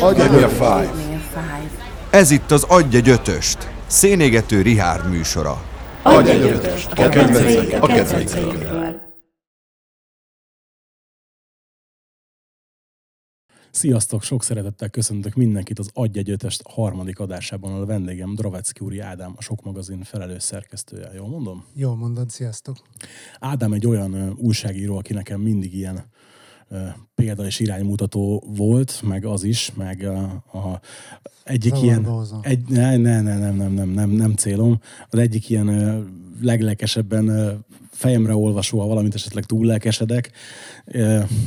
[0.00, 0.90] Adj a five.
[2.10, 5.58] Ez itt az Adj egy ötöst, szénégető Rihárd műsora.
[6.02, 6.88] Adj egy ötöst.
[6.92, 8.75] A kedvencek, a kedvencek.
[13.76, 17.80] Sziasztok, sok szeretettel köszöntök mindenkit az Adj egy ötöst harmadik adásában.
[17.80, 21.10] A vendégem Dravecki úri Ádám, a Sok magazin felelős szerkesztője.
[21.14, 21.64] Jól mondom?
[21.74, 22.76] Jól mondod, sziasztok.
[23.40, 26.04] Ádám egy olyan újságíró, aki nekem mindig ilyen
[27.14, 30.22] példa és iránymutató volt, meg az is, meg a,
[30.58, 30.80] a
[31.44, 32.04] egyik Zavarba ilyen...
[32.04, 32.38] hozom.
[32.42, 34.80] Egy, ne, ne, ne, nem, nem, nem, nem, nem célom.
[35.08, 36.02] Az egyik ilyen ö,
[37.96, 40.30] fejemre olvasó, ha valamit esetleg túl lelkesedek.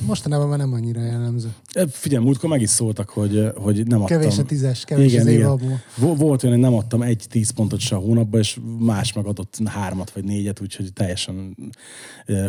[0.05, 1.53] Mostanában már nem annyira jellemző.
[1.89, 4.19] Figyelj, múltkor meg is szóltak, hogy, hogy nem adtam.
[4.19, 5.81] Kevés a tízes, kevés az évabból.
[5.97, 9.25] Vo- Volt olyan, hogy nem adtam egy tíz pontot se a hónapban, és más meg
[9.25, 11.57] adott hármat vagy négyet, úgyhogy teljesen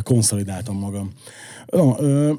[0.03, 1.11] konszolidáltam magam.
[1.67, 2.33] Ö,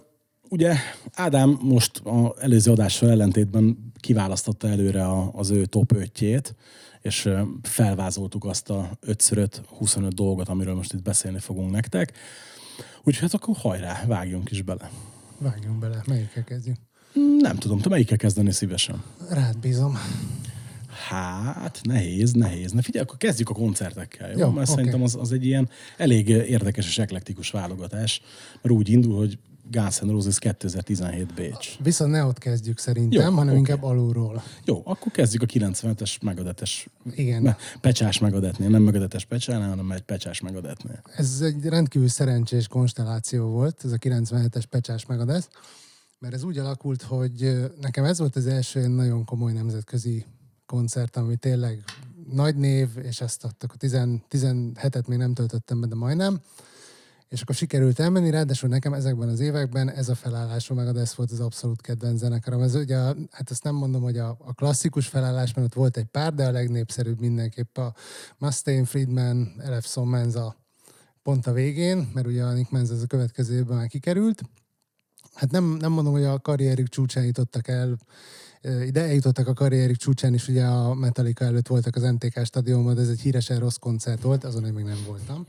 [0.50, 0.76] ugye
[1.14, 6.12] Ádám most az előző adással ellentétben kiválasztotta előre a, az ő top 5
[7.02, 7.30] és
[7.62, 12.14] felvázoltuk azt a 5x5, 25 dolgot, amiről most itt beszélni fogunk nektek.
[13.04, 14.92] Úgyhogy hát akkor hajrá, vágjunk is bele.
[15.38, 16.78] Vágjunk bele, melyikkel kezdjünk?
[17.40, 19.04] Nem tudom, te melyikkel kezdeni szívesen?
[19.30, 19.98] Rád bízom.
[21.08, 22.72] Hát, nehéz, nehéz.
[22.72, 24.38] Na figyelj, akkor kezdjük a koncertekkel, jó?
[24.38, 24.76] Jó, Mert oké.
[24.76, 28.22] szerintem az, az egy ilyen elég érdekes és eklektikus válogatás,
[28.62, 29.38] mert úgy indul, hogy
[29.72, 31.78] Guns N' Roses 2017 Bécs.
[31.80, 33.58] Viszont ne ott kezdjük szerintem, Jó, hanem oké.
[33.58, 34.44] inkább alulról.
[34.66, 37.42] Jó, akkor kezdjük a 90-es megadetes, Igen.
[37.42, 41.02] me, pecsás megadetnél, nem megadetes pecsánál, hanem egy pecsás megadetnél.
[41.16, 45.50] Ez egy rendkívül szerencsés konstelláció volt, ez a 97-es pecsás megadesz,
[46.20, 50.26] mert ez úgy alakult, hogy nekem ez volt az első nagyon komoly nemzetközi
[50.66, 51.84] koncert, ami tényleg
[52.32, 53.98] nagy név, és ezt adtak a 10
[54.30, 56.42] 17-et még nem töltöttem be, de majdnem.
[57.32, 61.32] És akkor sikerült elmenni, ráadásul nekem ezekben az években ez a felállású meg ez volt
[61.32, 62.62] az abszolút kedvenc zenekarom.
[62.62, 65.98] Ez ugye, a- hát ezt nem mondom, hogy a, a klasszikus felállás, mert ott volt
[65.98, 67.94] egy pár, de a legnépszerűbb mindenképp a
[68.38, 70.56] Mustaine, Friedman, Elef Menza
[71.24, 74.42] pont a végén, mert ugye a Nick Menza az a következő évben már kikerült.
[75.34, 77.98] Hát nem, nem mondom, hogy a karrierük csúcsán jutottak el,
[78.86, 83.02] ide eljutottak a karrierük csúcsán is, ugye a Metallica előtt voltak az MTK stadionban, de
[83.02, 85.46] ez egy híresen rossz koncert volt, azon én még nem voltam.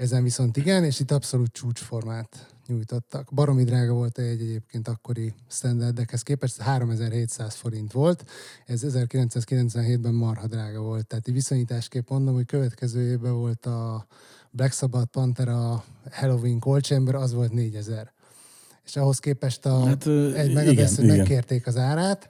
[0.00, 3.28] Ezen viszont igen, és itt abszolút csúcsformát nyújtottak.
[3.32, 8.24] Baromi drága volt egy egyébként akkori standardekhez képest, 3700 forint volt,
[8.66, 14.06] ez 1997-ben marha drága volt, tehát így viszonyításképp mondom, hogy következő évben volt a
[14.50, 18.12] Black Sabbath, Pantera, Halloween, Cold Chamber, az volt 4000
[18.84, 21.16] és ahhoz képest a, Hát, egy igen.
[21.16, 22.28] megkérték az árát.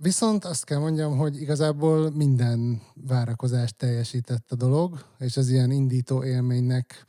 [0.00, 6.24] Viszont azt kell mondjam, hogy igazából minden várakozást teljesített a dolog, és az ilyen indító
[6.24, 7.06] élménynek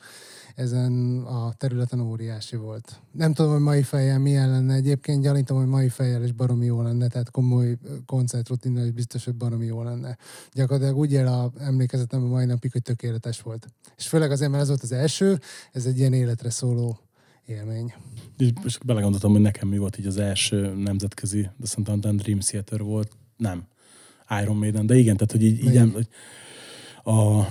[0.56, 3.00] ezen a területen óriási volt.
[3.12, 6.82] Nem tudom, hogy mai fejjel milyen lenne egyébként, gyanítom, hogy mai fejjel is baromi jó
[6.82, 10.18] lenne, tehát komoly koncertrutinnal is biztos, hogy baromi jó lenne.
[10.54, 13.68] Gyakorlatilag úgy él a emlékezetem a mai napig, hogy tökéletes volt.
[13.98, 15.40] És főleg azért, mert ez volt az első,
[15.72, 17.00] ez egy ilyen életre szóló
[17.50, 17.94] élmény.
[18.38, 22.40] És és belegondoltam, hogy nekem mi volt így az első nemzetközi, de szerintem talán Dream
[22.40, 23.12] Theater volt.
[23.38, 23.64] Nem.
[24.42, 26.08] Iron Maiden, de igen, tehát hogy így, így hogy
[27.04, 27.48] a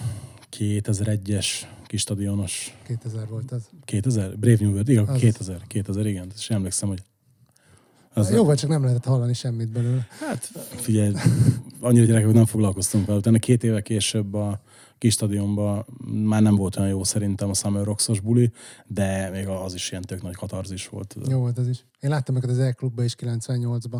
[0.59, 1.47] 2001-es
[1.87, 3.69] kis stadionos 2000 volt az.
[3.85, 4.39] 2000?
[4.39, 5.21] Brave New World, igen, Az.
[5.21, 6.31] 2000, 2000, igen.
[6.37, 7.03] És emlékszem, hogy
[8.13, 10.07] az Jó, vagy csak nem lehetett hallani semmit belőle.
[10.21, 11.13] Hát figyelj,
[11.81, 13.19] annyira gyerekek, hogy nem foglalkoztunk vele.
[13.19, 14.61] Utána két éve később a
[14.99, 15.87] kis stadionban
[16.25, 18.53] már nem volt olyan jó szerintem a Summer Rocks-os buli,
[18.87, 21.17] de még az is ilyen tök nagy katarzis volt.
[21.29, 21.87] Jó volt az is.
[22.01, 23.99] Én láttam őket az E-klubba is 98-ba.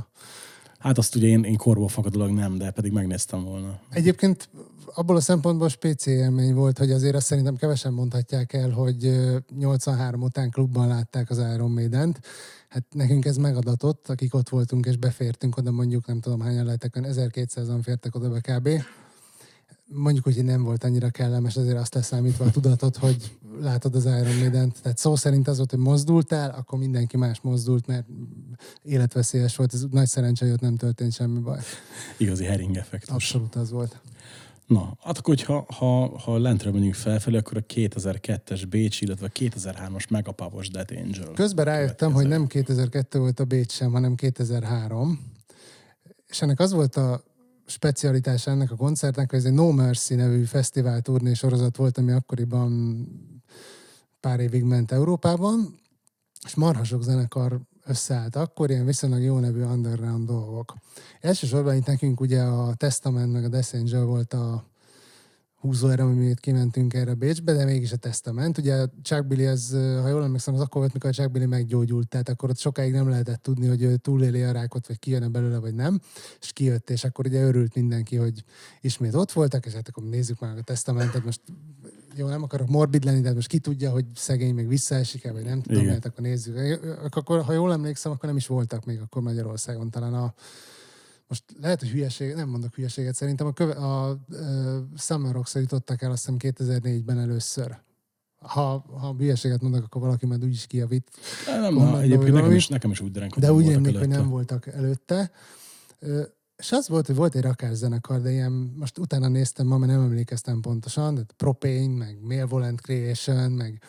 [0.79, 3.81] Hát azt ugye én, én korból fakadólag nem, de pedig megnéztem volna.
[3.91, 4.49] Egyébként
[4.95, 9.37] abból a szempontból spéci élmény volt, hogy azért azt szerintem kevesen mondhatják el, hogy ö,
[9.59, 12.21] 83 után klubban látták az Iron Maiden-t.
[12.69, 16.97] Hát nekünk ez megadatott, akik ott voltunk és befértünk oda, mondjuk nem tudom hányan lehetek,
[16.97, 18.69] olyan 1200-an fértek oda be kb.
[19.91, 24.37] Mondjuk, hogy nem volt annyira kellemes, azért azt leszámítva a tudatot, hogy látod az Iron
[24.39, 24.83] Maiden-t.
[24.83, 28.07] Tehát szó szerint az volt, hogy mozdultál, akkor mindenki más mozdult, mert
[28.83, 29.75] életveszélyes volt.
[29.75, 31.59] Ez nagy szerencse, hogy ott nem történt semmi baj.
[32.17, 33.15] Igazi hering effektus.
[33.15, 34.01] Abszolút az volt.
[34.67, 39.39] Na, hát akkor, hogyha ha, ha lentre megyünk felfelé, akkor a 2002-es Bécs, illetve a
[39.39, 41.33] 2003-as Megapavos Dead Angel.
[41.35, 45.21] Közben rájöttem, hogy nem 2002 volt a Bécs sem, hanem 2003.
[46.27, 47.23] És ennek az volt a
[47.71, 53.05] specialitása ennek a koncertnek, ez egy No Mercy nevű fesztivál turné sorozat volt, ami akkoriban
[54.21, 55.81] pár évig ment Európában,
[56.45, 60.75] és marha sok zenekar összeállt akkor, ilyen viszonylag jó nevű underground dolgok.
[61.21, 64.65] Elsősorban itt nekünk ugye a Testament meg a Angel volt a
[65.61, 68.59] húzóerő, amit kimentünk erre Bécsbe, de mégis a testament.
[68.59, 72.09] Ugye Chuck Billy, az, ha jól emlékszem, az akkor volt, mikor a Chuck Billy meggyógyult,
[72.09, 75.59] tehát akkor ott sokáig nem lehetett tudni, hogy ő túléli a rákot, vagy kijön belőle,
[75.59, 76.01] vagy nem,
[76.41, 78.45] és kijött, és akkor ugye örült mindenki, hogy
[78.81, 81.41] ismét ott voltak, és hát akkor nézzük már a testamentet, most
[82.17, 85.63] jó, nem akarok morbid lenni, de most ki tudja, hogy szegény még visszaesik-e, vagy nem
[85.63, 86.81] tudom, hát akkor nézzük.
[87.11, 90.35] Akkor, ha jól emlékszem, akkor nem is voltak még akkor Magyarországon talán a
[91.29, 94.19] most lehet, hogy hülyeség, nem mondok hülyeséget, szerintem a, köve, a, a
[94.97, 97.77] Summer rocks jutottak el azt hiszem 2004-ben először.
[98.39, 101.11] Ha, ha hülyeséget mondok, akkor valaki majd úgyis kijavít.
[101.47, 104.67] Nem, na, egyébként nekem is, nekem is úgy derenk, De úgy emlék, hogy nem voltak
[104.67, 105.31] előtte.
[106.57, 110.01] És az volt, hogy volt egy rakászenekar, de ilyen, most utána néztem ma, mert nem
[110.01, 113.83] emlékeztem pontosan, de Propane, meg Malevolent Creation, meg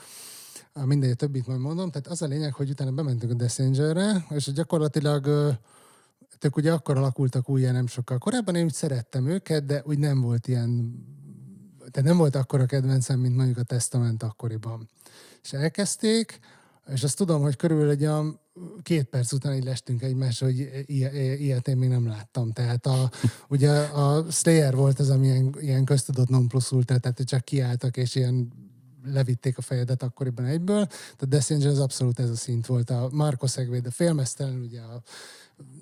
[0.73, 1.89] mindegy, többit majd mondom.
[1.91, 5.27] Tehát az a lényeg, hogy utána bementünk a Dessingerre, és gyakorlatilag
[6.43, 10.21] ők ugye akkor alakultak újjá nem sokkal korábban, én úgy szerettem őket, de úgy nem
[10.21, 11.03] volt ilyen,
[11.91, 14.89] tehát nem volt akkora kedvencem, mint mondjuk a Testament akkoriban.
[15.43, 16.39] És elkezdték,
[16.93, 18.39] és azt tudom, hogy körülbelül egy olyan
[18.81, 20.85] két perc után így lestünk egymásra, hogy
[21.39, 22.51] ilyet én még nem láttam.
[22.51, 23.11] Tehát a,
[23.49, 27.97] ugye a Slayer volt az, ami ilyen, ilyen köztudott non plus ultra, tehát csak kiálltak,
[27.97, 28.51] és ilyen
[29.05, 30.85] levitték a fejedet akkoriban egyből.
[30.85, 32.89] Tehát Death az abszolút ez a szint volt.
[32.89, 35.01] A Marco Segvéd, félmeztelen, ugye a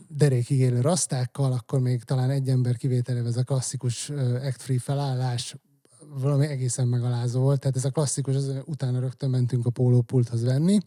[0.07, 5.55] derékig élő rasztákkal, akkor még talán egy ember kivételével ez a klasszikus act free felállás
[6.21, 7.59] valami egészen megalázó volt.
[7.59, 10.79] Tehát ez a klasszikus, az, utána rögtön mentünk a pólópulthoz venni.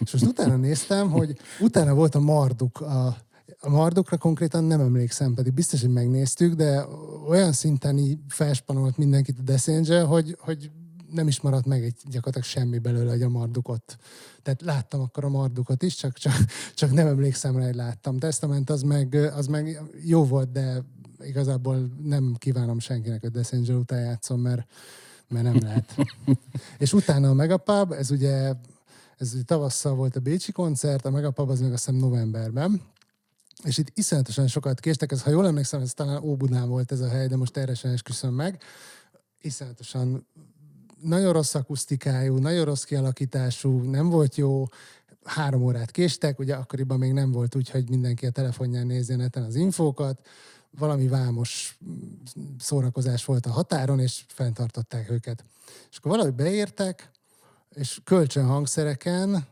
[0.00, 3.16] És most utána néztem, hogy utána volt a Marduk, a,
[3.60, 6.84] a Mardukra konkrétan nem emlékszem, pedig biztos, hogy megnéztük, de
[7.28, 10.70] olyan szinten így felspanolt mindenkit a Death hogy, hogy
[11.10, 13.96] nem is maradt meg egy gyakorlatilag semmi belőle, hogy a mardukot.
[14.42, 16.34] Tehát láttam akkor a mardukot is, csak, csak,
[16.74, 18.18] csak nem emlékszem rá, hogy láttam.
[18.18, 20.84] Testament az meg, az meg jó volt, de
[21.20, 24.70] igazából nem kívánom senkinek, hogy Death Angel után játszom, mert,
[25.28, 25.94] mert nem lehet.
[26.78, 28.54] És utána a Megapub, ez ugye
[29.18, 32.82] ez ugye tavasszal volt a Bécsi koncert, a Megapub az meg azt hiszem novemberben,
[33.64, 37.08] és itt iszonyatosan sokat késtek, ez, ha jól emlékszem, ez talán Óbudán volt ez a
[37.08, 38.62] hely, de most erre sem esküszöm meg.
[39.40, 40.26] Iszonyatosan
[41.00, 44.66] nagyon rossz akusztikájú, nagyon rossz kialakítású, nem volt jó,
[45.24, 49.42] három órát késtek, ugye akkoriban még nem volt úgy, hogy mindenki a telefonján nézze neten
[49.42, 50.26] az infókat,
[50.70, 51.78] valami vámos
[52.58, 55.44] szórakozás volt a határon, és fenntartották őket.
[55.90, 57.10] És akkor valahogy beértek,
[57.74, 59.46] és kölcsön hangszereken,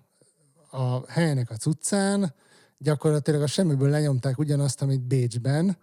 [0.71, 2.35] a helynek a cuccán,
[2.79, 5.77] gyakorlatilag a semmiből lenyomták ugyanazt, amit Bécsben,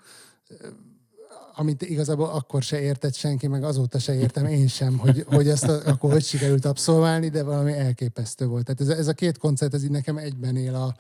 [1.56, 5.64] amit igazából akkor se értett senki, meg azóta se értem én sem, hogy, hogy ezt
[5.64, 8.66] a, akkor hogy sikerült abszolválni, de valami elképesztő volt.
[8.66, 10.96] Tehát ez, ez a két koncert, ez így nekem egyben él a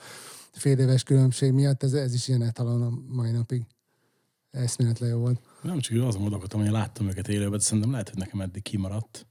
[0.52, 3.62] fél éves különbség miatt, ez, ez is ilyen etalon a mai napig.
[4.52, 5.40] Eszméletlen jó volt.
[5.62, 9.26] Nem csak azon gondolkodtam, hogy láttam őket élőben, de szerintem lehet, hogy nekem eddig kimaradt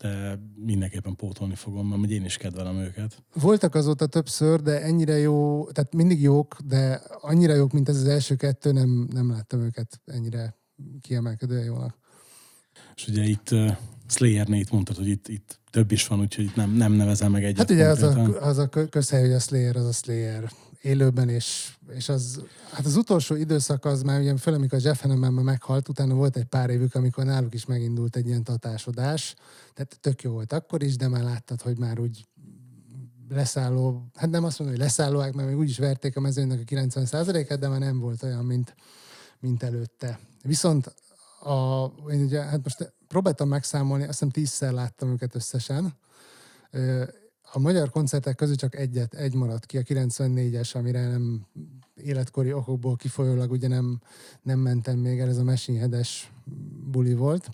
[0.00, 3.22] de mindenképpen pótolni fogom, mert én is kedvelem őket.
[3.34, 8.06] Voltak azóta többször, de ennyire jó, tehát mindig jók, de annyira jók, mint ez az
[8.06, 10.58] első kettő, nem, nem láttam őket ennyire
[11.00, 11.98] kiemelkedően jónak.
[12.94, 13.76] És ugye itt uh,
[14.08, 17.44] Slayer-nél itt mondtad, hogy itt, itt több is van, úgyhogy itt nem, nem nevezem meg
[17.44, 17.58] egyet.
[17.58, 20.50] Hát ugye az a, az a közhely, hogy a Slayer, az a Slayer
[20.82, 25.44] élőben, és, és az, hát az utolsó időszak az már ugye, főleg amikor Jeff Hanneman
[25.44, 29.34] meghalt, utána volt egy pár évük, amikor náluk is megindult egy ilyen tatásodás,
[29.74, 32.26] tehát tök jó volt akkor is, de már láttad, hogy már úgy
[33.28, 37.58] leszálló, hát nem azt mondom, hogy leszállóak, mert még úgyis verték a mezőnynek a 90%-et,
[37.58, 38.74] de már nem volt olyan, mint,
[39.40, 40.18] mint előtte.
[40.42, 40.94] Viszont
[41.40, 45.94] a, én ugye, hát most próbáltam megszámolni, azt hiszem tízszer láttam őket összesen,
[47.52, 51.46] a magyar koncertek közül csak egyet, egy maradt ki, a 94-es, amire nem
[51.94, 54.00] életkori okokból kifolyólag ugye nem,
[54.42, 56.00] nem mentem még el, ez a Machine
[56.90, 57.50] buli volt.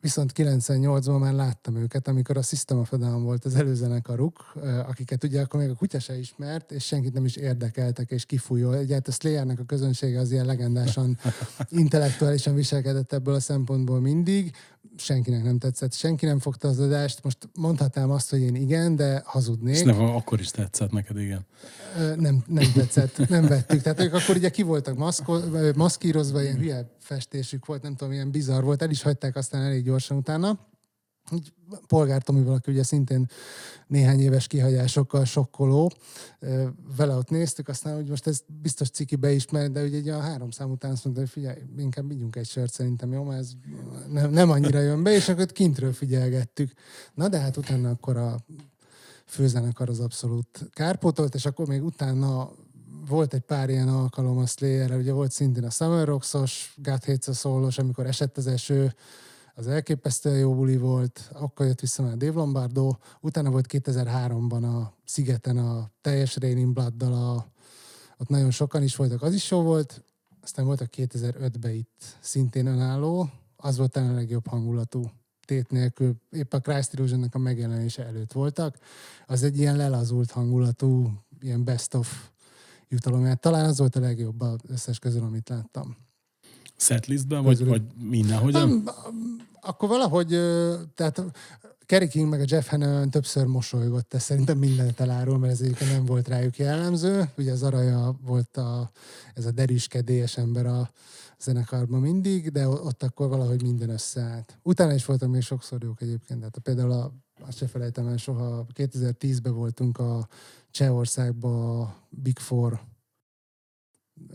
[0.00, 4.52] Viszont 98-ban már láttam őket, amikor a System of Down volt az előzenekaruk,
[4.86, 8.72] akiket ugye akkor még a kutya se ismert, és senkit nem is érdekeltek, és kifújó.
[8.72, 11.18] Egyáltalán a Slayernek a közönsége az ilyen legendásan
[11.68, 14.52] intellektuálisan viselkedett ebből a szempontból mindig
[14.96, 17.24] senkinek nem tetszett, senki nem fogta az adást.
[17.24, 19.74] Most mondhatnám azt, hogy én igen, de hazudnék.
[19.74, 21.46] És nem, akkor is tetszett neked, igen.
[22.16, 23.82] Nem, nem tetszett, nem vettük.
[23.82, 25.38] Tehát ők akkor ugye ki voltak maszko,
[25.74, 29.84] maszkírozva, ilyen hülye festésük volt, nem tudom, ilyen bizarr volt, el is hagyták aztán elég
[29.84, 30.69] gyorsan utána
[31.32, 31.52] így
[31.86, 33.26] Polgár Tomival, aki ugye szintén
[33.86, 35.92] néhány éves kihagyásokkal sokkoló,
[36.96, 40.50] vele ott néztük, aztán hogy most ez biztos ciki beismer, de ugye egy a három
[40.50, 43.52] szám után azt mondta, hogy figyelj, inkább vigyünk egy sört szerintem, jó, mert ez
[44.08, 46.72] nem, nem annyira jön be, és akkor kintről figyelgettük.
[47.14, 48.36] Na de hát utána akkor a
[49.24, 52.50] főzenekar az abszolút kárpótolt, és akkor még utána
[53.08, 57.44] volt egy pár ilyen alkalom a slayer ugye volt szintén a Summer Rocks-os, God Hates
[57.78, 58.94] amikor esett az eső,
[59.60, 64.92] az elképesztően jó buli volt, akkor jött vissza már Dave Lombardo, utána volt 2003-ban a
[65.04, 67.46] Szigeten a teljes Raining Blood-dal, a,
[68.18, 70.04] ott nagyon sokan is voltak, az is jó volt,
[70.42, 75.10] aztán voltak 2005-ben itt szintén önálló, az volt talán a legjobb hangulatú
[75.44, 78.78] tét nélkül, épp a Christ illusion a megjelenése előtt voltak,
[79.26, 82.28] az egy ilyen lelazult hangulatú, ilyen best of
[82.88, 83.34] jutalom.
[83.36, 85.96] Talán az volt a legjobb az összes közül, amit láttam.
[86.80, 88.68] Setlistben, vagy, vagy mindenhogyan?
[88.68, 88.88] Nem,
[89.60, 90.28] akkor valahogy,
[90.94, 91.22] tehát
[91.86, 95.90] Kerry King meg a Jeff Hannon többször mosolygott, ez szerintem mindent elárul, mert ez egyébként
[95.90, 97.30] nem volt rájuk jellemző.
[97.36, 98.90] Ugye az Araja volt a,
[99.34, 100.90] ez a derűskedélyes ember a
[101.40, 104.58] zenekarban mindig, de ott akkor valahogy minden összeállt.
[104.62, 107.12] Utána is voltak még sokszor jók egyébként, tehát például a,
[107.46, 110.28] azt se felejtem el soha, 2010-ben voltunk a
[110.70, 112.80] Csehországban a Big Four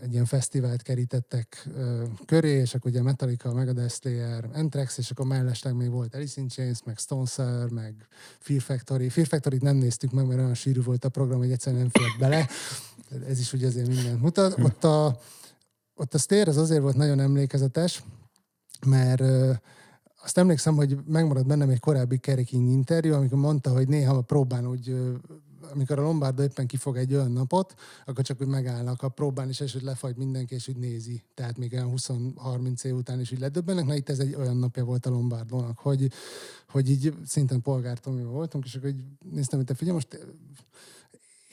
[0.00, 5.26] egy ilyen fesztivált kerítettek ö, köré, és akkor ugye Metallica, Megadeth Slayer, Anthrax, és akkor
[5.26, 8.06] mellesleg még volt Alice in Chains, meg Stone Sour, meg
[8.38, 9.08] Fear Factory.
[9.08, 12.18] Fear Factory-t nem néztük meg, mert olyan sűrű volt a program, hogy egyszerűen nem fért
[12.18, 12.48] bele.
[13.28, 14.58] Ez is ugye azért mindent mutat.
[14.58, 15.20] Ott a,
[15.94, 18.02] ott a Stair az azért volt nagyon emlékezetes,
[18.86, 19.52] mert ö,
[20.22, 24.66] azt emlékszem, hogy megmaradt bennem egy korábbi Kerry King interjú, amikor mondta, hogy néha próbán
[24.66, 24.96] úgy
[25.72, 27.74] amikor a Lombardo éppen kifog egy olyan napot,
[28.06, 31.22] akkor csak úgy megállnak a próbán és hogy lefagy mindenki, és úgy nézi.
[31.34, 33.84] Tehát még olyan 20-30 év után is úgy ledöbbennek.
[33.84, 36.12] Na itt ez egy olyan napja volt a Lombardónak, hogy,
[36.68, 40.26] hogy így szinten polgártomi voltunk, és akkor így néztem, hogy te figyelj, most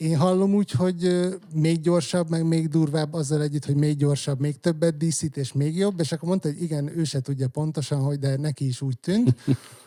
[0.04, 4.60] én hallom úgy, hogy még gyorsabb, meg még durvább azzal együtt, hogy még gyorsabb, még
[4.60, 8.18] többet díszít, és még jobb, és akkor mondta, hogy igen, ő se tudja pontosan, hogy
[8.18, 9.36] de neki is úgy tűnt.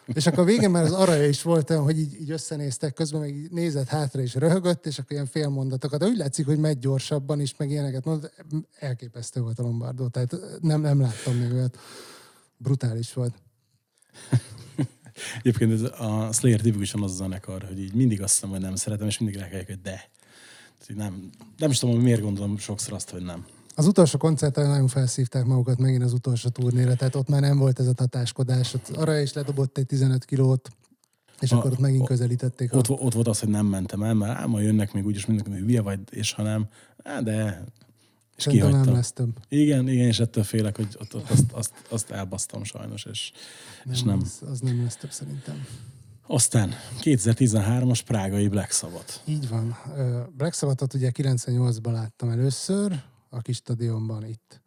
[0.05, 3.25] És akkor a végén már az araja is volt olyan, hogy így, így összenéztek, közben
[3.25, 5.99] így nézett hátra és röhögött, és akkor ilyen félmondatokat.
[5.99, 8.45] De úgy látszik, hogy megy gyorsabban is, meg ilyeneket mondott.
[8.79, 11.77] Elképesztő volt a Lombardó, tehát nem, nem láttam még olyat.
[12.57, 13.33] Brutális volt.
[15.37, 18.75] Egyébként ez a Slayer tipikusan az a zenekar, hogy így mindig azt hiszem, hogy nem
[18.75, 20.09] szeretem, és mindig rákelljek, hogy de.
[20.95, 23.45] Nem, nem is tudom, hogy miért gondolom sokszor azt, hogy nem.
[23.75, 27.79] Az utolsó koncerten nagyon felszívták magukat megint az utolsó turnéra, tehát ott már nem volt
[27.79, 28.73] ez a tatáskodás.
[28.73, 30.69] Ott arra is ledobott egy 15 kilót,
[31.39, 32.73] és A- akkor ott megint közelítették.
[32.73, 32.77] A...
[32.77, 35.51] Ott, ott volt az, hogy nem mentem el, mert ám, ma jönnek még úgyis mindenki,
[35.51, 36.67] hogy hülye vagy, és ha nem,
[37.03, 37.63] á, de...
[38.37, 38.93] És Szerintem kihagytam.
[38.93, 39.39] nem lesz több.
[39.49, 43.31] Igen, igen, és ettől félek, hogy ott, ott azt, azt, azt elbasztam sajnos, és,
[43.91, 44.19] és nem.
[44.21, 45.65] Az, az nem lesz több szerintem.
[46.27, 49.13] Aztán 2013-as prágai Black Sabbath.
[49.25, 49.77] Így van.
[50.35, 54.61] Black Sabbath-ot ugye 98-ban láttam először, a kis stadionban itt.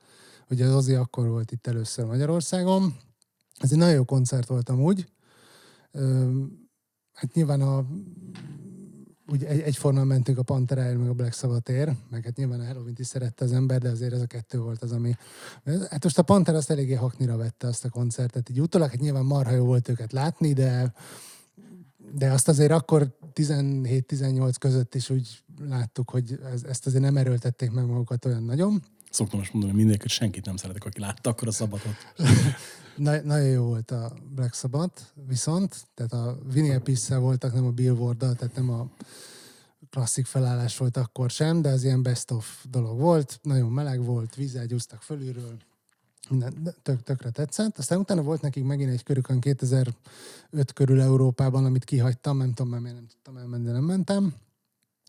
[0.51, 2.97] Ugye az Ozzy akkor volt itt először Magyarországon.
[3.59, 5.07] Ez egy nagyon jó koncert volt amúgy.
[7.13, 7.87] Hát nyilván a
[9.31, 12.95] úgy egy, egyformán mentünk a Panteráért, meg a Black Sabbath-ért, meg hát nyilván a halloween
[12.99, 15.15] is szerette az ember, de azért ez a kettő volt az, ami...
[15.65, 19.25] Hát most a Panther azt eléggé haknira vette azt a koncertet, így utólag, hát nyilván
[19.25, 20.93] marha jó volt őket látni, de
[22.13, 27.71] de azt azért akkor 17-18 között is úgy láttuk, hogy ez, ezt azért nem erőltették
[27.71, 28.83] meg magukat olyan nagyon.
[29.11, 31.95] Szoktam most mondani, hogy senkit nem szeretek, aki látta akkor a szabatot.
[32.97, 37.71] Na, nagyon jó volt a Black Sabbath, viszont, tehát a Vinnie Appice voltak, nem a
[37.71, 38.91] billboard tehát nem a
[39.91, 44.35] klasszik felállás volt akkor sem, de az ilyen best of dolog volt, nagyon meleg volt,
[44.35, 45.57] vízzel gyúztak fölülről,
[46.29, 47.79] minden tök, tökre tetszett.
[47.79, 49.93] Aztán utána volt nekik megint egy körükön 2005
[50.75, 54.35] körül Európában, amit kihagytam, nem tudom miért nem tudtam elmenni, de nem mentem.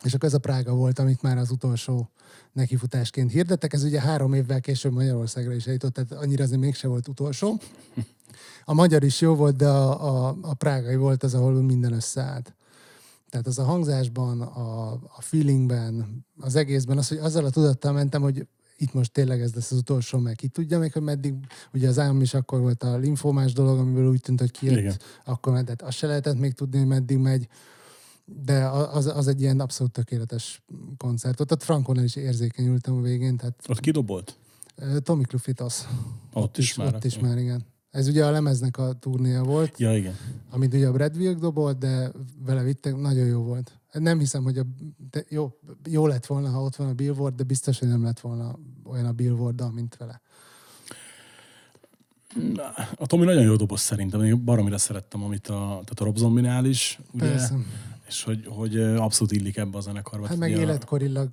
[0.04, 2.10] És akkor ez a Prága volt, amit már az utolsó
[2.52, 3.74] nekifutásként hirdettek.
[3.74, 7.60] Ez ugye három évvel később Magyarországra is eljutott, tehát annyira azért mégse volt utolsó.
[8.66, 12.56] A magyar is jó volt, de a, a, a prágai volt az, ahol minden összeállt.
[13.30, 18.22] Tehát az a hangzásban, a, a feelingben, az egészben, az, hogy azzal a tudattal mentem,
[18.22, 21.34] hogy itt most tényleg ez lesz az utolsó, meg ki tudja még, hogy meddig,
[21.74, 24.96] ugye az állam is akkor volt a linfómás dolog, amiből úgy tűnt, hogy kijött, Igen.
[25.26, 27.48] akkor mert hát azt se lehetett még tudni, hogy meddig megy,
[28.44, 30.62] de az, az egy ilyen abszolút tökéletes
[30.98, 31.40] koncert.
[31.40, 34.38] Ott, ott Frankonnál is érzékenyültem a végén, tehát Ott kidobolt?
[35.04, 35.82] Tommy Clufitos.
[36.34, 36.96] Ott, is már.
[36.96, 37.66] Ott is már, igen.
[37.92, 40.16] Ez ugye a lemeznek a turnéja volt, Ja, igen.
[40.50, 42.12] amit ugye a Brad Wilk dobolt, de
[42.46, 43.80] vele vittek, nagyon jó volt.
[43.92, 44.64] Nem hiszem, hogy a,
[45.12, 45.52] de jó,
[45.90, 49.06] jó lett volna, ha ott van a Billboard, de biztos, hogy nem lett volna olyan
[49.06, 50.22] a billboard mint vele.
[52.96, 54.24] A Tomi nagyon jó doboz szerintem.
[54.24, 57.26] Én baromira szerettem, amit a, tehát a Rob Zombinál is, ugye?
[57.30, 57.56] Persze.
[58.12, 60.28] És hogy, hogy abszolút illik ebbe a zenekarba.
[60.28, 61.30] Hát meg a- életkorilag,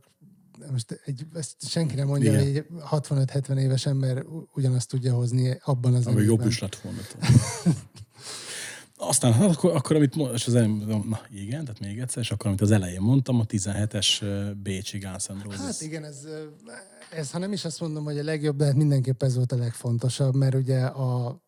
[0.70, 2.44] most egy, ezt senki nem mondja, Igen.
[2.44, 6.98] hogy egy 65-70 éves ember ugyanazt tudja hozni abban az Ami jobb is lett volna.
[9.00, 12.46] Aztán hát akkor, akkor, amit és az elején, na igen, tehát még egyszer, és akkor,
[12.46, 15.26] amit az elején mondtam, a 17-es ö, Bécsi Guns.
[15.26, 16.26] Hát igen, ez,
[17.10, 19.56] ez, ha nem is azt mondom, hogy a legjobb, de hát mindenképp ez volt a
[19.56, 21.40] legfontosabb, mert ugye a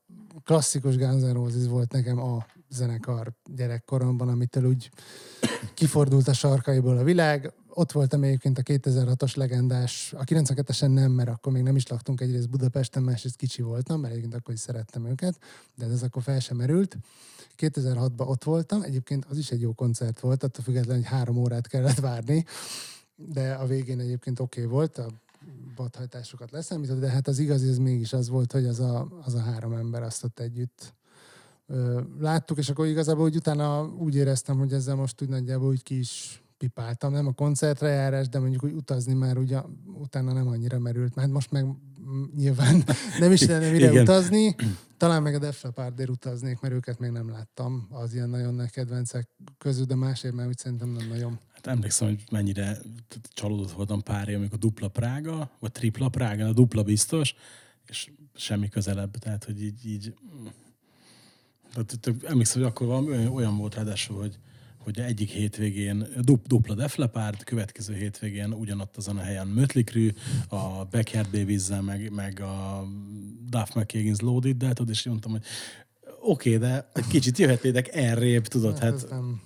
[0.44, 4.90] klasszikus Guns N' Roses volt nekem a zenekar gyerekkoromban, amitől úgy
[5.74, 7.52] kifordult a sarkaiból a világ.
[7.68, 12.20] Ott voltam egyébként a 2006-os legendás, a 92-esen nem, mert akkor még nem is laktunk
[12.20, 15.38] egyrészt Budapesten, másrészt kicsi voltam, mert egyébként akkor is szerettem őket,
[15.74, 16.96] de ez akkor fel sem merült.
[17.58, 21.66] 2006-ban ott voltam, egyébként az is egy jó koncert volt, attól függetlenül, hogy három órát
[21.66, 22.44] kellett várni,
[23.16, 25.06] de a végén egyébként oké okay volt, a
[25.76, 29.40] vadhajtásokat leszámított, de hát az igazi az mégis az volt, hogy az a, az a
[29.40, 30.94] három ember azt ott együtt
[32.18, 35.98] láttuk, és akkor igazából úgy utána úgy éreztem, hogy ezzel most úgy nagyjából úgy ki
[35.98, 39.60] is pipáltam, nem a koncertre járás, de mondjuk úgy utazni már ugye
[40.00, 41.66] utána nem annyira merült, mert most meg
[42.36, 42.84] nyilván
[43.20, 44.02] nem is lenne mire Igen.
[44.02, 44.54] utazni.
[44.96, 48.70] Talán meg a Def Leppardért utaznék, mert őket még nem láttam az ilyen nagyon nagy
[48.70, 51.38] kedvencek közül, de másért már úgy szerintem nem nagyon.
[51.52, 52.78] Hát emlékszem, hogy mennyire
[53.32, 57.34] csalódott voltam pár év, amikor dupla Prága, vagy tripla Prága, a dupla biztos,
[57.86, 59.16] és semmi közelebb.
[59.16, 60.14] Tehát, hogy így, így
[61.72, 64.38] tehát, emlékszem, hogy akkor valami olyan, volt ráadásul, hogy,
[64.78, 70.12] hogy egyik hétvégén dup, dupla Def Leppard, következő hétvégén ugyanott azon a helyen Mötley Crüe,
[70.48, 72.84] a Backyard babies meg, meg a
[73.48, 75.44] Duff McKagan's Loaded, de tudod, és mondtam, hogy
[76.22, 79.40] oké, okay, de kicsit jöhetnétek errébb, tudod, Hát, hát nem,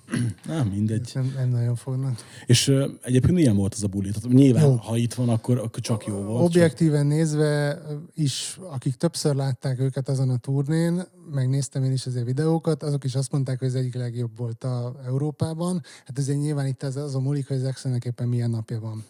[0.47, 1.11] nem, mindegy.
[1.14, 2.19] nem, nem nagyon fognak.
[2.47, 4.11] És uh, egyébként milyen volt az a buli?
[4.11, 4.75] Tehát nyilván, Jó.
[4.75, 6.45] ha itt van, akkor, akkor csak jó volt.
[6.45, 7.83] Objektíven nézve
[8.14, 13.14] is, akik többször látták őket azon a turnén, megnéztem én is azért videókat, azok is
[13.14, 15.83] azt mondták, hogy ez egyik legjobb volt a Európában.
[16.04, 19.04] Hát ezért nyilván itt az, az a múlik, hogy Zexennek éppen milyen napja van.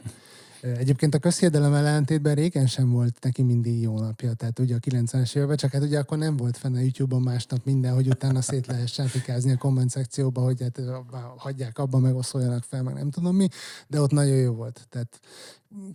[0.64, 5.36] Egyébként a közhiedelem ellentétben régen sem volt neki mindig jó napja, tehát ugye a 90-es
[5.36, 8.66] években, csak hát ugye akkor nem volt fenn a YouTube-on másnap minden, hogy utána szét
[8.66, 10.80] lehessen fikázni a komment szekcióba, hogy hát
[11.36, 13.48] hagyják abba, meg oszoljanak fel, meg nem tudom mi,
[13.88, 14.86] de ott nagyon jó volt.
[14.88, 15.20] Tehát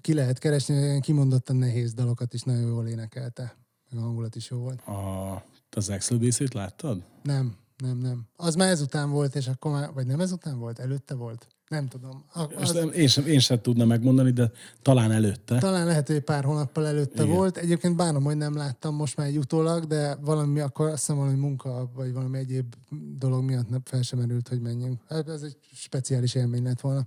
[0.01, 3.55] ki lehet keresni, olyan kimondottan nehéz dalokat is nagyon jól énekelte.
[3.89, 4.81] Meg a hangulat is jó volt.
[4.81, 6.19] A, az Excel
[6.53, 7.03] láttad?
[7.23, 8.27] Nem, nem, nem.
[8.35, 10.79] Az már ezután volt, és akkor már, vagy nem ezután volt?
[10.79, 11.47] Előtte volt?
[11.69, 12.23] Nem tudom.
[12.33, 14.51] A- Az, nem, én, sem, én sem tudnám megmondani, de
[14.81, 15.57] talán előtte.
[15.57, 17.35] talán lehet, hogy pár hónappal előtte Igen.
[17.35, 17.57] volt.
[17.57, 21.37] Egyébként bánom, hogy nem láttam most már egy utólag, de valami akkor azt hiszem valami
[21.37, 22.75] munka, vagy valami egyéb
[23.17, 25.01] dolog miatt nem fel sem merült, hogy menjünk.
[25.09, 27.05] Hát ez egy speciális élmény lett volna.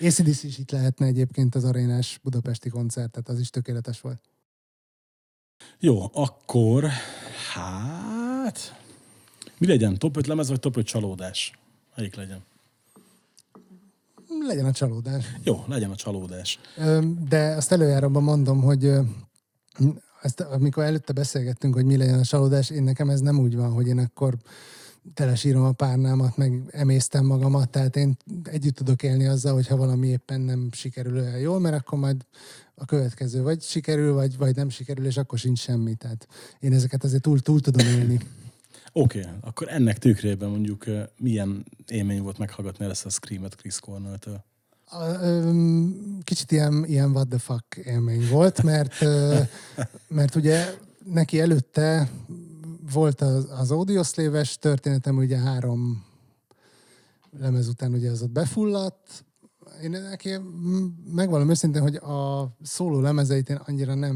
[0.00, 4.20] ACDC is itt lehetne egyébként az arénás budapesti koncert, tehát az is tökéletes volt.
[5.78, 6.84] Jó, akkor
[7.54, 8.80] hát...
[9.58, 9.98] Mi legyen?
[9.98, 11.58] Top 5 lemez, vagy top 5 csalódás?
[11.96, 12.44] Melyik legyen?
[14.46, 15.24] Legyen a csalódás.
[15.42, 16.58] Jó, legyen a csalódás.
[17.28, 18.92] De azt előjáróban mondom, hogy
[20.22, 23.72] ezt, amikor előtte beszélgettünk, hogy mi legyen a csalódás, én nekem ez nem úgy van,
[23.72, 24.36] hogy én akkor
[25.14, 30.40] telesírom a párnámat, meg emésztem magamat, tehát én együtt tudok élni azzal, hogyha valami éppen
[30.40, 32.26] nem sikerül olyan jól, mert akkor majd
[32.74, 35.94] a következő vagy sikerül, vagy, vagy nem sikerül, és akkor sincs semmi.
[35.94, 36.28] Tehát
[36.60, 38.20] én ezeket azért túl, túl tudom élni.
[38.98, 40.84] Oké, okay, akkor ennek tükrében mondjuk
[41.18, 44.44] milyen élmény volt meghallgatni ezt a Scream-et Chris Cornell-től?
[46.22, 48.94] Kicsit ilyen, ilyen what the fuck élmény volt, mert,
[50.08, 52.10] mert ugye neki előtte
[52.92, 56.04] volt az, az Audioslave-es történetem, ugye három
[57.38, 59.24] lemez után ugye az ott befulladt.
[59.82, 60.30] Én neki
[61.12, 64.14] megvallom őszintén, hogy a szóló lemezeit én annyira nem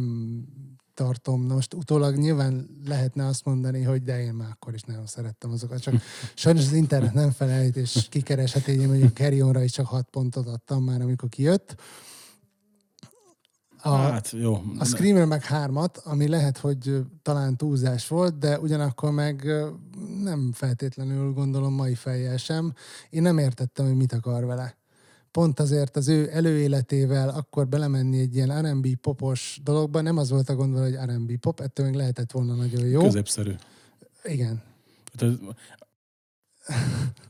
[1.01, 1.47] tartom.
[1.47, 5.51] Na most utólag nyilván lehetne azt mondani, hogy de én már akkor is nagyon szerettem
[5.51, 5.95] azokat, csak
[6.35, 10.47] sajnos az internet nem felejt, és kikereshet én mondjuk Carry On-ra is csak hat pontot
[10.47, 11.75] adtam már, amikor kijött.
[13.83, 14.63] A, Hát jó.
[14.79, 19.47] a Screamer meg hármat, ami lehet, hogy talán túlzás volt, de ugyanakkor meg
[20.23, 22.73] nem feltétlenül gondolom mai fejjel sem.
[23.11, 24.80] Én nem értettem, hogy mit akar vele.
[25.33, 30.49] Pont azért az ő előéletével akkor belemenni egy ilyen R&B popos dologba, nem az volt
[30.49, 33.01] a gond hogy R&B pop, ettől még lehetett volna nagyon jó.
[33.01, 33.53] Középszerű.
[34.25, 34.63] Igen.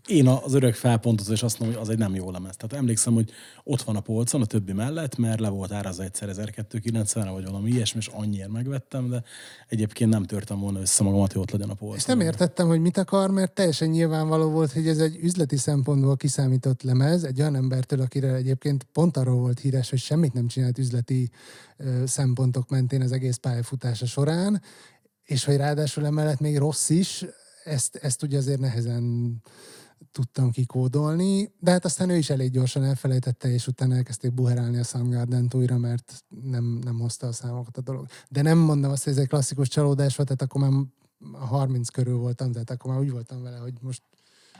[0.06, 2.56] Én az örök felpontozó, és azt mondom, hogy az egy nem jó lemez.
[2.56, 3.30] Tehát emlékszem, hogy
[3.64, 7.70] ott van a polcon a többi mellett, mert le volt árazva egyszer 1290 vagy valami
[7.70, 9.22] ilyesmi, és annyiért megvettem, de
[9.68, 11.98] egyébként nem törtem volna össze magamat, hogy ott legyen a polcon.
[11.98, 16.16] És nem értettem, hogy mit akar, mert teljesen nyilvánvaló volt, hogy ez egy üzleti szempontból
[16.16, 20.78] kiszámított lemez, egy olyan embertől, akire egyébként pont arról volt híres, hogy semmit nem csinált
[20.78, 21.30] üzleti
[22.04, 24.62] szempontok mentén az egész pályafutása során,
[25.24, 27.24] és hogy ráadásul emellett még rossz is,
[27.70, 29.36] ezt, ezt ugye azért nehezen
[30.12, 34.84] tudtam kikódolni, de hát aztán ő is elég gyorsan elfelejtette, és utána elkezdték buherálni a
[34.84, 38.06] soundgarden újra, mert nem, nem hozta a számokat a dolog.
[38.28, 40.86] De nem mondom azt, hogy ez egy klasszikus csalódás volt, tehát akkor már
[41.32, 44.02] a 30 körül voltam, tehát akkor már úgy voltam vele, hogy most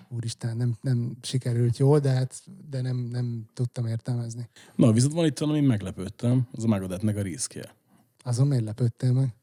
[0.09, 4.49] úristen, nem, nem sikerült jól, de, hát, de nem, nem tudtam értelmezni.
[4.75, 7.75] Na, viszont van itt valami, meglepődtem, az a Megadethnek a riskje.
[8.23, 9.35] Azon miért lepődtél meg?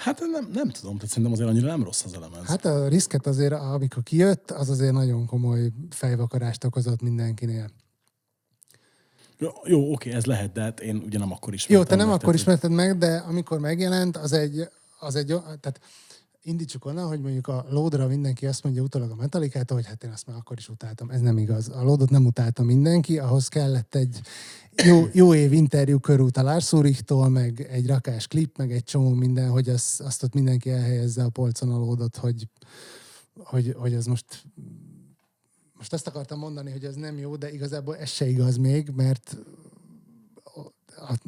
[0.00, 2.46] Hát nem, nem tudom, tehát szerintem azért annyira nem rossz az elemez.
[2.46, 7.70] Hát a riszket azért, amikor kijött, az azért nagyon komoly fejvakarást okozott mindenkinél.
[9.38, 11.68] Jó, jó, oké, ez lehet, de hát én ugye nem akkor is.
[11.68, 15.80] Jó, te nem akkor ismerted meg, de amikor megjelent, az egy, az egy tehát
[16.42, 20.10] indítsuk onnan, hogy mondjuk a lódra mindenki azt mondja utólag a metalikától, hogy hát én
[20.10, 21.10] azt már akkor is utáltam.
[21.10, 21.68] Ez nem igaz.
[21.68, 24.20] A lódot nem utálta mindenki, ahhoz kellett egy
[24.84, 29.10] jó, jó év interjú körút a Lars Ulrichtól, meg egy rakás klip, meg egy csomó
[29.10, 32.48] minden, hogy azt, azt ott mindenki elhelyezze a polcon a lódot, hogy,
[33.34, 34.44] hogy, hogy ez most
[35.76, 39.36] most azt akartam mondani, hogy ez nem jó, de igazából ez se igaz még, mert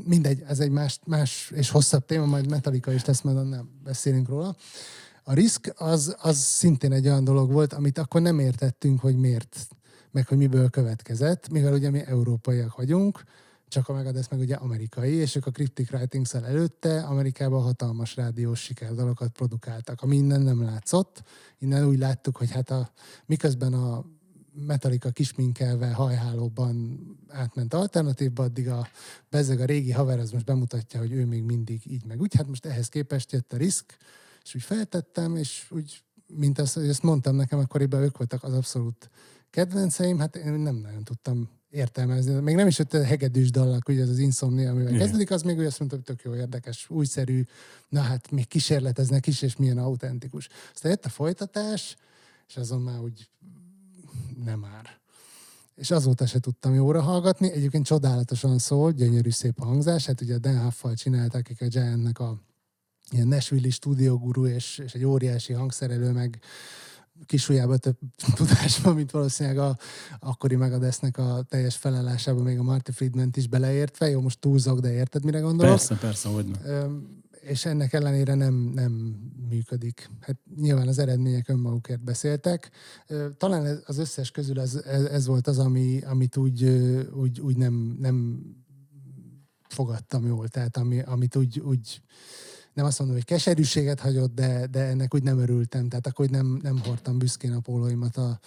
[0.05, 4.29] mindegy, ez egy más, más és hosszabb téma, majd Metallica is tesz, majd nem beszélünk
[4.29, 4.57] róla.
[5.25, 9.69] A risk az, az szintén egy olyan dolog volt, amit akkor nem értettünk, hogy miért,
[10.11, 13.23] meg hogy miből következett, mivel ugye mi európaiak vagyunk,
[13.69, 18.61] csak a Megadeth meg ugye amerikai, és ők a Cryptic writings előtte Amerikában hatalmas rádiós
[18.61, 21.23] sikerdalokat produkáltak, ami innen nem látszott.
[21.59, 22.91] Innen úgy láttuk, hogy hát a,
[23.27, 24.05] miközben a
[24.67, 28.89] Metallica kisminkelve hajhálóban átment alternatívba, addig a
[29.31, 32.35] bezeg a régi haver az most bemutatja, hogy ő még mindig így meg úgy.
[32.35, 33.97] Hát most ehhez képest jött a risk,
[34.45, 39.11] és úgy feltettem, és úgy, mint hogy ezt mondtam nekem, akkoriban ők voltak az abszolút
[39.51, 42.41] kedvenceim, hát én nem nagyon tudtam értelmezni.
[42.41, 45.59] Még nem is jött a hegedűs dallak, ugye ez az Insomnia, amivel kezdődik, az még
[45.59, 47.45] úgy azt mondta, hogy tök jó, érdekes, újszerű,
[47.89, 50.49] na hát még kísérleteznek is, és milyen autentikus.
[50.75, 51.97] Aztán jött a folytatás,
[52.49, 53.31] és azon már úgy
[54.45, 55.01] nem már.
[55.75, 57.53] És azóta se tudtam jóra hallgatni.
[57.53, 60.07] Egyébként csodálatosan szól, gyönyörű szép a hangzás.
[60.07, 62.43] Hát ugye a Dan Huff-fal csinálták, akik a Giantnek a
[63.13, 66.41] ilyen Nashville-i stúdióguru, és, és egy óriási hangszerelő, meg
[67.27, 67.97] kisujjában több
[68.35, 69.77] tudás van, mint valószínűleg a
[70.21, 74.09] akkori Megadesznek a teljes felelásában még a Marty Friedman is beleértve.
[74.09, 75.75] Jó, most túlzok, de érted, mire gondolok?
[75.75, 77.21] Persze, persze, hogy nem.
[77.41, 78.93] És ennek ellenére nem, nem
[79.49, 80.11] működik.
[80.21, 82.71] Hát nyilván az eredmények önmagukért beszéltek.
[83.37, 84.75] Talán az összes közül ez,
[85.11, 86.65] ez volt az, ami, amit úgy,
[87.15, 88.43] úgy, úgy nem, nem
[89.69, 90.49] fogadtam jól.
[90.49, 92.03] Tehát ami, amit úgy, úgy
[92.73, 95.89] nem azt mondom, hogy keserűséget hagyott, de, de ennek úgy nem örültem.
[95.89, 98.41] Tehát akkor nem, nem hordtam büszkén a pólóimat, a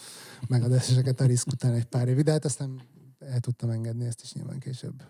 [0.47, 2.81] megadásoseket a risk után egy pár évig, de hát azt nem
[3.19, 5.03] el tudtam engedni ezt is nyilván később.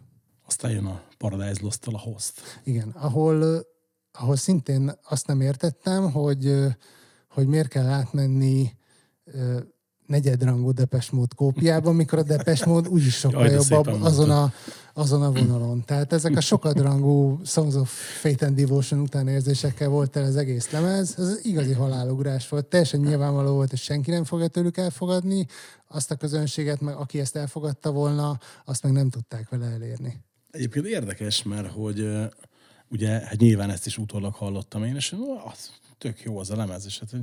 [0.45, 2.41] Aztán jön a Paradise lost a host.
[2.63, 3.65] Igen, ahol,
[4.11, 6.53] ahol szintén azt nem értettem, hogy,
[7.29, 8.71] hogy miért kell átmenni
[10.05, 14.53] negyedrangú Depes Mód kópiába, mikor a Depes Mód úgyis sokkal Jaj, jobb azon a,
[14.93, 15.83] azon a vonalon.
[15.85, 17.89] Tehát ezek a sokadrangú Songs of
[18.21, 21.15] Fate and Devotion utánérzésekkel volt el az egész lemez.
[21.17, 22.65] Ez igazi halálugrás volt.
[22.65, 25.47] Teljesen nyilvánvaló volt, és senki nem fogja tőlük elfogadni.
[25.87, 30.23] Azt a közönséget, meg aki ezt elfogadta volna, azt meg nem tudták vele elérni.
[30.51, 32.07] Egyébként érdekes, mert hogy
[32.89, 35.15] ugye, hát nyilván ezt is utólag hallottam én, és
[35.51, 37.13] az, tök jó az a lemez, és hát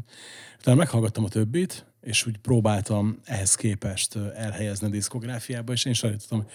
[0.61, 6.39] utána meghallgattam a többit, és úgy próbáltam ehhez képest elhelyezni a diszkográfiába, és én sajnáltam,
[6.39, 6.49] hogy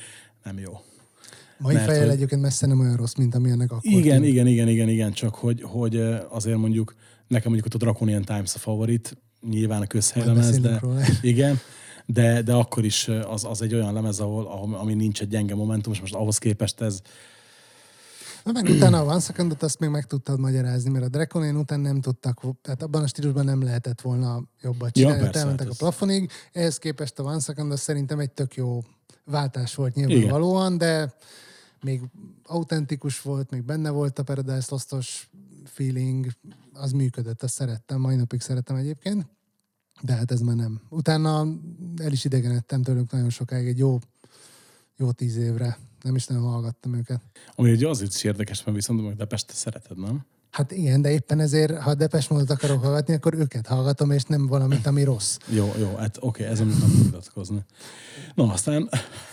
[0.43, 0.81] nem jó.
[1.57, 2.15] Mai Mert, fejjel hogy...
[2.15, 3.91] egyébként messze nem olyan rossz, mint amilyennek akkor.
[3.91, 4.31] Igen, tűnt.
[4.31, 5.95] igen, igen, igen, igen, csak hogy, hogy
[6.29, 6.95] azért mondjuk,
[7.27, 9.17] nekem mondjuk ott a Draconian Times a favorit,
[9.49, 11.01] nyilván a közhelylemez, de róla.
[11.21, 11.59] igen,
[12.05, 15.93] de, de akkor is az, az egy olyan lemez, ahol, ami nincs egy gyenge momentum,
[15.93, 17.01] és most ahhoz képest ez,
[18.47, 21.79] Na meg utána a One Secondot azt még meg tudtad magyarázni, mert a Draconian után
[21.79, 25.17] nem tudtak, tehát abban a stílusban nem lehetett volna jobbat csinálni.
[25.17, 26.31] Ja, persze, elmentek hát a plafonig.
[26.51, 28.83] Ehhez képest a One Second szerintem egy tök jó
[29.25, 31.13] váltás volt nyilvánvalóan, de
[31.81, 32.01] még
[32.43, 35.29] autentikus volt, még benne volt a Paradise Lost-os
[35.65, 36.27] feeling,
[36.73, 39.25] az működött, azt szerettem, mai napig szeretem egyébként,
[40.01, 40.81] de hát ez már nem.
[40.89, 41.47] Utána
[41.97, 43.99] el is idegenedtem tőlük nagyon sokáig, egy jó,
[44.95, 47.21] jó tíz évre nem is nem hallgattam őket.
[47.55, 50.25] Ami ugye azért is érdekes, mert viszont hogy Depest szereted, nem?
[50.57, 54.47] Hát igen, de éppen ezért, ha Depes módot akarok hallgatni, akkor őket hallgatom, és nem
[54.47, 55.37] valamit, ami rossz.
[55.49, 57.65] Jó, jó, hát oké, okay, ez amit nem vitatkozni.
[58.35, 58.89] Na, aztán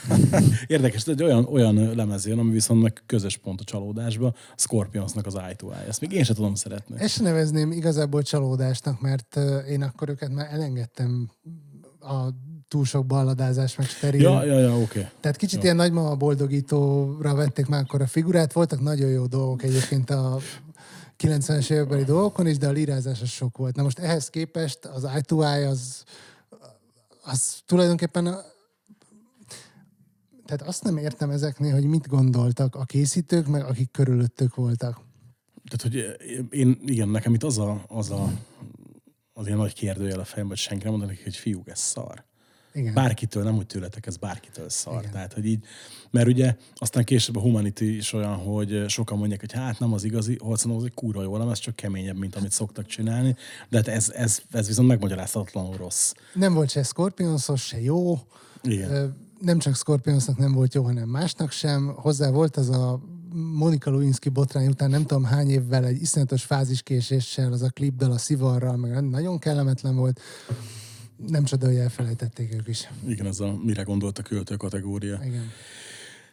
[0.67, 5.27] érdekes, hogy olyan, olyan lemez jön, ami viszont meg közös pont a csalódásba, a Scorpionsnak
[5.27, 5.71] az eye to.
[5.71, 6.99] Ezt még én sem tudom szeretni.
[6.99, 9.37] Ezt nevezném igazából csalódásnak, mert
[9.69, 11.31] én akkor őket már elengedtem
[12.01, 12.29] a
[12.69, 14.21] túl sok balladázás, meg steril.
[14.21, 14.83] Ja, ja, ja, oké.
[14.83, 15.11] Okay.
[15.21, 15.63] Tehát kicsit ja.
[15.63, 18.53] ilyen nagymama boldogítóra vették már akkor a figurát.
[18.53, 20.39] Voltak nagyon jó dolgok egyébként a
[21.19, 23.77] 90-es évekbeli dolgokon is, de a lírázás az sok volt.
[23.77, 26.05] Na most ehhez képest az to eye az,
[27.23, 28.41] az tulajdonképpen a,
[30.47, 35.01] tehát azt nem értem ezeknél, hogy mit gondoltak a készítők, meg akik körülöttük voltak.
[35.69, 38.33] Tehát, hogy én, igen, nekem itt az a, az a
[39.37, 42.25] az ilyen nagy kérdőjel a fejemben, hogy senki nem mondanak, hogy fiúk, ez szar.
[42.75, 42.95] Igen.
[42.95, 44.99] Bárkitől, nem hogy tőletek, ez bárkitől szar.
[44.99, 45.13] Igen.
[45.13, 45.65] Tehát, hogy így,
[46.11, 50.05] mert ugye aztán később a Humanity is olyan, hogy sokan mondják, hogy hát nem az
[50.05, 53.37] igazi, szerintem az egy kurva jó nem, ez csak keményebb, mint amit szoktak csinálni,
[53.69, 56.13] de hát ez, ez, ez viszont megmagyarázhatatlanul rossz.
[56.35, 58.19] Nem volt se Scorpionsos, se jó.
[58.63, 59.17] Igen.
[59.41, 61.95] Nem csak Scorpionsnak nem volt jó, hanem másnak sem.
[61.97, 63.01] Hozzá volt az a
[63.35, 68.19] Monika Lewinsky botrány után nem tudom hány évvel egy iszonyatos fáziskéséssel, az a klipdal, a
[68.19, 70.21] szivarral, meg nagyon kellemetlen volt.
[71.17, 72.89] Nem csoda, hogy elfelejtették ők is.
[73.07, 75.21] Igen, ez a mire gondolt a költő kategória.
[75.25, 75.51] Igen.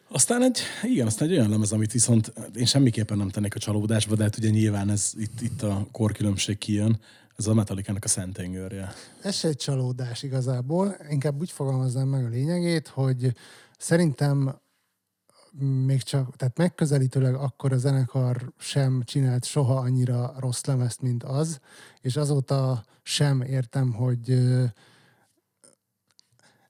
[0.09, 4.15] Aztán egy, igen, aztán egy olyan lemez, amit viszont én semmiképpen nem tennék a csalódásba,
[4.15, 6.99] de hát ugye nyilván ez itt, itt a korkülönbség kijön,
[7.37, 8.93] ez a Metallica-nak a Szentengőrje.
[9.21, 13.33] Ez se egy csalódás igazából, inkább úgy fogalmaznám meg a lényegét, hogy
[13.77, 14.59] szerintem
[15.85, 21.59] még csak, tehát megközelítőleg akkor a zenekar sem csinált soha annyira rossz lemezt, mint az,
[22.01, 24.39] és azóta sem értem, hogy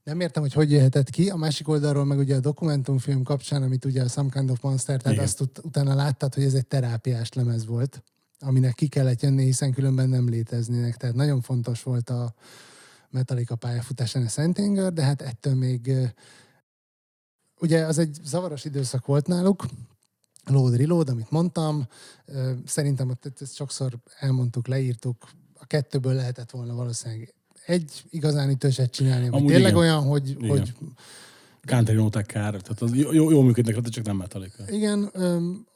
[0.03, 1.29] nem értem, hogy hogy jöhetett ki.
[1.29, 4.97] A másik oldalról meg ugye a dokumentumfilm kapcsán, amit ugye a Some Kind of Monster,
[5.01, 5.27] tehát Igen.
[5.27, 8.03] azt ut- utána láttad, hogy ez egy terápiás lemez volt,
[8.39, 10.97] aminek ki kellett jönni, hiszen különben nem léteznének.
[10.97, 12.33] Tehát nagyon fontos volt a
[13.09, 15.91] Metallica pályafutásán a Sentinger, de hát ettől még
[17.59, 19.65] ugye az egy zavaros időszak volt náluk,
[20.45, 21.87] load, reload, amit mondtam.
[22.65, 25.15] Szerintem ott ezt sokszor elmondtuk, leírtuk.
[25.59, 27.33] A kettőből lehetett volna valószínűleg
[27.65, 29.83] egy igazán ütőset csinálni, Amúgy tényleg igen.
[29.83, 30.49] olyan, hogy, Igen.
[30.49, 30.73] hogy
[31.65, 34.63] Country noták kár, tehát az jó, jó működnek, de csak nem Metallica.
[34.71, 35.11] igen,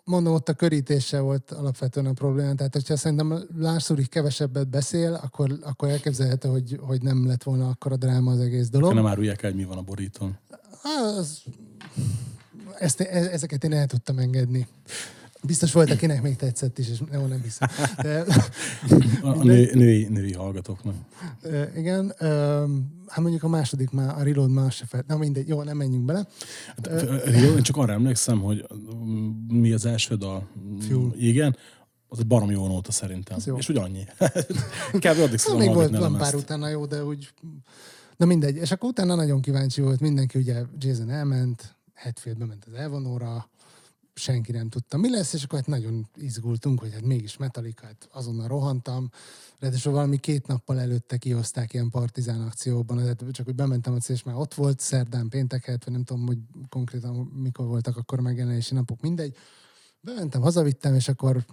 [0.04, 2.56] mondom, ott a körítéssel volt alapvetően a probléma.
[2.56, 7.67] Tehát, hogyha szerintem Lars Ulrich kevesebbet beszél, akkor, akkor elképzelhető, hogy, hogy nem lett volna
[7.69, 8.93] akkor a dráma az egész dolog.
[8.93, 10.38] Nem árulják el, hogy mi van a borítón.
[11.17, 11.43] Az,
[12.79, 14.67] ezt, e- ezeket én el tudtam engedni.
[15.43, 17.69] Biztos volt, akinek még tetszett is, és jó, nem hiszem.
[18.01, 18.23] De,
[19.21, 20.95] A, nő, női, női hallgatóknak.
[21.75, 22.13] Igen,
[23.07, 26.05] hát mondjuk a második már, a Reload már se fel, na mindegy, jó, nem menjünk
[26.05, 26.27] bele.
[26.67, 27.01] Hát,
[27.41, 28.67] Jó, én csak arra emlékszem, hogy
[29.47, 30.47] mi az első dal.
[30.79, 31.13] Fuel.
[31.17, 31.57] Igen.
[32.07, 33.38] Az egy barom jó nóta szerintem.
[33.45, 33.57] jó.
[33.57, 34.03] És úgy annyi.
[34.91, 35.05] Kb.
[35.05, 37.33] addig szoktam még volt van pár utána jó, de úgy...
[38.17, 42.73] Na mindegy, és akkor utána nagyon kíváncsi volt mindenki, ugye Jason elment, Hetfield bement az
[42.73, 43.49] elvonóra,
[44.13, 48.08] senki nem tudta, mi lesz, és akkor hát nagyon izgultunk, hogy hát mégis Metallica, hát
[48.12, 49.10] azonnal rohantam.
[49.60, 54.23] Ráadásul valami két nappal előtte kihozták ilyen partizán akcióban, tehát csak hogy bementem a és
[54.23, 56.38] már ott volt, szerdán, pénteket, vagy nem tudom, hogy
[56.69, 59.36] konkrétan mikor voltak akkor megjelenési napok, mindegy.
[60.01, 61.45] Bementem, hazavittem, és akkor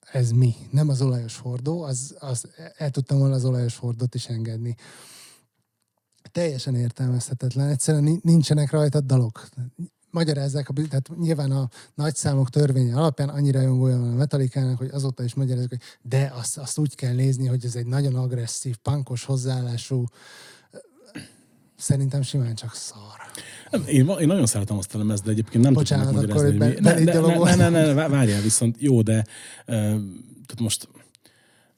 [0.00, 0.54] ez mi?
[0.70, 4.76] Nem az olajos hordó, az, az el tudtam volna az olajos hordót is engedni.
[6.34, 9.48] Teljesen értelmezhetetlen, egyszerűen ni- nincsenek rajta dalok.
[10.10, 15.24] Magyarázzák, a, tehát nyilván a nagyszámok törvénye alapján annyira jongolja van a metalikának, hogy azóta
[15.24, 19.24] is magyarázzák, hogy de azt, azt úgy kell nézni, hogy ez egy nagyon agresszív, pankos
[19.24, 20.04] hozzáállású,
[21.76, 23.20] szerintem simán csak szar.
[23.86, 26.74] Én, én nagyon szeretem azt a lemezt, de egyébként nem Bocsánat, tudom akkor megmagyarázni, hogy
[26.74, 26.80] mi.
[26.80, 29.24] be- Ne, ne, ne, ne, ne, várjál viszont, jó, de uh,
[29.66, 30.88] tehát most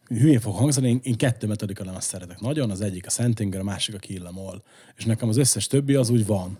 [0.09, 3.65] hülyén fog hangzani, én, én kettő metodika lemezt szeretek nagyon, az egyik a Sentinger, a
[3.65, 4.63] másik a Kill Em All.
[4.97, 6.59] És nekem az összes többi az úgy van.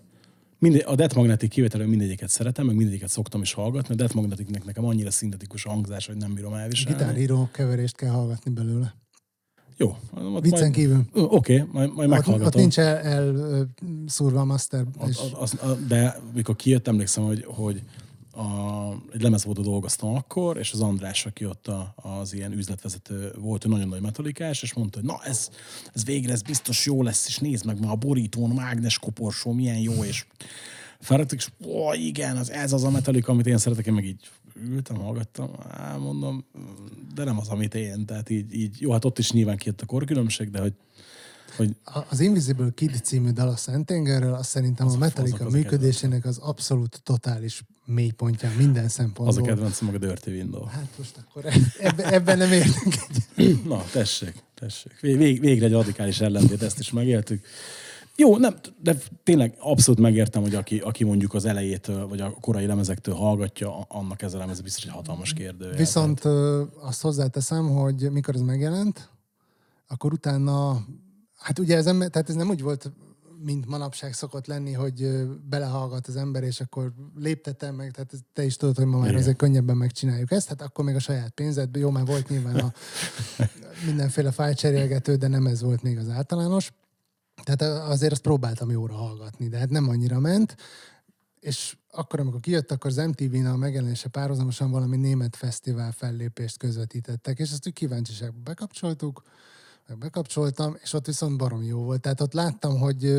[0.59, 3.95] Mindegy, a Death Magnetic kivételő mindegyiket szeretem, meg mindegyiket szoktam is hallgatni.
[3.95, 6.99] A Death Magneticnek nekem annyira szintetikus a hangzás, hogy nem bírom elviselni.
[6.99, 8.95] Gitáríró keverést kell hallgatni belőle.
[9.77, 9.97] Jó.
[10.15, 11.05] ott Viccen majd- kívül.
[11.13, 12.47] Oké, okay, majd, majd Ott, meghallgatom.
[12.47, 13.67] ott nincs el, el
[14.07, 14.85] szúrva a master.
[15.09, 17.83] És, az, az, de mikor kijött, emlékszem, hogy, hogy
[18.37, 23.65] a, egy lemezboltban dolgoztam akkor, és az András, aki ott a, az ilyen üzletvezető volt,
[23.65, 25.49] ő nagyon nagy metalikás, és mondta, hogy na ez,
[25.95, 29.79] ez végre, ez biztos jó lesz, és nézd meg, ma a borítón, mágnes koporsó, milyen
[29.79, 30.27] jó, és
[31.01, 34.31] felraktuk, és ó, igen, az, ez az a metalika, amit én szeretek, én meg így
[34.55, 36.45] ültem, hallgattam, á, mondom,
[37.15, 39.87] de nem az, amit én, tehát így, így jó, hát ott is nyilván kijött a
[39.87, 40.75] korkülönbség, de hogy,
[41.57, 45.51] hogy A- Az Invisible Kid című dal a Szentengerről, azt szerintem a azok- Metallica a
[45.51, 49.47] működésének az abszolút totális mélypontján minden az a szempontból.
[49.47, 50.65] kedvencem, a Dirty Window.
[50.65, 51.45] Hát most akkor
[51.79, 52.95] ebben, ebben nem értünk.
[53.69, 55.01] Na, tessék, tessék.
[55.01, 57.45] Vég, végre egy radikális ellentét, ezt is megéltük.
[58.17, 62.67] Jó, nem, de tényleg abszolút megértem, hogy aki, aki mondjuk az elejétől, vagy a korai
[62.67, 65.73] lemezektől hallgatja, annak ez a lemez biztos egy hatalmas kérdő.
[65.77, 69.11] Viszont ö, azt hozzáteszem, hogy mikor ez megjelent,
[69.89, 70.85] akkor utána,
[71.37, 72.93] hát ugye ez, tehát ez nem úgy volt,
[73.45, 78.57] mint manapság szokott lenni, hogy belehallgat az ember, és akkor léptetem meg, tehát te is
[78.57, 79.21] tudod, hogy ma már Igen.
[79.21, 82.73] azért könnyebben megcsináljuk ezt, hát akkor még a saját pénzed, jó, már volt nyilván a
[83.87, 86.73] mindenféle fájcserélgető, de nem ez volt még az általános.
[87.45, 90.57] Tehát azért azt próbáltam jóra hallgatni, de hát nem annyira ment.
[91.41, 97.39] És akkor, amikor kijött, akkor az MTV-n a megjelenése párhuzamosan valami német fesztivál fellépést közvetítettek,
[97.39, 99.23] és ezt úgy kíváncsiságban bekapcsoltuk,
[99.89, 102.01] meg bekapcsoltam, és ott viszont barom jó volt.
[102.01, 103.15] Tehát ott láttam, hogy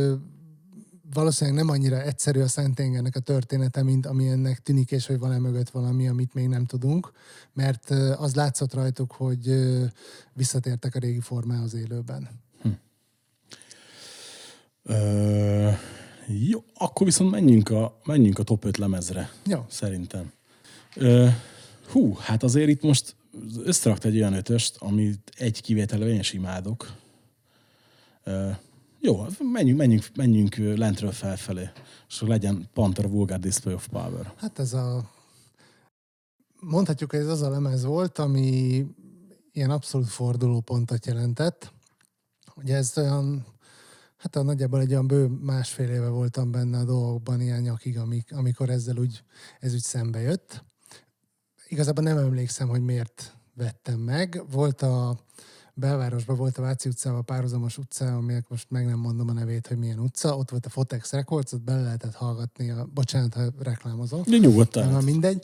[1.14, 5.38] valószínűleg nem annyira egyszerű a Szenténgernek a története, mint ami ennek tűnik, és hogy van-e
[5.38, 7.12] mögött valami, amit még nem tudunk,
[7.54, 9.56] mert az látszott rajtuk, hogy
[10.34, 12.30] visszatértek a régi formához élőben.
[14.90, 15.70] Ö,
[16.28, 19.32] jó, akkor viszont menjünk a, menjünk a top 5 lemezre.
[19.46, 19.66] Jó.
[19.70, 20.32] Szerintem.
[20.96, 21.28] Ö,
[21.92, 23.16] hú, hát azért itt most
[23.64, 26.92] összerakt egy olyan ötöst, amit egy kivételre én is imádok.
[29.00, 31.70] Jó, menjünk, menjünk, menjünk lentről felfelé,
[32.08, 34.34] és legyen Panther Vulgar Display of Power.
[34.38, 35.10] Hát ez a...
[36.60, 38.86] Mondhatjuk, hogy ez az a lemez volt, ami
[39.52, 41.74] ilyen abszolút fordulópontot jelentett.
[42.56, 43.46] Ugye ez olyan,
[44.18, 48.34] hát a nagyjából egy olyan bő másfél éve voltam benne a dolgokban ilyen nyakig, amik,
[48.34, 49.24] amikor ezzel úgy,
[49.60, 50.64] ez úgy szembe jött.
[51.70, 54.44] Igazából nem emlékszem, hogy miért vettem meg.
[54.52, 55.20] Volt a
[55.74, 59.78] belvárosban volt a Váci utcával párhuzamos utca, aminek most meg nem mondom a nevét, hogy
[59.78, 60.38] milyen utca.
[60.38, 62.88] Ott volt a Fotex Records, ott bele lehetett hallgatni a...
[62.94, 64.26] Bocsánat, ha reklámozok.
[64.26, 64.92] De nyugodtan.
[64.92, 65.44] Nem, mindegy.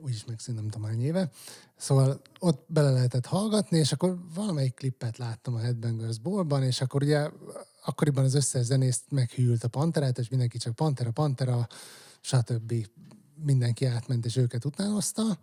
[0.00, 1.30] Úgyis megszűnt, nem tudom hány éve.
[1.76, 7.02] Szóval ott bele lehetett hallgatni, és akkor valamelyik klippet láttam a Headbangers Ballban, és akkor
[7.02, 7.30] ugye
[7.84, 11.66] akkoriban az összes zenészt meghűlt a Panterát, és mindenki csak Pantera, Pantera,
[12.20, 12.86] stb.
[13.44, 15.38] Mindenki átment, és őket utánozta.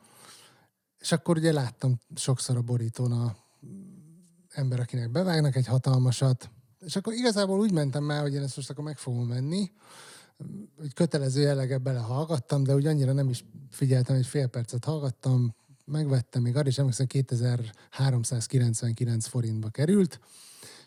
[1.00, 3.36] És akkor ugye láttam sokszor a borítón a
[4.50, 6.50] ember, akinek bevágnak egy hatalmasat,
[6.86, 9.72] és akkor igazából úgy mentem el, hogy én ezt most akkor meg fogom venni,
[10.78, 16.42] hogy kötelező jellege belehallgattam, de úgy annyira nem is figyeltem, hogy fél percet hallgattam, megvettem,
[16.42, 20.20] még arra is emlékszem, 2399 forintba került,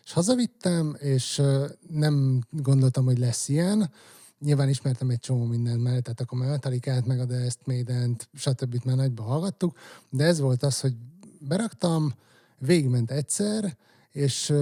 [0.03, 1.41] és hazavittem, és
[1.89, 3.91] nem gondoltam, hogy lesz ilyen.
[4.39, 8.29] Nyilván ismertem egy csomó mindent mellett, tehát akkor már Metallicát, meg a The Est Maiden-t,
[8.33, 8.81] stb.
[8.85, 9.77] már nagyba hallgattuk,
[10.09, 10.95] de ez volt az, hogy
[11.39, 12.13] beraktam,
[12.57, 13.77] végigment egyszer,
[14.11, 14.53] és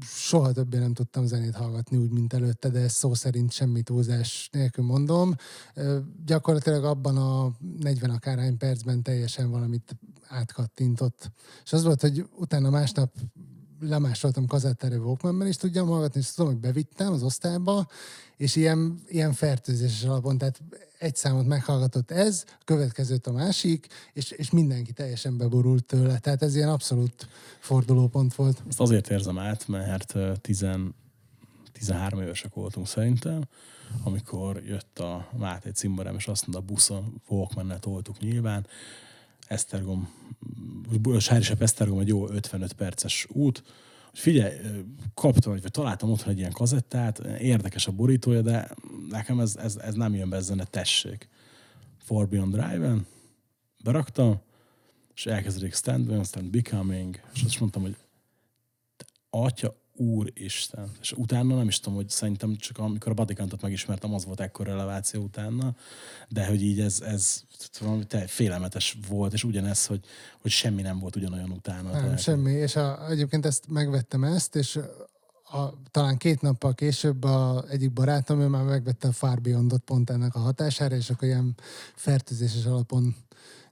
[0.00, 4.48] soha többé nem tudtam zenét hallgatni úgy, mint előtte, de ez szó szerint semmi túlzás
[4.52, 5.34] nélkül mondom.
[6.24, 9.96] Gyakorlatilag abban a 40 akárhány percben teljesen valamit
[10.28, 11.30] átkattintott.
[11.64, 13.14] És az volt, hogy utána másnap
[13.88, 17.86] lemásoltam kazettára Walkmanben, és tudjam hallgatni, és tudom, hogy bevittem az osztályba,
[18.36, 20.60] és ilyen, ilyen fertőzéses alapon, tehát
[20.98, 26.18] egy számot meghallgatott ez, a következőt a másik, és, és mindenki teljesen beborult tőle.
[26.18, 28.62] Tehát ez ilyen abszolút fordulópont volt.
[28.68, 30.66] Ezt azért érzem át, mert ö, 10,
[31.72, 33.42] 13 évesek voltunk szerintem,
[34.02, 38.66] amikor jött a Máté cimborám, és azt mondta, a buszon Walkman-nel toltuk nyilván,
[39.46, 40.14] Esztergom,
[41.18, 43.62] Sárisebb Esztergom egy jó 55 perces út,
[44.12, 44.56] figyelj,
[45.14, 48.70] kaptam, vagy, vagy találtam otthon egy ilyen kazettát, érdekes a borítója, de
[49.10, 51.28] nekem ez, ez, ez nem jön be ezen, de tessék.
[51.98, 53.06] For Beyond Drive-en,
[53.84, 54.40] beraktam,
[55.14, 57.96] és elkezdődik Stand By, Becoming, és azt mondtam, hogy
[59.30, 60.90] atya úristen.
[61.00, 64.66] És utána nem is tudom, hogy szerintem csak amikor a Badikantot megismertem, az volt ekkor
[64.66, 65.74] releváció utána,
[66.28, 67.42] de hogy így ez, ez
[67.80, 70.04] valami te, félelmetes volt, és ugyanez, hogy,
[70.40, 71.90] hogy semmi nem volt ugyanolyan utána.
[71.90, 72.52] Nem, Tehát- semmi.
[72.52, 74.78] És a, egyébként ezt megvettem ezt, és
[75.44, 80.10] a, talán két nappal később a egyik barátom, ő már megvette a Far Beyondot pont
[80.10, 81.54] ennek a hatására, és akkor ilyen
[81.94, 83.16] fertőzéses alapon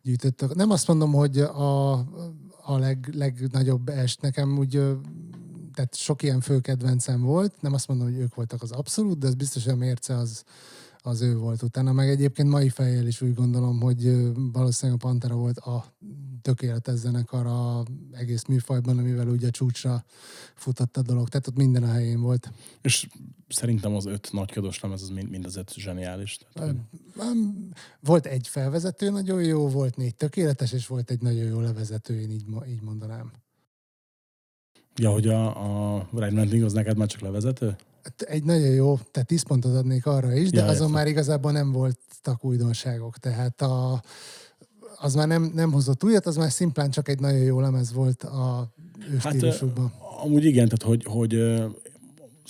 [0.02, 0.54] gyűjtöttök.
[0.54, 1.92] Nem azt mondom, hogy a,
[2.62, 4.82] a leg, legnagyobb est nekem úgy,
[5.74, 9.26] tehát sok ilyen fő kedvencem volt, nem azt mondom, hogy ők voltak az abszolút, de
[9.26, 10.44] az biztos, hogy a mérce az,
[11.02, 11.92] az ő volt utána.
[11.92, 15.84] Meg egyébként mai fejjel is úgy gondolom, hogy valószínűleg a Pantera volt a
[16.42, 20.04] tökéletes zenekar a egész műfajban, amivel ugye csúcsra
[20.54, 21.28] futott a dolog.
[21.28, 22.52] Tehát ott minden a helyén volt.
[22.82, 23.08] És
[23.48, 26.38] szerintem az öt nagyködös lemez, az mind, mind az öt zseniális.
[26.52, 26.74] Tehát,
[28.00, 32.30] Volt egy felvezető nagyon jó, volt négy tökéletes, és volt egy nagyon jó levezető, én
[32.30, 33.32] így, így mondanám.
[34.96, 35.46] Ja, hogy a,
[35.96, 37.76] a Ride az neked már csak levezető?
[38.02, 40.90] Hát Egy nagyon jó, tehát 10 pontot adnék arra is, de Ja, azon értem.
[40.90, 43.18] már igazából nem voltak újdonságok.
[43.18, 44.02] Tehát a,
[44.96, 48.22] az már nem, nem hozott újat, az már szimplán csak egy nagyon jó lemez volt
[48.22, 48.72] a
[49.12, 49.92] ő Hát, stílusukban.
[50.22, 51.62] Amúgy igen, tehát hogy, hogy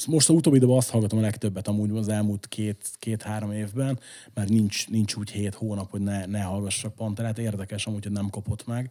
[0.06, 3.98] most a utóbbi időben azt hallgatom a legtöbbet amúgy az elmúlt két, két-három évben,
[4.34, 7.38] mert nincs, nincs úgy hét hónap, hogy ne, ne hallgassak Panterát.
[7.38, 8.90] Érdekes amúgy, hogy nem kopott meg,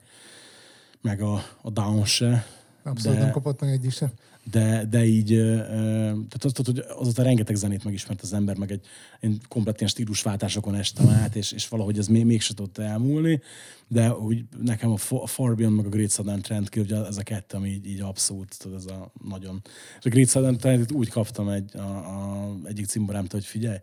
[1.01, 2.45] meg a, a Down se.
[2.83, 4.09] Abszolút de- nem kapott meg egyik sem.
[4.51, 8.85] de, de így, tehát azt tudod, hogy azóta rengeteg zenét megismert az ember, meg egy
[9.19, 13.41] én komplet ilyen stílusváltásokon estem át, és, és valahogy ez még, mégse tudott elmúlni,
[13.87, 17.17] de úgy nekem a a Far Beyond meg a Great Southern Trend ki, ugye ez
[17.17, 19.61] a kettő, ami így, így abszolút, tudod, ez a nagyon...
[19.99, 23.77] És a Great Southern Trend úgy kaptam egy, a, a, egyik cimborámtól, hogy figyelj,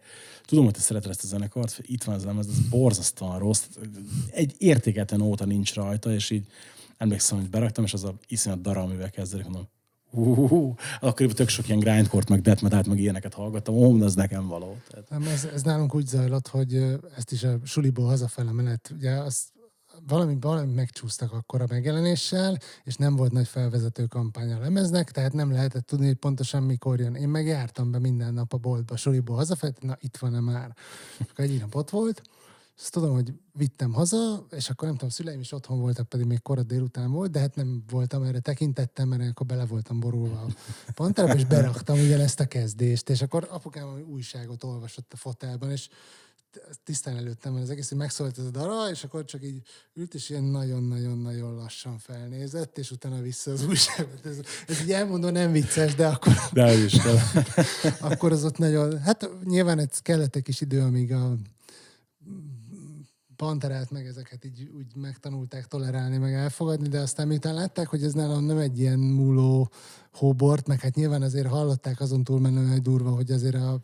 [0.44, 3.64] tudom, hogy te szereted ezt a zenekart, itt van ez ez borzasztóan rossz,
[4.30, 6.46] egy értéketlen óta nincs rajta, és így
[6.98, 9.68] emlékszem, hogy beraktam, és az a iszonyat dara, amivel kezdődik, mondom,
[10.10, 14.46] hú, akkor tök sok ilyen grindcore, meg death metal meg ilyeneket hallgattam, ó, az nekem
[14.46, 14.76] való.
[15.08, 16.74] Nem, ez, ez nálunk úgy zajlott, hogy
[17.16, 19.48] ezt is a suliból hazafele menet, ugye azt
[20.06, 25.32] valami, valami megcsúsztak akkor a megjelenéssel, és nem volt nagy felvezető kampány a lemeznek, tehát
[25.32, 27.14] nem lehetett tudni, hogy pontosan mikor jön.
[27.14, 30.76] Én megjártam be minden nap a boltba, suliból hazafelé, na itt van-e már.
[31.20, 32.22] Akkor egy nap ott volt,
[32.80, 36.42] azt tudom, hogy vittem haza, és akkor nem tudom, szüleim is otthon voltak, pedig még
[36.42, 40.46] korai délután volt, de hát nem voltam erre tekintettem, mert akkor bele voltam borulva
[40.86, 45.88] a panterába, és beraktam ugyanezt a kezdést, és akkor apukám újságot olvasott a fotelban, és
[46.84, 49.62] tisztán előttem van az egész, hogy megszólt ez a dara, és akkor csak így
[49.94, 54.26] ült, és ilyen nagyon-nagyon-nagyon lassan felnézett, és utána vissza az újságot.
[54.26, 57.18] Ez, ez így elmondom, nem vicces, de akkor, de is kell.
[58.10, 58.98] akkor az ott nagyon...
[59.00, 61.36] Hát nyilván ez kellett egy kis idő, amíg a
[63.38, 68.12] panterát meg ezeket így úgy megtanulták tolerálni, meg elfogadni, de aztán miután látták, hogy ez
[68.12, 69.70] nálam nem egy ilyen múló
[70.12, 73.80] hóbort, meg hát nyilván azért hallották azon túlmenően, hogy durva, hogy azért a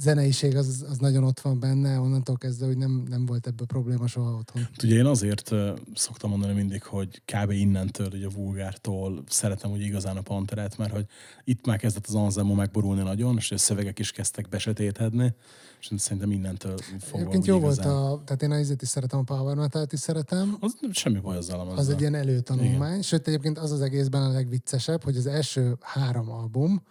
[0.00, 4.06] zeneiség az, az nagyon ott van benne, onnantól kezdve, hogy nem, nem volt ebből probléma
[4.06, 4.68] soha otthon.
[4.82, 5.54] Ugye én azért
[5.94, 7.50] szoktam mondani mindig, hogy kb.
[7.50, 11.06] innentől, hogy a vulgártól szeretem úgy igazán a panterát, mert hogy
[11.44, 15.34] itt már kezdett az Anselmo megborulni nagyon, és a szövegek is kezdtek besötétedni,
[15.80, 17.88] és szerintem innentől fogva Egyébként jó igazán.
[17.88, 21.18] volt a, tehát én a izét is szeretem, a Power metal is szeretem, Az semmi
[21.18, 21.76] baj azzal, azzal.
[21.76, 26.30] az egy ilyen előtanulmány, sőt egyébként az az egészben a legviccesebb, hogy az első három
[26.30, 26.82] album,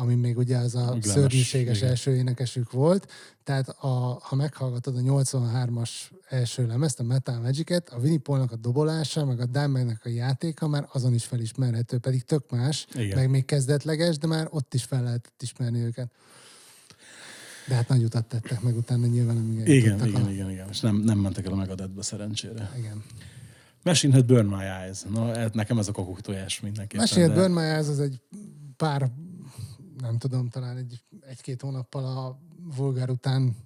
[0.00, 1.88] ami még ugye az a Glemes, szörnyűséges igen.
[1.88, 3.10] első énekesük volt,
[3.44, 5.90] tehát a, ha meghallgatod a 83-as
[6.28, 10.68] első lemezt, a Metal Magic-et, a Winnie Paulnak a dobolása, meg a Dimebagnek a játéka
[10.68, 13.18] már azon is felismerhető, pedig tök más, Igen.
[13.18, 16.10] meg még kezdetleges, de már ott is fel lehetett ismerni őket.
[17.68, 20.30] De hát nagy utat tettek meg utána nyilván, amíg Igen, igen, a...
[20.30, 20.68] igen, igen.
[20.68, 22.70] És nem, nem mentek el a Megadethbe szerencsére.
[22.78, 23.04] igen.
[23.82, 25.02] Machine Head Burn My Eyes.
[25.02, 27.00] Na, ez- nekem ez a kokuk tojás mindenképpen.
[27.00, 28.20] Mesélj, de- Burn My Eyes az egy
[28.76, 29.10] pár,
[30.00, 32.38] nem tudom, talán egy, egy-két hónappal a
[32.76, 33.56] vulgár után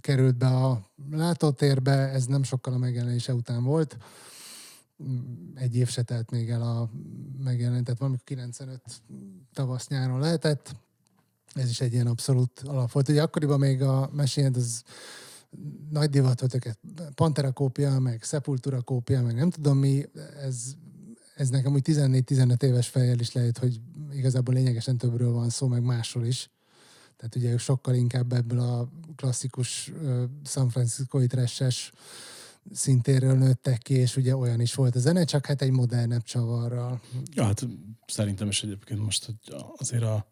[0.00, 3.96] került be a látótérbe, ez nem sokkal a megjelenése után volt.
[5.54, 6.90] Egy év se telt még el a
[7.42, 8.82] megjelenés, tehát valamikor 95
[9.52, 10.76] tavasz-nyáron lehetett.
[11.54, 13.08] Ez is egy ilyen abszolút alap volt.
[13.08, 14.82] Ugye akkoriban még a Head az
[15.90, 16.78] nagy divat volt őket.
[17.14, 20.04] Pantera kópia, meg Sepultura kópia, meg nem tudom mi,
[20.40, 20.74] ez,
[21.34, 23.80] ez nekem úgy 14-15 éves fejjel is lehet, hogy
[24.12, 26.50] igazából lényegesen többről van szó, meg másról is.
[27.16, 29.92] Tehát ugye ők sokkal inkább ebből a klasszikus
[30.44, 31.92] San Francisco-i trashes
[32.72, 37.00] szintéről nőttek ki, és ugye olyan is volt a zene, csak hát egy modernebb csavarral.
[37.30, 37.66] Ja, hát
[38.06, 40.26] szerintem is egyébként most hogy azért a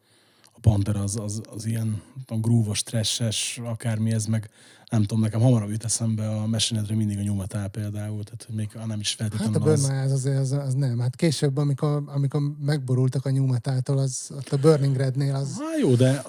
[0.60, 4.50] Panther az, az, az ilyen a grúvos, trashes, akármi ez, meg
[4.90, 8.70] nem tudom, nekem hamarabb jut eszembe a mesinedre mindig a nyumatál például, tehát hogy még
[8.72, 10.12] ha nem is Hát feltétlenül a Burn az.
[10.12, 10.98] Azért az, az nem.
[10.98, 15.94] Hát később, amikor, amikor megborultak a nyumatától, az ott a Burning Rednél az Hát jó,
[15.94, 16.22] de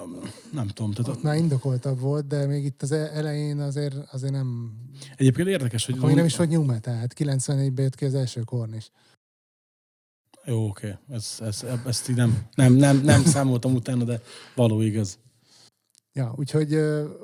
[0.52, 4.32] nem tudom, tehát ott már indokoltabb volt, de még itt az e- elején azért, azért
[4.32, 4.72] nem...
[5.16, 8.90] egyébként érdekes, hogy még nem is volt nyúme, tehát 94-ben jött ki az első kornis.
[10.44, 14.20] Jó, oké, ez, ez, ezt így nem, nem, nem, nem számoltam utána, de
[14.54, 15.18] való igaz.
[16.12, 16.74] Ja, úgyhogy,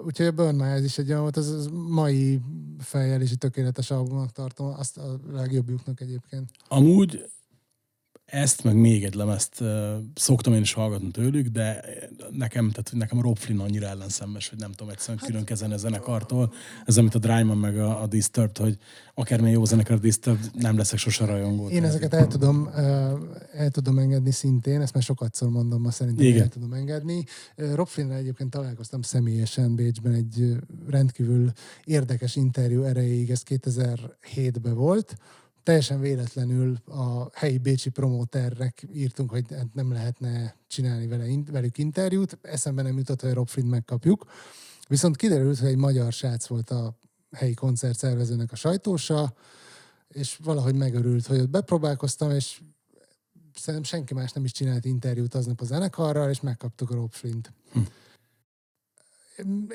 [0.05, 2.41] úgyhogy a Burn My Eyes is egy olyan volt, az, az mai
[2.79, 6.51] fejjel is egy tökéletes albumnak tartom, azt a legjobbjuknak egyébként.
[6.69, 7.31] Amúgy
[8.31, 9.69] ezt, meg még egy lemezt uh,
[10.15, 11.85] szoktam én is hallgatni tőlük, de
[12.31, 16.53] nekem, tehát nekem Rob Flynn annyira ellenszenves, hogy nem tudom egyszerűen külön kezelni a zenekartól.
[16.85, 18.79] Ez, amit a Dryman meg a, a Disturbed, hogy
[19.15, 21.69] akármilyen jó zenekar a Disturbed, nem leszek sose rajongó.
[21.69, 23.15] Én ezeket el tudom, ö,
[23.53, 26.43] el tudom engedni szintén, ezt már sokatszor mondom, ma szerintem Igen.
[26.43, 27.25] el tudom engedni.
[27.57, 30.57] Ö, Rob Flynn egyébként találkoztam személyesen Bécsben egy
[30.89, 31.53] rendkívül
[31.85, 35.17] érdekes interjú erejéig, ez 2007-ben volt.
[35.69, 42.39] Teljesen véletlenül a helyi bécsi promóternek írtunk, hogy hát nem lehetne csinálni vele, velük interjút.
[42.43, 44.25] Eszembe nem jutott, hogy Rob Flynn megkapjuk.
[44.89, 46.99] Viszont kiderült, hogy egy magyar srác volt a
[47.33, 49.35] helyi koncertszervezőnek a sajtósa,
[50.09, 52.61] és valahogy megörült, hogy ott bepróbálkoztam, és
[53.55, 57.53] szerintem senki más nem is csinált interjút aznap a zenekarral, és megkaptuk a Rob Flint.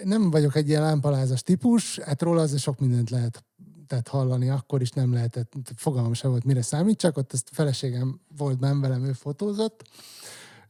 [0.03, 3.43] Nem vagyok egy ilyen lámpalázas típus, hát róla azért sok mindent lehet
[3.87, 8.19] tehát hallani, akkor is nem lehetett, fogalmam sem volt, mire számít, csak ott ezt feleségem
[8.37, 9.83] volt benn velem, ő fotózott,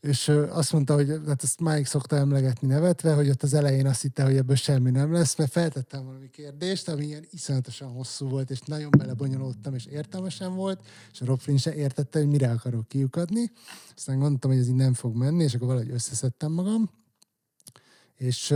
[0.04, 4.02] és azt mondta, hogy hát ezt máig szokta emlegetni nevetve, hogy ott az elején azt
[4.02, 8.50] hitte, hogy ebből semmi nem lesz, mert feltettem valami kérdést, ami ilyen iszonyatosan hosszú volt,
[8.50, 13.52] és nagyon belebonyolódtam, és értelmesen volt, és a Rob se értette, hogy mire akarok kiukadni.
[13.96, 16.90] Aztán gondoltam, hogy ez így nem fog menni, és akkor valahogy összeszedtem magam,
[18.16, 18.54] és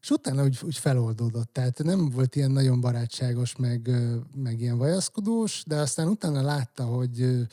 [0.00, 1.52] és utána úgy, úgy feloldódott.
[1.52, 3.90] Tehát nem volt ilyen nagyon barátságos, meg,
[4.36, 7.46] meg ilyen vajaszkodós, de aztán utána látta, hogy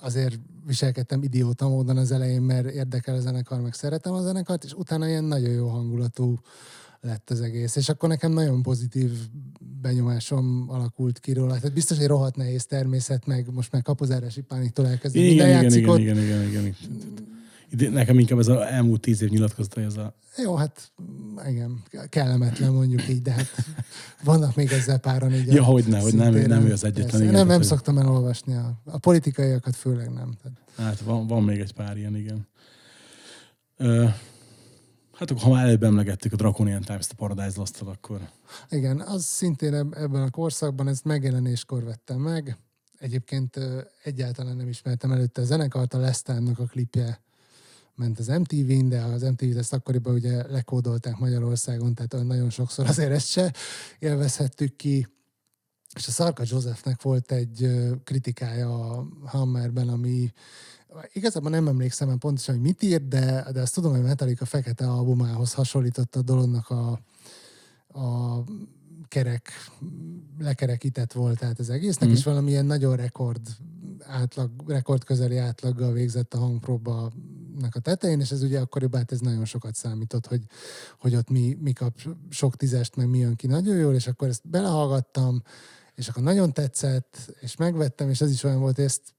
[0.00, 4.72] azért viselkedtem idióta módon az elején, mert érdekel a zenekar, meg szeretem a zenekart, és
[4.72, 6.38] utána ilyen nagyon jó hangulatú
[7.00, 7.76] lett az egész.
[7.76, 9.10] És akkor nekem nagyon pozitív
[9.82, 11.54] benyomásom alakult ki róla.
[11.54, 15.62] Tehát biztos, hogy rohadt nehéz természet, meg most már kapuzárási pániktól elkezdve Igen, minden igen,
[15.62, 15.98] játszik igen, ott.
[15.98, 16.76] igen, igen, igen, igen.
[17.70, 20.92] Nekem inkább ez az elmúlt tíz év nyilatkozata, ez a Jó, hát
[21.46, 23.46] igen, kellemetlen mondjuk így, de hát
[24.24, 25.46] vannak még ezzel páran így.
[25.52, 26.48] Ja, hogy nem ő- szintéren.
[26.48, 30.36] nem ő az egyetlen, igen, Nem, nem hogy- szoktam elolvasni a, a politikaiakat, főleg nem.
[30.42, 32.46] Tehát, Hát van, van még egy pár ilyen, igen.
[33.76, 34.04] Ö,
[35.14, 38.20] hát akkor, ha már előbb emlegettük a Draconian Times-t, a Paradise lost akkor
[38.70, 42.56] igen, az szintén eb- ebben a korszakban, ezt megjelenéskor vettem meg.
[42.98, 43.58] Egyébként
[44.02, 47.20] egyáltalán nem ismertem előtte a zenekart, a Lesztánnak a klipje
[47.98, 53.10] ment az MTV-n, de az MTV-t ezt akkoriban ugye lekódolták Magyarországon, tehát nagyon sokszor azért
[53.10, 53.52] ezt se
[53.98, 55.06] élvezhettük ki.
[55.94, 57.68] És a Szarka Josephnek volt egy
[58.04, 60.32] kritikája a Hammerben, ami
[61.12, 64.90] igazából nem emlékszem már pontosan, hogy mit írt, de, de azt tudom, hogy Metallica fekete
[64.90, 67.00] albumához hasonlította a dolognak a,
[68.00, 68.44] a
[69.08, 69.50] kerek,
[70.38, 72.18] lekerekített volt tehát az egésznek, Mhm.
[72.18, 73.40] és valamilyen nagyon rekord
[74.02, 77.12] átlag, rekord közeli átlaggal végzett a hangpróba
[77.70, 80.44] a tetején, és ez ugye akkoriban hát ez nagyon sokat számított, hogy,
[80.98, 84.28] hogy ott mi, mi kap sok tízest, meg mi jön ki nagyon jól, és akkor
[84.28, 85.42] ezt belehallgattam,
[85.94, 89.14] és akkor nagyon tetszett, és megvettem, és ez is olyan volt, hogy ezt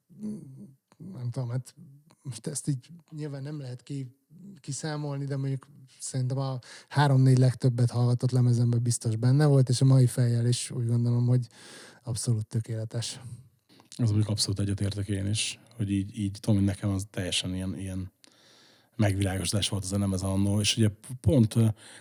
[1.13, 1.75] nem tudom, hát
[2.21, 4.15] most ezt így nyilván nem lehet ki,
[4.59, 5.67] kiszámolni, de mondjuk
[5.99, 10.87] szerintem a három-négy legtöbbet hallgatott lemezemben biztos benne volt, és a mai fejjel is úgy
[10.87, 11.47] gondolom, hogy
[12.03, 13.21] abszolút tökéletes.
[14.01, 18.11] Az mondjuk abszolút egyetértek én is, hogy így, így Tomi nekem az teljesen ilyen, ilyen
[18.95, 20.89] megvilágosodás volt az a lemez annó, és ugye
[21.21, 21.55] pont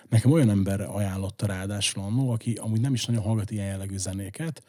[0.08, 4.62] nekem olyan ember ajánlotta ráadásul annó, aki amúgy nem is nagyon hallgat ilyen jellegű zenéket,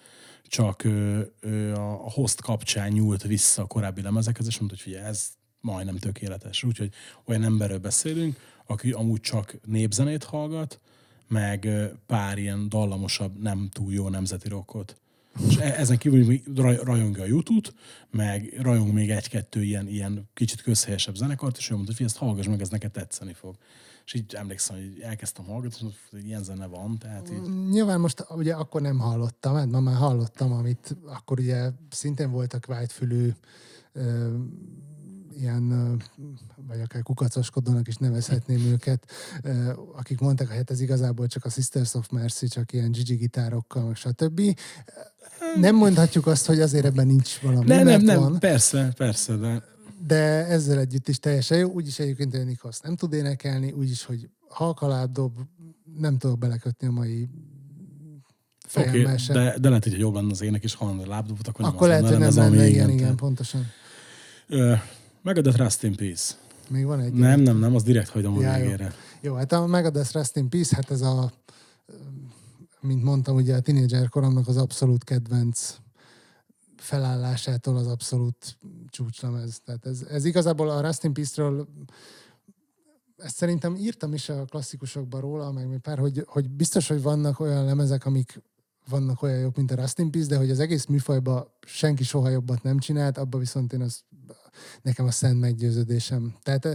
[0.44, 5.06] csak ö, ö, a, host kapcsán nyúlt vissza a korábbi lemezekhez, és mondta, hogy figyelj,
[5.06, 5.30] ez
[5.62, 6.64] majdnem tökéletes.
[6.64, 6.94] Úgyhogy
[7.26, 10.80] olyan emberről beszélünk, aki amúgy csak népzenét hallgat,
[11.28, 11.70] meg
[12.06, 14.99] pár ilyen dallamosabb, nem túl jó nemzeti rockot.
[15.48, 17.74] És e- ezen kívül még raj- rajongja a YouTube-t,
[18.12, 22.46] meg rajong még egy-kettő ilyen, ilyen kicsit közhelyesebb zenekart, és ő mondta, hogy ezt hallgass
[22.48, 23.56] meg, ez neked tetszeni fog.
[24.06, 28.00] És így emlékszem, hogy elkezdtem hallgatni, és mondtam, hogy ilyen zene van, tehát így Nyilván
[28.00, 33.30] most ugye akkor nem hallottam, hát ma már hallottam, amit akkor ugye szintén voltak vágyfülű
[35.40, 35.98] ilyen,
[36.68, 39.12] vagy akár kukacoskodónak is nevezhetném őket,
[39.96, 43.84] akik mondták, hogy hát ez igazából csak a Sisters of Mercy, csak ilyen Gigi gitárokkal,
[43.84, 44.42] meg stb.
[45.56, 48.40] Nem mondhatjuk azt, hogy azért ebben nincs valami, nem, nem, nem, van.
[48.40, 49.64] persze, persze, de
[50.08, 51.70] De ezzel együtt is teljesen jó.
[51.70, 55.38] Úgyis egyébként hogy Nikos nem tud énekelni, úgyis, hogy halkaláb dob,
[55.98, 57.30] nem tudok belekötni a mai
[58.76, 59.36] okay, sem.
[59.36, 62.18] de, de lehet, hogy jobb lenne az ének, és hallandó lábdobot, akkor, Akkor lehet, hogy
[62.18, 63.66] nem ami lenne, igen, igen, igen, pontosan.
[64.48, 64.74] Ö,
[65.22, 66.34] Megadott Rust in Peace.
[66.70, 67.14] Még van egy.
[67.14, 68.64] Nem, nem, nem, az direkt hagyom a Ja, jó.
[68.64, 68.94] végére.
[69.22, 71.32] Jó, hát a Megadeth Rest in Peace, hát ez a,
[72.82, 75.78] mint mondtam, ugye a tinédzser koromnak az abszolút kedvenc
[76.76, 78.58] felállásától az abszolút
[78.90, 79.62] csúcslemez.
[79.66, 81.68] Tehát ez, ez igazából a Rest in Peace-ről
[83.18, 87.40] ezt szerintem írtam is a klasszikusokban róla, meg még pár, hogy, hogy biztos, hogy vannak
[87.40, 88.42] olyan lemezek, amik
[88.90, 92.30] vannak olyan jobb, mint a Rust in Peace, de hogy az egész műfajban senki soha
[92.30, 94.04] jobbat nem csinált, abba viszont én az,
[94.82, 96.36] nekem a szent meggyőződésem.
[96.44, 96.74] Tehát eh,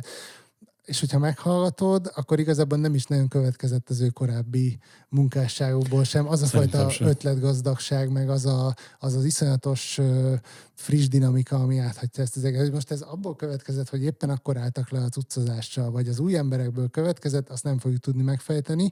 [0.85, 6.29] és hogyha meghallgatod, akkor igazából nem is nagyon következett az ő korábbi munkásságokból sem.
[6.29, 7.07] Az a Szerintem fajta sem.
[7.07, 10.01] ötletgazdagság, meg az a, az, az iszonyatos
[10.75, 12.73] friss dinamika, ami áthatja ezt az egészet.
[12.73, 16.89] Most ez abból következett, hogy éppen akkor álltak le az utcazással, vagy az új emberekből
[16.89, 18.91] következett, azt nem fogjuk tudni megfejteni.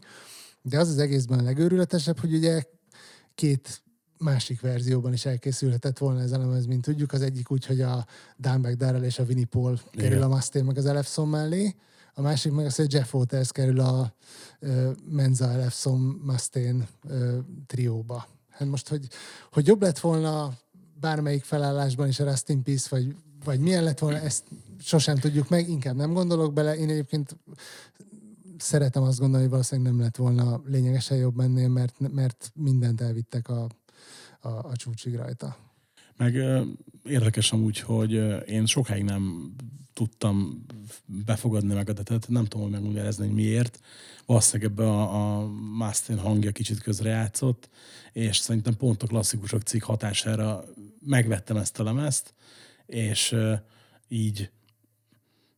[0.62, 2.62] De az az egészben a legőrületesebb, hogy ugye
[3.34, 3.82] két
[4.18, 7.12] másik verzióban is elkészülhetett volna ez a lemez, mint tudjuk.
[7.12, 8.06] Az egyik úgy, hogy a
[8.36, 10.22] Dimebag Darrell és a Winnie Paul kerül Igen.
[10.22, 11.74] a Mustaine meg az Elefson mellé,
[12.14, 14.14] a másik meg az, hogy Jeff Waters kerül a
[14.58, 18.26] ö, Menza Elefson Mustaine ö, trióba.
[18.48, 19.08] Hát most, hogy,
[19.52, 20.52] hogy jobb lett volna
[21.00, 24.44] bármelyik felállásban is a Rust in Peace, vagy, vagy milyen lett volna, ezt
[24.80, 26.76] sosem tudjuk meg, inkább nem gondolok bele.
[26.76, 27.36] Én egyébként
[28.62, 33.48] szeretem azt gondolni, hogy valószínűleg nem lett volna lényegesen jobb ennél, mert, mert mindent elvittek
[33.48, 33.66] a,
[34.40, 35.56] a, a csúcsig rajta.
[36.16, 36.34] Meg
[37.04, 38.12] érdekes amúgy, hogy
[38.48, 39.54] én sokáig nem
[39.92, 40.66] tudtam
[41.06, 43.80] befogadni meg a tetet, nem tudom, hogy megmagyarázni, hogy miért.
[44.26, 45.46] Valószínűleg ebbe a, a
[45.78, 47.68] Mustaine hangja kicsit közrejátszott,
[48.12, 50.64] és szerintem pont a klasszikusok cikk hatására
[51.00, 52.34] megvettem ezt a lemezt,
[52.86, 53.36] és
[54.08, 54.50] így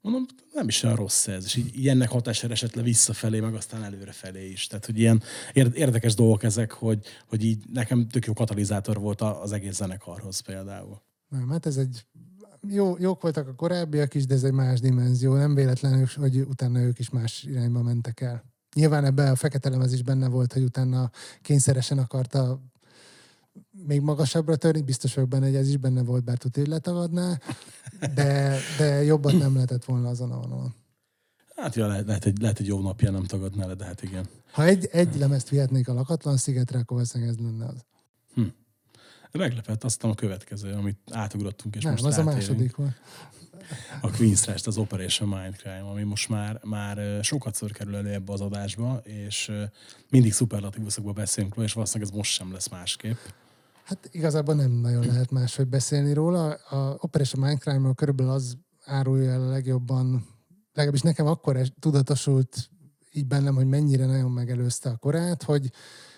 [0.05, 1.45] Mondom, nem is olyan rossz ez.
[1.45, 4.67] És így ilyennek hatására esett le visszafelé, meg aztán előrefelé is.
[4.67, 5.23] Tehát, hogy ilyen
[5.55, 11.03] érdekes dolgok ezek, hogy, hogy így nekem tök jó katalizátor volt az egész zenekarhoz például.
[11.29, 12.07] Nem, hát ez egy
[12.69, 15.35] jó, jók voltak a korábbiak is, de ez egy más dimenzió.
[15.35, 18.45] Nem véletlenül, hogy utána ők is más irányba mentek el.
[18.75, 21.11] Nyilván ebben a fekete lemez is benne volt, hogy utána
[21.43, 22.61] kényszeresen akarta
[23.87, 27.39] még magasabbra törni, biztos vagyok benne, hogy ez is benne volt, bár tudja, hogy letagadná,
[28.15, 30.75] de, de jobbat nem lehetett volna azon a vonalon.
[31.57, 34.29] Hát ja, lehet, lehet, egy, lehet egy jó napja nem tagadná le, de hát igen.
[34.53, 37.85] Ha egy, egy lemezt vihetnék a lakatlan szigetre, akkor valószínűleg ez lenne az.
[38.35, 38.43] Hm.
[39.33, 43.01] Meglepett, aztán a következő, amit átugrottunk, és nem, most az a második volt.
[44.01, 48.33] A Queen's Rest, az Operation Mindcrime, ami most már, már sokat szor kerül elő ebbe
[48.33, 49.53] az adásba, és
[50.11, 53.17] mindig szuperlatívuszokba beszélünk róla, és valószínűleg ez most sem lesz másképp.
[53.85, 56.53] Hát igazából nem nagyon lehet máshogy beszélni róla.
[56.53, 60.27] A Operation Mindcrime-ról körülbelül az árulja el a legjobban,
[60.73, 62.71] legalábbis nekem akkor tudatosult
[63.13, 65.71] így bennem, hogy mennyire nagyon megelőzte a korát, hogy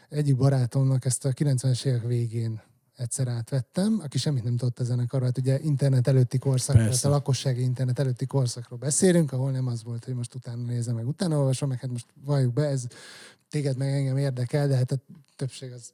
[0.09, 2.61] egyik barátomnak ezt a 90-es évek végén
[2.97, 5.27] egyszer átvettem, aki semmit nem tudott a zenekarról.
[5.27, 9.85] Hát ugye internet előtti korszak, tehát a lakossági internet előtti korszakról beszélünk, ahol nem az
[9.85, 12.87] volt, hogy most utána nézem meg, utána olvasom, meg hát most valljuk be, ez
[13.57, 14.97] téged meg engem érdekel, de hát a
[15.37, 15.93] többség az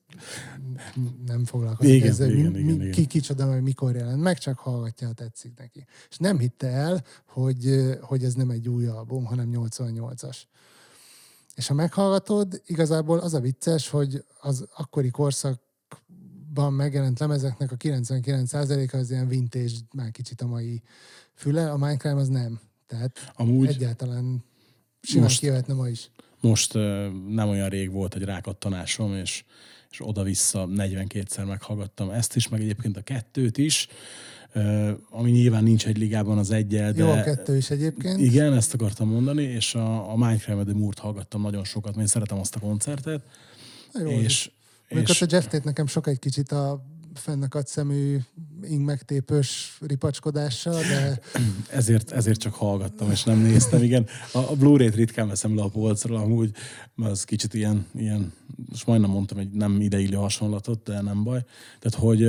[1.27, 4.59] nem foglalkozik igen, ezzel, igen, mi, igen, mi, ki kicsoda, hogy mikor jelent meg, csak
[4.59, 5.87] hallgatja, ha tetszik neki.
[6.11, 10.37] És nem hitte el, hogy, hogy ez nem egy új album, hanem 88-as.
[11.55, 15.61] És ha meghallgatod, igazából az a vicces, hogy az akkori korszak
[16.53, 20.83] ban megjelent lemezeknek a 99%-a az ilyen vintage, már kicsit a mai
[21.35, 22.61] füle, a Minecraft az nem.
[22.87, 24.45] Tehát Amúgy egyáltalán
[25.01, 26.11] simán most, kijöhetne ma is.
[26.43, 26.75] Most
[27.29, 29.45] nem olyan rég volt egy rákattanásom, és,
[29.91, 33.89] és oda-vissza 42-szer meghallgattam ezt is, meg egyébként a kettőt is,
[35.11, 37.05] ami nyilván nincs egy ligában az egyel, de...
[37.05, 38.21] Jó, a kettő is egyébként.
[38.21, 42.39] Igen, ezt akartam mondani, és a, a Minecraft Moore-t hallgattam nagyon sokat, mert én szeretem
[42.39, 43.23] azt a koncertet.
[43.95, 44.51] Jó, és,
[44.91, 45.23] amikor és...
[45.23, 46.85] a Jeff Tate nekem sok egy kicsit a
[47.15, 48.19] fennakadt szemű
[48.63, 51.21] ing megtépős ripacskodással, de...
[51.79, 53.83] ezért, ezért csak hallgattam, és nem néztem.
[53.83, 56.51] Igen, a, a Blu-ray-t ritkán veszem le a polcról, amúgy,
[56.95, 58.33] mert az kicsit ilyen, ilyen
[58.69, 61.45] most majdnem mondtam egy nem ideillő hasonlatot, de nem baj.
[61.79, 62.29] Tehát, hogy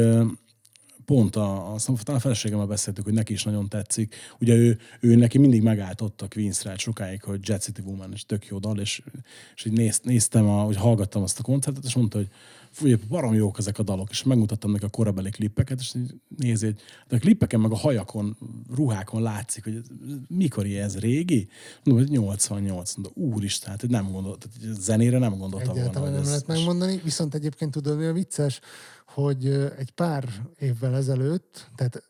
[1.05, 4.15] pont a, a, a feleségemmel beszéltük, hogy neki is nagyon tetszik.
[4.39, 8.25] Ugye ő, ő neki mindig megállt ott a Queen's sokáig, hogy Jet City Woman, és
[8.25, 9.01] tök jó dal, és,
[9.55, 12.29] és így néz, néztem, a, hogy hallgattam azt a koncertet, és mondta, hogy
[12.73, 15.95] fúj, barom jók ezek a dalok, és megmutattam neki a korabeli klippeket, és
[16.37, 18.37] nézi, hogy de a klippeken, meg a hajakon,
[18.75, 19.81] ruhákon látszik, hogy
[20.27, 21.47] mikor ez régi?
[21.83, 26.15] Hogy 88, de úristen, hát nem gondolt, zenére nem gondoltam Egyáltalán volna.
[26.15, 28.59] nem lehet megmondani, viszont egyébként tudod, mi a vicces,
[29.05, 29.47] hogy
[29.77, 32.03] egy pár évvel ezelőtt, tehát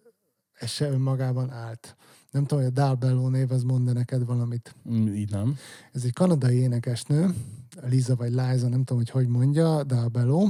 [0.53, 1.95] ez se önmagában állt.
[2.33, 4.75] Nem tudom, hogy a Dal Bello név az mond neked valamit.
[4.89, 5.57] Mm, így nem.
[5.91, 7.35] Ez egy kanadai énekesnő,
[7.81, 10.47] Liza vagy Liza, nem tudom, hogy hogy mondja, Dal Bello.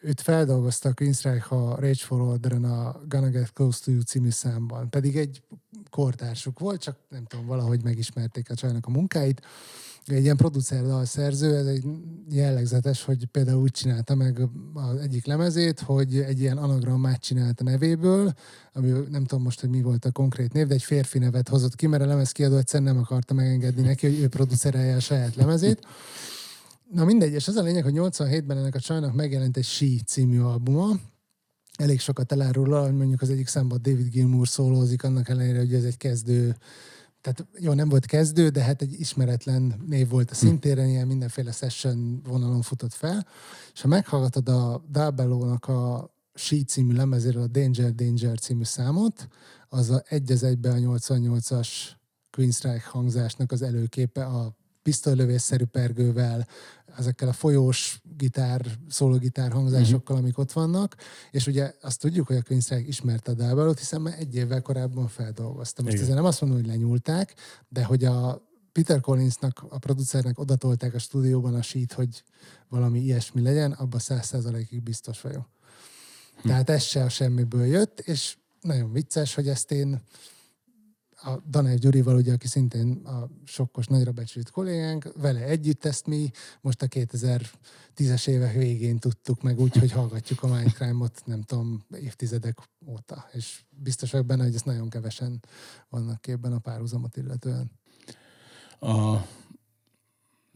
[0.00, 4.30] Őt feldolgozta a Queen's a Rage for Order-en a Gonna Get Close to You című
[4.30, 4.90] számban.
[4.90, 5.42] Pedig egy
[5.90, 9.42] kortársuk volt, csak nem tudom, valahogy megismerték a csajnak a munkáit
[10.06, 11.84] egy ilyen producer szerző, ez egy
[12.30, 14.40] jellegzetes, hogy például úgy csinálta meg
[14.74, 18.32] az egyik lemezét, hogy egy ilyen anagrammát csinált a nevéből,
[18.72, 21.74] ami nem tudom most, hogy mi volt a konkrét név, de egy férfi nevet hozott
[21.74, 25.34] ki, mert a lemez kiadó egyszerűen nem akarta megengedni neki, hogy ő producerelje a saját
[25.34, 25.86] lemezét.
[26.92, 30.40] Na mindegy, és az a lényeg, hogy 87-ben ennek a csajnak megjelent egy She című
[30.40, 30.96] albuma,
[31.76, 35.84] elég sokat elárul, hogy mondjuk az egyik számban David Gilmour szólózik, annak ellenére, hogy ez
[35.84, 36.56] egy kezdő
[37.26, 40.46] tehát jó, nem volt kezdő, de hát egy ismeretlen név volt a hm.
[40.46, 43.26] szintéren, ilyen mindenféle session vonalon futott fel,
[43.74, 49.28] és ha meghallgatod a Dabelónak a She című lemezéről a Danger Danger című számot,
[49.68, 51.68] az a egy az egybe a 88-as
[52.30, 54.56] Queenstrike hangzásnak az előképe a
[54.86, 56.46] pisztolylövésszerű pergővel,
[56.98, 60.96] ezekkel a folyós gitár, szólógitár hangzásokkal, amik ott vannak,
[61.30, 65.08] és ugye azt tudjuk, hogy a Queenstrike ismerte a Dábalót, hiszen már egy évvel korábban
[65.08, 65.82] feldolgozta.
[65.82, 67.34] Most ezzel nem azt mondom, hogy lenyúlták,
[67.68, 72.22] de hogy a Peter Collinsnak, a producernek odatolták a stúdióban a sheet, hogy
[72.68, 75.48] valami ilyesmi legyen, abban száz százalékig biztos vagyok.
[76.42, 76.48] Hm.
[76.48, 80.02] Tehát ez se a semmiből jött, és nagyon vicces, hogy ezt én
[81.26, 86.30] a Danev Gyurival, ugye, aki szintén a sokkos nagyra becsült kollégánk, vele együtt ezt mi
[86.60, 92.58] most a 2010-es évek végén tudtuk meg úgy, hogy hallgatjuk a Mindcrime-ot, nem tudom, évtizedek
[92.86, 93.28] óta.
[93.32, 95.42] És biztos vagyok benne, hogy ezt nagyon kevesen
[95.88, 97.70] vannak képben a párhuzamot illetően.
[98.80, 99.16] A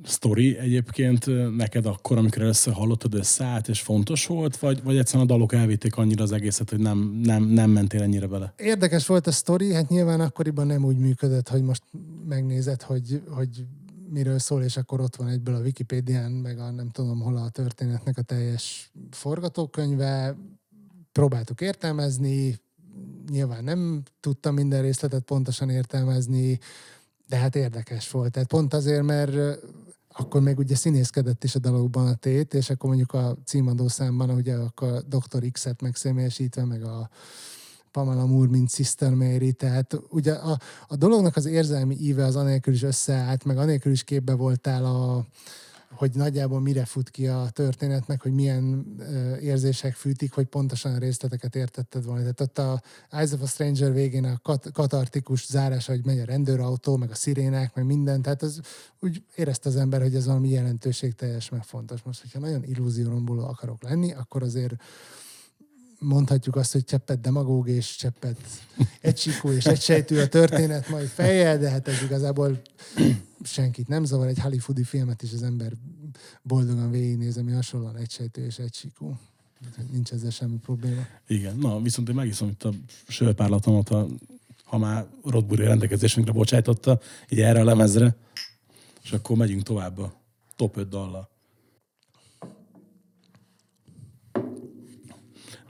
[0.05, 1.26] sztori egyébként
[1.57, 5.96] neked akkor, amikor először hallottad, összeállt, és fontos volt, vagy, vagy egyszerűen a dalok elvitték
[5.96, 8.53] annyira az egészet, hogy nem, nem, nem mentél ennyire bele?
[8.57, 11.82] Érdekes volt a sztori, hát nyilván akkoriban nem úgy működött, hogy most
[12.28, 13.64] megnézed, hogy, hogy
[14.09, 17.48] miről szól, és akkor ott van egyből a Wikipédián, meg a nem tudom hol a
[17.48, 20.36] történetnek a teljes forgatókönyve.
[21.12, 22.61] Próbáltuk értelmezni,
[23.30, 26.59] nyilván nem tudtam minden részletet pontosan értelmezni,
[27.28, 28.32] de hát érdekes volt.
[28.32, 29.59] Tehát pont azért, mert
[30.21, 34.31] akkor még ugye színészkedett is a dalokban a tét, és akkor mondjuk a címadó számban
[34.31, 35.51] ugye akkor Dr.
[35.53, 37.11] X-et megszemélyesítve, meg a
[37.91, 40.59] Pamela Moore, mint Sister Mary, tehát ugye a,
[40.89, 45.27] a dolognak az érzelmi íve az anélkül is összeállt, meg anélkül is képbe voltál a,
[45.95, 48.86] hogy nagyjából mire fut ki a történet, meg hogy milyen
[49.41, 52.20] érzések fűtik, hogy pontosan a részleteket értetted volna.
[52.20, 56.24] Tehát ott a Eyes of a Stranger végén a kat- katartikus zárás, hogy megy a
[56.24, 58.61] rendőrautó, meg a szirénák, meg minden, tehát az
[59.01, 62.03] úgy érezte az ember, hogy ez valami jelentőség teljes, meg fontos.
[62.03, 64.74] Most, hogyha nagyon illúzióromboló akarok lenni, akkor azért
[66.01, 68.36] mondhatjuk azt, hogy cseppet demagóg és cseppet
[69.01, 72.61] egysíkú és egysejtű a történet majd fejjel, de hát ez igazából
[73.42, 74.26] senkit nem zavar.
[74.26, 75.72] Egy hollywoodi filmet is az ember
[76.42, 79.18] boldogan végignéz, ami hasonlóan egysejtő és egysíkú.
[79.90, 81.07] Nincs ezzel semmi probléma.
[81.26, 82.72] Igen, na viszont én megiszom itt a
[83.09, 84.07] sörpárlatomat, a,
[84.64, 88.16] ha már Rodbury rendelkezésünkre bocsájtotta, így erre a lemezre,
[89.03, 90.12] és akkor megyünk tovább a
[90.57, 91.28] top 5 dallal.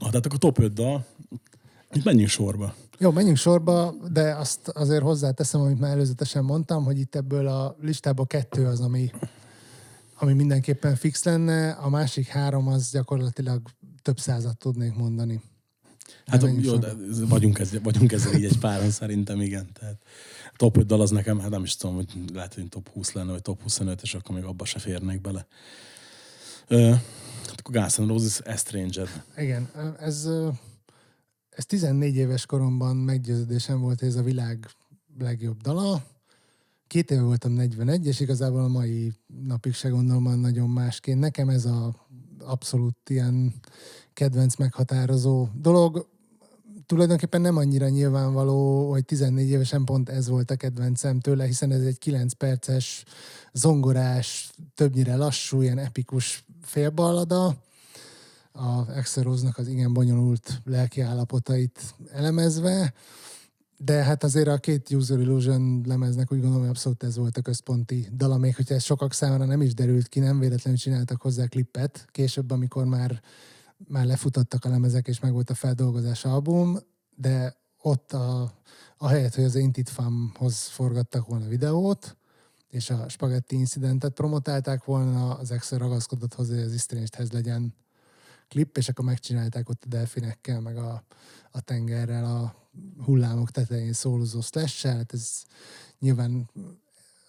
[0.01, 1.07] Na, tehát akkor top 5 dal,
[1.93, 2.75] itt menjünk sorba.
[2.99, 7.77] Jó, menjünk sorba, de azt azért hozzáteszem, amit már előzetesen mondtam, hogy itt ebből a
[7.81, 9.11] listából kettő az, ami,
[10.19, 13.63] ami mindenképpen fix lenne, a másik három az gyakorlatilag
[14.03, 15.41] több százat tudnék mondani.
[16.27, 16.87] Hát jó, sorba.
[16.87, 16.95] de
[17.27, 19.69] vagyunk, ezzel, vagyunk ezzel így egy páran szerintem, igen.
[19.73, 19.97] Tehát
[20.57, 23.31] top 5 dal az nekem, hát nem is tudom, hogy lehet, hogy top 20 lenne,
[23.31, 25.47] vagy top 25, és akkor még abba se férnék bele.
[26.67, 26.93] Ö,
[27.51, 29.25] hát akkor Guns N' Roses, Estranged.
[29.37, 29.71] Igen,
[30.01, 30.29] ez,
[31.51, 34.69] ez 14 éves koromban meggyőződésem volt, ez a világ
[35.19, 36.03] legjobb dala.
[36.87, 39.13] Két éve voltam 41, és igazából a mai
[39.47, 41.21] napig se gondolom nagyon másként.
[41.21, 41.95] Nekem ez a
[42.39, 43.55] abszolút ilyen
[44.13, 46.09] kedvenc meghatározó dolog.
[46.87, 51.83] Tulajdonképpen nem annyira nyilvánvaló, hogy 14 évesen pont ez volt a kedvencem tőle, hiszen ez
[51.83, 53.05] egy 9 perces,
[53.53, 57.57] zongorás, többnyire lassú, ilyen epikus félballada
[58.53, 62.93] a Exeroznak az igen bonyolult lelki állapotait elemezve,
[63.77, 67.43] de hát azért a két User Illusion lemeznek úgy gondolom, hogy abszolút ez volt a
[67.43, 71.47] központi dala, még hogyha ez sokak számára nem is derült ki, nem véletlenül csináltak hozzá
[71.47, 73.21] klippet, később, amikor már,
[73.89, 76.79] már lefutottak a lemezek, és meg volt a feldolgozás album,
[77.17, 78.53] de ott a,
[78.97, 82.17] a helyet, hogy az Ain't It Fun-hoz forgattak volna videót,
[82.71, 87.75] és a Spaghetti Incidentet promotálták volna, az Exer ragaszkodott hozzá, hogy az Estrangedhez legyen
[88.49, 91.03] klip, és akkor megcsinálták ott a delfinekkel, meg a,
[91.51, 92.55] a tengerrel, a
[93.05, 95.43] hullámok tetején szólozó slash hát ez
[95.99, 96.51] nyilván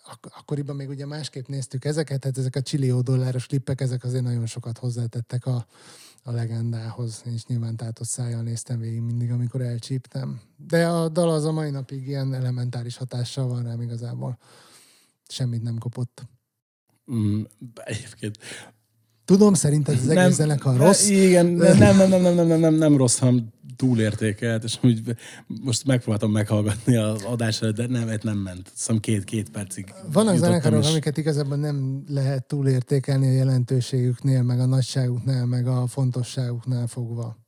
[0.06, 4.24] ak- akkoriban még ugye másképp néztük ezeket, hát ezek a csillió dolláros klippek, ezek azért
[4.24, 5.66] nagyon sokat hozzátettek a,
[6.24, 7.22] a legendához.
[7.26, 10.42] Én is nyilván tátott szájjal néztem végig mindig, amikor elcsíptem.
[10.68, 14.38] De a dal az a mai napig ilyen elementáris hatással van rám igazából.
[15.32, 16.28] Semmit nem kopott.
[17.12, 17.42] Mm,
[17.76, 18.38] egyébként
[19.26, 21.10] Tudom, szerinted az egész zenekar rossz?
[21.10, 21.46] Igen,
[21.78, 25.16] nem, nem, nem, nem, nem, nem, nem, nem rossz, hanem túlértékelt, és úgy
[25.48, 28.72] most megpróbáltam meghallgatni az adás előtt, de nem, nem ment.
[28.76, 34.60] Szóval két, két percig Vannak zenekarok, és- amiket igazából nem lehet túlértékelni a jelentőségüknél, meg
[34.60, 37.41] a nagyságuknál, meg a fontosságuknál fogva.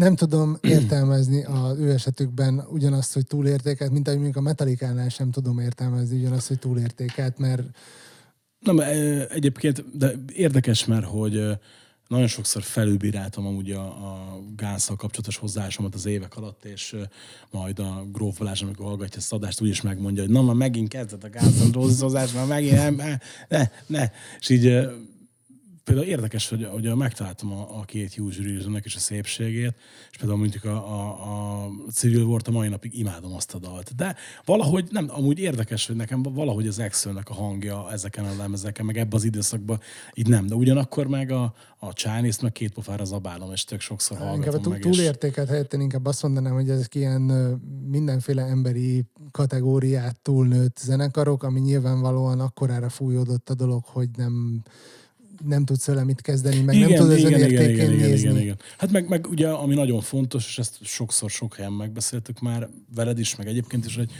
[0.00, 5.30] Nem tudom értelmezni az ő esetükben ugyanazt, hogy túlértékelt, mint ahogy mondjuk a Metallicánál sem
[5.30, 7.62] tudom értelmezni ugyanazt, hogy túlértékelt, mert
[8.66, 11.58] ö, egyébként, de érdekes, mert hogy
[12.08, 16.96] nagyon sokszor felülbíráltam amúgy a, a Gánszal kapcsolatos hozzáállásomat az évek alatt, és
[17.50, 20.88] majd a Gróf Balázs, amikor hallgatja ezt adást, úgy is megmondja, hogy na, már megint
[20.88, 24.10] kezdett a Gánszal hozzáállás, már megint nem, ne, ne.
[24.40, 24.88] És így
[25.84, 28.36] például érdekes, hogy, hogy megtaláltam a, a két Hughes
[28.82, 29.74] és a szépségét,
[30.10, 33.94] és például mondjuk a, a, a Civil War-t a mai napig imádom azt a dalt.
[33.94, 38.86] De valahogy nem, amúgy érdekes, hogy nekem valahogy az Excelnek a hangja ezeken a lemezeken,
[38.86, 39.80] meg ebben az időszakban
[40.14, 44.16] így nem, de ugyanakkor meg a, a Chinese-t meg két pofára zabálom, és tök sokszor
[44.16, 44.84] inkább hallgatom túl, meg.
[44.84, 47.20] és- túlértékelt helyett én inkább azt mondanám, hogy ezek ilyen
[47.88, 54.62] mindenféle emberi kategóriát túlnőtt zenekarok, ami nyilvánvalóan akkorára fújódott a dolog, hogy nem
[55.44, 58.54] nem tudsz vele mit kezdeni, meg nem tudod ezen értékén nézni.
[58.78, 63.18] Hát meg, meg ugye, ami nagyon fontos, és ezt sokszor sok helyen megbeszéltük már veled
[63.18, 64.10] is, meg egyébként is, hogy,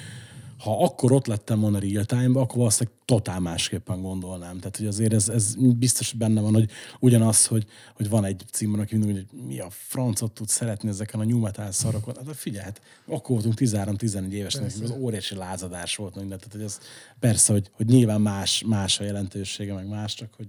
[0.61, 4.59] ha akkor ott lettem volna real time akkor valószínűleg totál másképpen gondolnám.
[4.59, 8.81] Tehát, hogy azért ez, ez biztos benne van, hogy ugyanaz, hogy, hogy van egy címben,
[8.81, 12.15] aki mindig, hogy mi a francot tud szeretni ezeken a new metal szarokon.
[12.17, 16.39] Hát figyelj, hát akkor voltunk 13-14 évesek, az óriási lázadás volt minden.
[16.39, 16.79] Tehát, hogy ez
[17.21, 20.49] persze, hogy, hogy nyilván más, más a jelentősége, meg más, csak hogy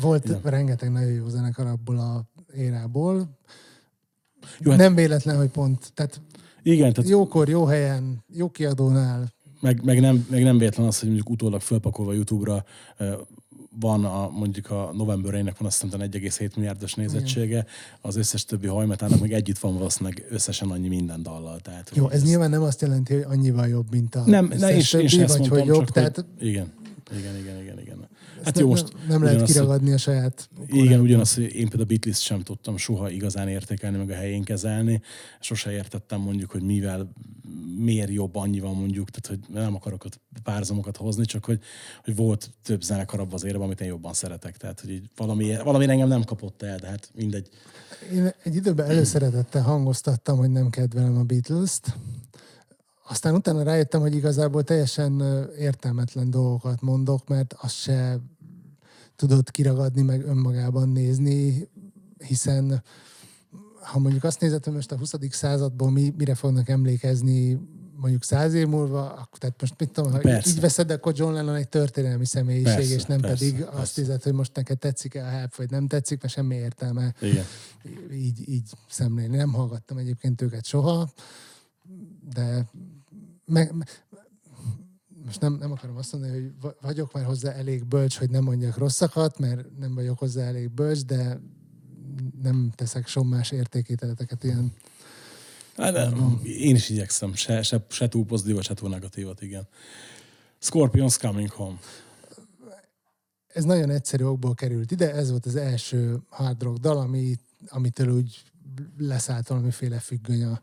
[0.00, 0.40] Volt Igen.
[0.42, 2.24] rengeteg nagyon jó zenekar abból a
[2.56, 3.38] érából.
[4.58, 6.20] Jó, hát- nem véletlen, hogy pont, tehát
[6.62, 9.32] igen, tehát jókor, jó helyen, jó kiadónál.
[9.60, 12.64] meg, meg, nem, meg nem véletlen az, hogy mondjuk utólag fölpakolva YouTube-ra
[13.80, 17.66] van a, mondjuk a novemberének van azt hiszem 1,7 milliárdos nézettsége,
[18.00, 21.60] az összes többi hajmetának meg együtt van valószínűleg összesen annyi minden dallal.
[21.60, 24.92] Tehát, Jó, ez nyilván nem azt jelenti, hogy annyival jobb, mint a nem, ne, és,
[24.92, 26.72] és többi, ezt vagy mondtam, hogy jobb, csak, tehát hogy, igen,
[27.18, 28.08] igen, igen, igen, igen.
[28.44, 31.84] Hát jó, most nem, nem lehet kiragadni a saját Igen, ugyanaz, hogy én például a
[31.84, 35.02] Beatles sem tudtam soha igazán értékelni, meg a helyén kezelni.
[35.40, 37.12] Sose értettem mondjuk, hogy mivel,
[37.76, 41.60] miért jobb annyival mondjuk, tehát hogy nem akarok ott párzamokat hozni, csak hogy,
[42.04, 44.56] hogy volt több zenekar abban az érben, amit én jobban szeretek.
[44.56, 47.48] Tehát, hogy így valami, valami engem nem kapott el, de hát mindegy.
[48.12, 51.96] Én egy időben előszeretettel hangoztattam, hogy nem kedvelem a Beatles-t.
[53.10, 55.20] Aztán utána rájöttem, hogy igazából teljesen
[55.58, 58.18] értelmetlen dolgokat mondok, mert azt se
[59.16, 61.68] tudod kiragadni, meg önmagában nézni,
[62.18, 62.82] hiszen
[63.80, 65.14] ha mondjuk azt nézed, hogy most a 20.
[65.30, 67.58] századból mi, mire fognak emlékezni
[67.96, 70.50] mondjuk száz év múlva, akkor, tehát most mit tudom, ha Persze.
[70.50, 73.80] így veszed, akkor John Lennon egy történelmi személyiség, Persze, és nem persze, pedig persze.
[73.80, 77.44] azt hiszed, hogy most neked tetszik-e a help, vagy nem tetszik, mert semmi értelme Igen.
[78.12, 79.36] így, így szemlélni.
[79.36, 81.12] Nem hallgattam egyébként őket soha,
[82.34, 82.66] de
[83.50, 84.04] meg, me-
[85.24, 88.44] most nem, nem akarom azt mondani, hogy va- vagyok már hozzá elég bölcs, hogy nem
[88.44, 91.40] mondjak rosszakat, mert nem vagyok hozzá elég bölcs, de
[92.42, 94.72] nem teszek sommás értékítéleteket ilyen.
[95.76, 96.10] Hát, de
[96.44, 99.68] én is igyekszem, se, se, se túl pozitívat, se túl negatívat, igen.
[100.58, 101.78] Scorpions Coming Home.
[103.46, 107.38] Ez nagyon egyszerű okból került ide, ez volt az első hard rock dal, ami,
[107.68, 108.42] amitől úgy
[108.98, 110.60] leszállt valamiféle függöny a,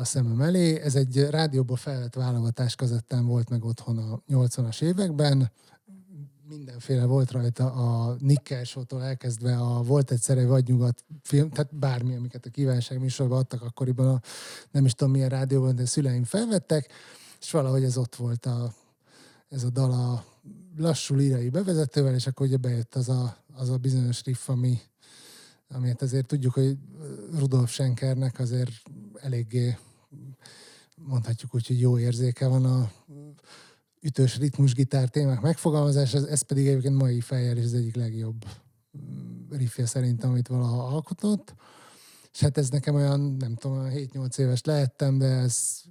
[0.00, 0.80] a szemem elé.
[0.80, 5.50] Ez egy rádióból felvett válogatás kazettán volt meg otthon a 80-as években.
[6.48, 12.16] Mindenféle volt rajta a Nick Kershaw-tól elkezdve a Volt egyszer egy vadnyugat film, tehát bármi,
[12.16, 14.20] amiket a kívánság műsorban adtak akkoriban a
[14.70, 16.92] nem is tudom milyen rádióban, de a szüleim felvettek,
[17.40, 18.72] és valahogy ez ott volt a,
[19.48, 20.24] ez a dal a
[20.76, 24.80] lassú lírai bevezetővel, és akkor ugye bejött az a, az a bizonyos riff, ami,
[25.68, 26.76] amit azért tudjuk, hogy
[27.38, 28.70] Rudolf Schenkernek azért
[29.20, 29.76] eléggé
[31.06, 32.90] mondhatjuk úgy, hogy jó érzéke van a
[34.00, 38.44] ütős ritmusgitár témák megfogalmazás, ez, pedig egyébként mai fejjel is az egyik legjobb
[38.98, 41.54] mm, riffje szerintem, amit valaha alkotott.
[42.32, 45.82] És hát ez nekem olyan, nem tudom, olyan 7-8 éves lehettem, de ez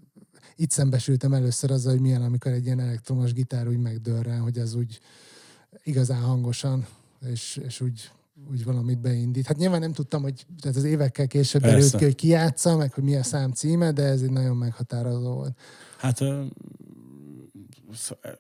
[0.56, 4.74] itt szembesültem először azzal, hogy milyen, amikor egy ilyen elektromos gitár úgy megdörren, hogy az
[4.74, 5.00] úgy
[5.84, 6.88] igazán hangosan,
[7.26, 8.12] és, és úgy,
[8.50, 9.48] úgy valamit beindít.
[9.48, 11.76] Hát nyilván nem tudtam, hogy tehát az évekkel később Persze.
[11.76, 14.58] derült ki, hogy ki játsza, meg hogy mi a szám címe, de ez egy nagyon
[14.58, 15.58] meghatározó volt.
[15.98, 16.20] Hát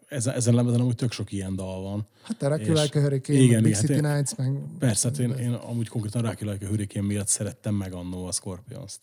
[0.08, 2.08] ezen, ezen lemezen amúgy tök sok ilyen dal van.
[2.22, 4.52] Hát a Rocky Like a Hurricane, igen, Big igen, City hát én- Nights, meg...
[4.80, 8.32] Persze, hát én, én amúgy konkrétan Rocky Like a Hurricane miatt szerettem meg annó a
[8.32, 9.00] Scorpions-t.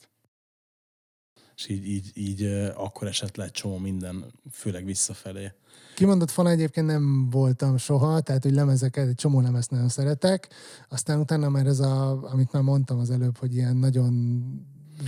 [1.56, 2.42] És így, így, így
[2.74, 5.52] akkor esett le egy csomó minden, főleg visszafelé.
[5.94, 10.48] Kimondott fan egyébként nem voltam soha, tehát hogy lemezeket, egy csomó lemezt nagyon szeretek.
[10.88, 14.12] Aztán utána már ez a, amit már mondtam az előbb, hogy ilyen nagyon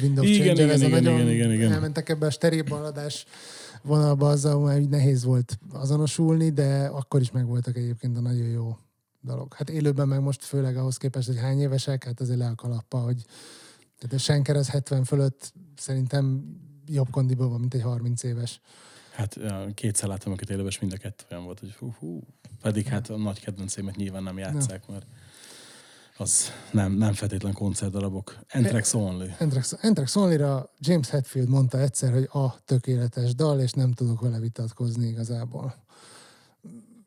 [0.01, 1.73] Windows Igen, Changer, igen, ez a igen, nagyon igen, igen, igen.
[1.73, 3.27] elmentek ebbe a steril baladás
[3.83, 8.77] vonalba, azzal már így nehéz volt azonosulni, de akkor is megvoltak egyébként a nagyon jó
[9.21, 9.55] dolog.
[9.55, 12.99] Hát élőben meg most főleg ahhoz képest, hogy hány évesek, hát azért le a kalappa,
[12.99, 13.25] hogy
[13.99, 18.61] tehát a Schenker az 70 fölött szerintem jobb kondiban van, mint egy 30 éves.
[19.13, 19.39] Hát
[19.75, 22.21] kétszer láttam őket élőben, mind a kettő olyan volt, hogy hú, hú.
[22.63, 25.07] Pedig hát a nagy kedvencémet nyilván nem játszák, mert
[26.17, 28.39] az nem, nem feltétlen koncertdarabok.
[28.49, 29.35] Anthrax Only.
[29.83, 35.07] Anthrax Only-ra James Hetfield mondta egyszer, hogy a tökéletes dal, és nem tudok vele vitatkozni
[35.07, 35.75] igazából.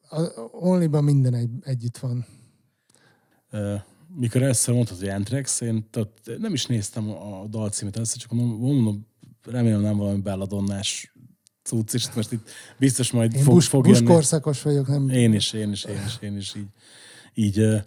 [0.10, 0.22] A
[0.52, 2.26] Only-ban minden egy, együtt van.
[4.16, 9.08] Mikor először mondtad, hogy Anthrax, én tot, nem is néztem a dalcímet először, csak mondom,
[9.46, 11.14] remélem nem valami belladonnás
[11.64, 12.50] cucc, és most itt
[12.80, 14.06] biztos majd Én fog, Bush, fog jönni.
[14.06, 15.10] korszakos vagyok, nem...
[15.10, 16.68] Én is, én is, én is, én is így.
[17.34, 17.84] így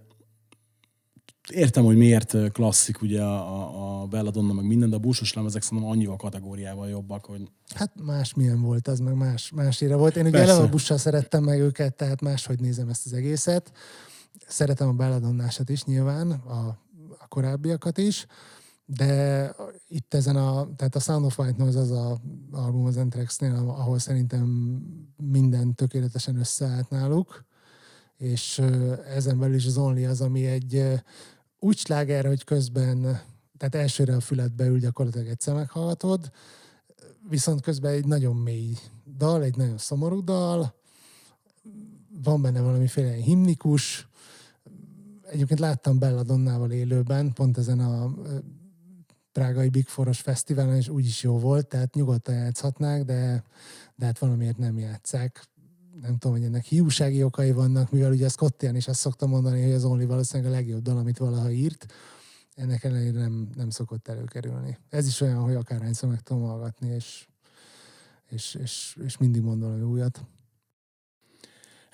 [1.52, 5.88] értem, hogy miért klasszik ugye a, a, Belladonna, meg minden, de a búsos lemezek szerintem
[5.88, 7.42] annyival kategóriával jobbak, hogy
[7.74, 10.16] Hát más milyen volt, az meg más, más íre volt.
[10.16, 10.50] Én ugye Persze.
[10.52, 13.72] eleve a bussal szerettem meg őket, tehát máshogy nézem ezt az egészet.
[14.47, 16.78] Szeretem a belladonnásat is nyilván, a,
[17.18, 18.26] a korábbiakat is,
[18.87, 19.55] de
[19.89, 22.20] itt ezen a, tehát a Sound of White Noise az a
[22.53, 24.47] album az Anthraxnél, ahol szerintem
[25.16, 27.45] minden tökéletesen összeállt náluk,
[28.16, 28.62] és
[29.09, 31.03] ezen belül is az Only az, ami egy
[31.59, 33.01] úgy sláger, hogy közben,
[33.57, 36.30] tehát elsőre a füledbe ül gyakorlatilag egyszer meghallgatod,
[37.28, 38.76] viszont közben egy nagyon mély
[39.16, 40.74] dal, egy nagyon szomorú dal,
[42.22, 44.09] van benne valamiféle himnikus,
[45.35, 48.14] egyébként láttam Belladonnával élőben, pont ezen a
[49.32, 53.45] prágai Big Foros fesztiválon, és úgyis jó volt, tehát nyugodtan játszhatnák, de,
[53.95, 55.45] de hát valamiért nem játszák.
[56.01, 59.72] Nem tudom, hogy ennek hiúsági okai vannak, mivel ugye Scottian is azt szoktam mondani, hogy
[59.72, 61.87] az Only valószínűleg a legjobb dal, amit valaha írt.
[62.55, 64.78] Ennek ellenére nem, nem szokott előkerülni.
[64.89, 67.26] Ez is olyan, hogy akárhányszor meg tudom hallgatni, és,
[68.28, 70.24] és, és, és mindig mond valami újat.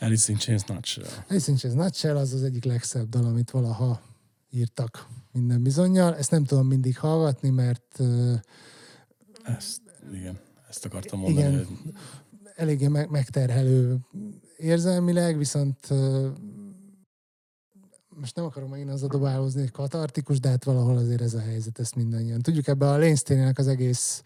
[0.01, 1.07] Alice in Chains Nutshell.
[1.29, 4.03] Alice in Chains Nutshell az az egyik legszebb dal, amit valaha
[4.51, 6.17] írtak minden bizonyal.
[6.17, 8.01] Ezt nem tudom mindig hallgatni, mert...
[9.43, 9.81] Ezt,
[10.13, 10.39] igen,
[10.69, 11.47] ezt akartam mondani.
[11.47, 11.93] Igen, hogy...
[12.57, 13.99] eléggé megterhelő
[14.57, 15.89] érzelmileg, viszont
[18.09, 21.79] most nem akarom megint az dobálózni, hogy katartikus, de hát valahol azért ez a helyzet,
[21.79, 22.41] ezt mindannyian.
[22.41, 24.23] Tudjuk, ebben a Lane az egész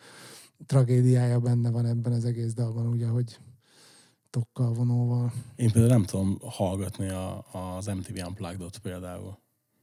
[0.66, 3.38] tragédiája benne van ebben az egész dalban, ugye, hogy
[4.34, 5.32] tokkal, vonóval.
[5.56, 9.38] Én például nem tudom hallgatni a, az MTV Unplugged-ot például.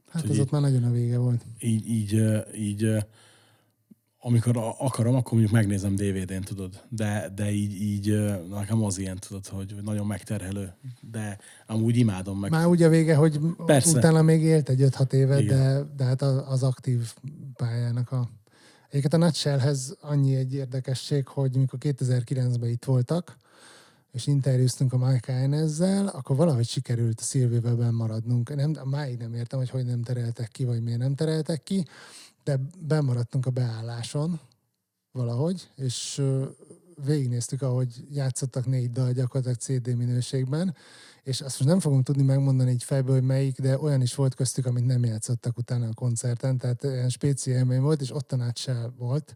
[0.10, 1.46] Hát az ott már nagyon a vége volt.
[1.60, 2.22] Így, így,
[2.56, 3.06] így
[4.20, 6.82] amikor akarom, akkor mondjuk megnézem DVD-n, tudod.
[6.90, 10.74] De, de így, így nekem az ilyen, tudod, hogy nagyon megterhelő.
[11.12, 11.38] De
[11.68, 12.52] amúgy imádom meg.
[12.52, 13.98] Már úgy a vége, hogy Persze.
[13.98, 17.14] utána még élt egy 5-6 évet, de, de hát az aktív
[17.56, 18.30] pályának a...
[18.90, 23.38] Egyébként a Nutshellhez annyi egy érdekesség, hogy mikor 2009-ben itt voltak,
[24.12, 28.56] és interjúztunk a Mike ezzel, akkor valahogy sikerült a Szilvével maradnunk.
[28.56, 31.86] Nem, máig nem értem, hogy hogy nem tereltek ki, vagy miért nem tereltek ki,
[32.44, 34.40] de bemaradtunk a beálláson
[35.12, 36.24] valahogy, és
[37.06, 40.76] végignéztük, ahogy játszottak négy dal gyakorlatilag CD minőségben,
[41.24, 44.36] és azt most nem fogom tudni megmondani egy fejből, hogy melyik, de olyan is volt
[44.36, 49.36] köztük, amit nem játszottak utána a koncerten, tehát ilyen spéci volt, és ott át volt,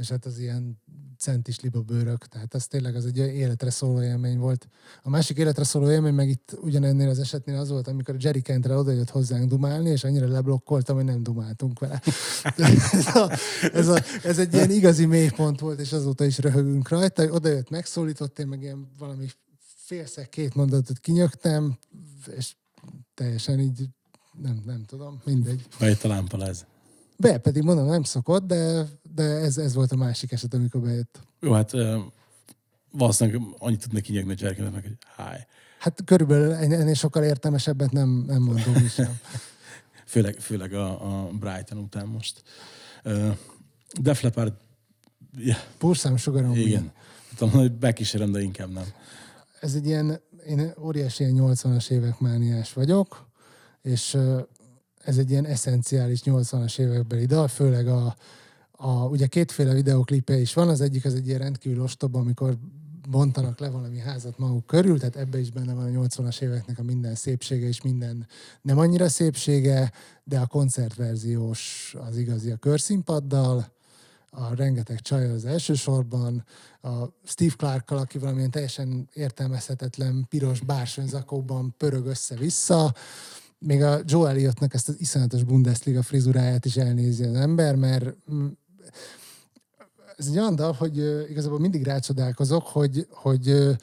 [0.00, 0.80] és hát az ilyen
[1.18, 4.68] centis liba bőrök, tehát az tényleg az egy életre szóló élmény volt.
[5.02, 8.40] A másik életre szóló élmény meg itt ugyanennél az esetnél az volt, amikor a Jerry
[8.40, 12.02] Kentre odajött hozzánk dumálni, és annyira leblokkoltam, hogy nem dumáltunk vele.
[12.92, 13.30] ez, a,
[13.72, 17.30] ez, a, ez, egy ilyen igazi mélypont volt, és azóta is röhögünk rajta.
[17.30, 19.26] Odajött, megszólított, én meg ilyen valami
[19.58, 21.78] félszeg két mondatot kinyögtem,
[22.36, 22.54] és
[23.14, 23.88] teljesen így
[24.42, 25.66] nem, nem tudom, mindegy.
[25.78, 26.64] Bejött a ez.
[27.16, 31.20] Be, pedig mondom, nem szokott, de, de ez, ez volt a másik eset, amikor bejött.
[31.40, 31.72] Jó, hát
[32.90, 35.46] valószínűleg annyit tudnék kinyögni, hogy elkezdett meg, hogy háj.
[35.78, 38.94] Hát körülbelül ennél sokkal értelmesebbet nem, nem mondom is
[40.10, 42.42] főleg, főleg a, a Brighton után most.
[43.04, 43.36] Uh,
[44.00, 44.52] Def Leppard...
[45.36, 45.58] Yeah.
[45.78, 46.56] Porszám sugarom.
[46.56, 46.92] Igen.
[47.36, 48.84] Tudom, hogy bekísérem, de inkább nem.
[49.60, 53.28] Ez egy ilyen, én óriási ilyen 80-as évek mániás vagyok,
[53.82, 54.16] és
[55.04, 58.16] ez egy ilyen eszenciális 80-as évekbeli dal, főleg a,
[58.80, 62.56] a, ugye kétféle videoklipe is van, az egyik az egy ilyen rendkívül ostoba, amikor
[63.08, 66.82] bontanak le valami házat maguk körül, tehát ebbe is benne van a 80-as éveknek a
[66.82, 68.26] minden szépsége és minden
[68.62, 69.92] nem annyira szépsége,
[70.24, 73.72] de a koncertverziós az igazi a körszínpaddal,
[74.30, 76.44] a rengeteg csaj az elsősorban,
[76.82, 82.94] a Steve Clark-kal, aki valamilyen teljesen értelmezhetetlen piros bársonyzakóban pörög össze-vissza,
[83.58, 88.46] még a Joe Elliottnak ezt az iszonyatos Bundesliga frizuráját is elnézi az ember, mert mm,
[90.16, 90.96] ez egy olyan dal, hogy
[91.30, 93.76] igazából mindig rácsodálkozok, hogy, hogy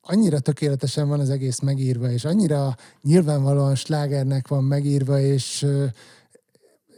[0.00, 5.66] annyira tökéletesen van az egész megírva, és annyira nyilvánvalóan slágernek van megírva, és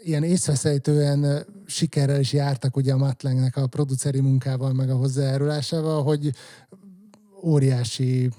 [0.03, 6.31] ilyen észveszejtően sikerrel is jártak ugye a Matlengnek a produceri munkával, meg a hozzájárulásával, hogy
[7.43, 8.31] óriási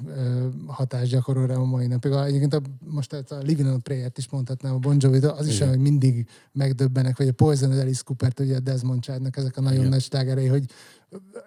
[0.68, 2.12] hatást gyakorol rá a mai napig.
[2.12, 5.60] Egyébként a, most a Living on a Prayer-t is mondhatnám a Bon jovi az is
[5.60, 9.62] olyan, hogy mindig megdöbbenek, vagy a Poison Alice Cooper-t, ugye a Desmond Childnak ezek a
[9.62, 9.90] nagyon Igen.
[9.90, 10.66] nagy slágerei, hogy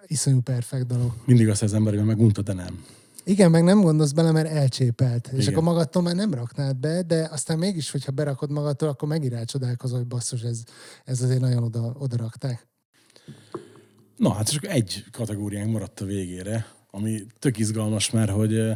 [0.07, 1.13] iszonyú perfekt dolog.
[1.25, 2.83] Mindig azt az ember, hogy megunta, de nem.
[3.25, 5.27] Igen, meg nem gondolsz bele, mert elcsépelt.
[5.27, 5.39] Igen.
[5.39, 9.33] És akkor magadtól már nem raknád be, de aztán mégis, hogyha berakod magadtól, akkor megint
[9.33, 10.63] rácsodálkozol, hogy basszus, ez,
[11.05, 12.67] ez azért nagyon oda, oda rakták.
[14.17, 18.75] Na, hát csak egy kategóriánk maradt a végére, ami tök izgalmas, mert hogy oké,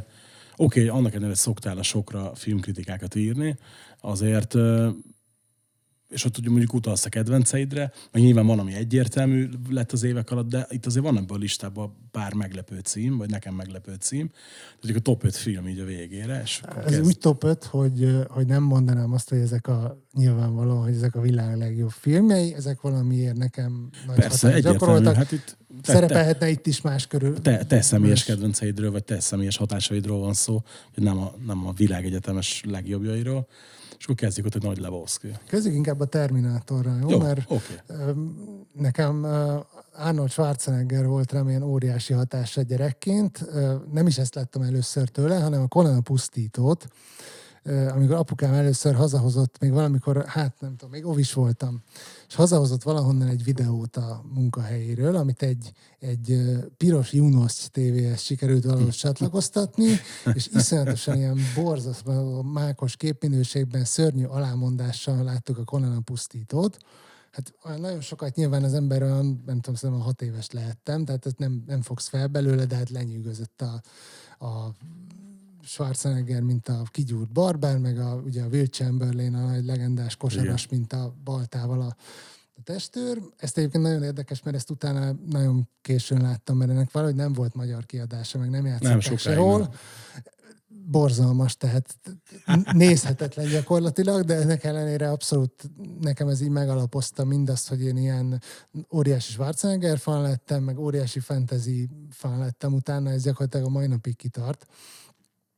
[0.55, 3.57] okay, annak ellenére szoktál a sokra filmkritikákat írni,
[4.01, 4.55] azért
[6.09, 10.31] és ott ugye mondjuk utalsz a kedvenceidre, meg nyilván van, ami egyértelmű lett az évek
[10.31, 14.31] alatt, de itt azért van ebben a listában pár meglepő cím, vagy nekem meglepő cím.
[14.81, 17.05] Tehát a top 5 film így a végére, és Ez kezd.
[17.05, 21.21] úgy top 5, hogy, hogy nem mondanám azt, hogy ezek a nyilvánvaló, hogy ezek a
[21.21, 25.15] világ legjobb filmjei, ezek valamiért nekem nagy Persze, gyakoroltak.
[25.15, 27.41] Hát itt te, te, Szerepelhetne itt is más körül.
[27.41, 30.61] te, te személyes kedvenceidről, vagy te személyes hatásaidról van szó,
[30.93, 33.47] hogy nem a, nem a világegyetemes legjobbjairól.
[33.97, 35.27] És akkor kezdjük ott egy nagy Lebowski.
[35.47, 37.09] Kezdjük inkább a Terminátorral, jó?
[37.09, 37.51] Jó, Mert
[37.87, 38.35] öm,
[38.73, 39.23] nekem
[39.93, 43.45] Arnold Schwarzenegger volt rám ilyen óriási hatása gyerekként.
[43.91, 46.87] Nem is ezt láttam először tőle, hanem a Conan a pusztítót,
[47.67, 51.81] amikor apukám először hazahozott, még valamikor, hát nem tudom, még ovis voltam,
[52.27, 56.39] és hazahozott valahonnan egy videót a munkahelyéről, amit egy, egy
[56.77, 59.87] piros Junos tévéhez sikerült valahogy csatlakoztatni,
[60.33, 66.77] és iszonyatosan ilyen borzasztó, mákos képminőségben, szörnyű alámondással láttuk a Conan a pusztítót.
[67.31, 71.37] Hát nagyon sokat nyilván az ember olyan, nem tudom, szerintem hat éves lehettem, tehát ezt
[71.37, 73.81] nem, nem fogsz fel belőle, de hát lenyűgözött a,
[74.45, 74.71] a
[75.67, 80.67] Schwarzenegger, mint a kigyúrt barbár, meg a, ugye a Will Chamberlain, a nagy legendás kosaras,
[80.67, 81.95] mint a baltával a,
[82.55, 83.21] a testőr.
[83.37, 87.55] Ezt egyébként nagyon érdekes, mert ezt utána nagyon későn láttam, mert ennek valahogy nem volt
[87.55, 89.59] magyar kiadása, meg nem játszották sehol.
[89.59, 89.69] nem.
[90.89, 91.95] Borzalmas, tehát
[92.71, 95.69] nézhetetlen gyakorlatilag, de ennek ellenére abszolút
[96.01, 98.41] nekem ez így megalapozta mindazt, hogy én ilyen
[98.93, 104.15] óriási Schwarzenegger fan lettem, meg óriási fantasy fan lettem utána, ez gyakorlatilag a mai napig
[104.15, 104.65] kitart.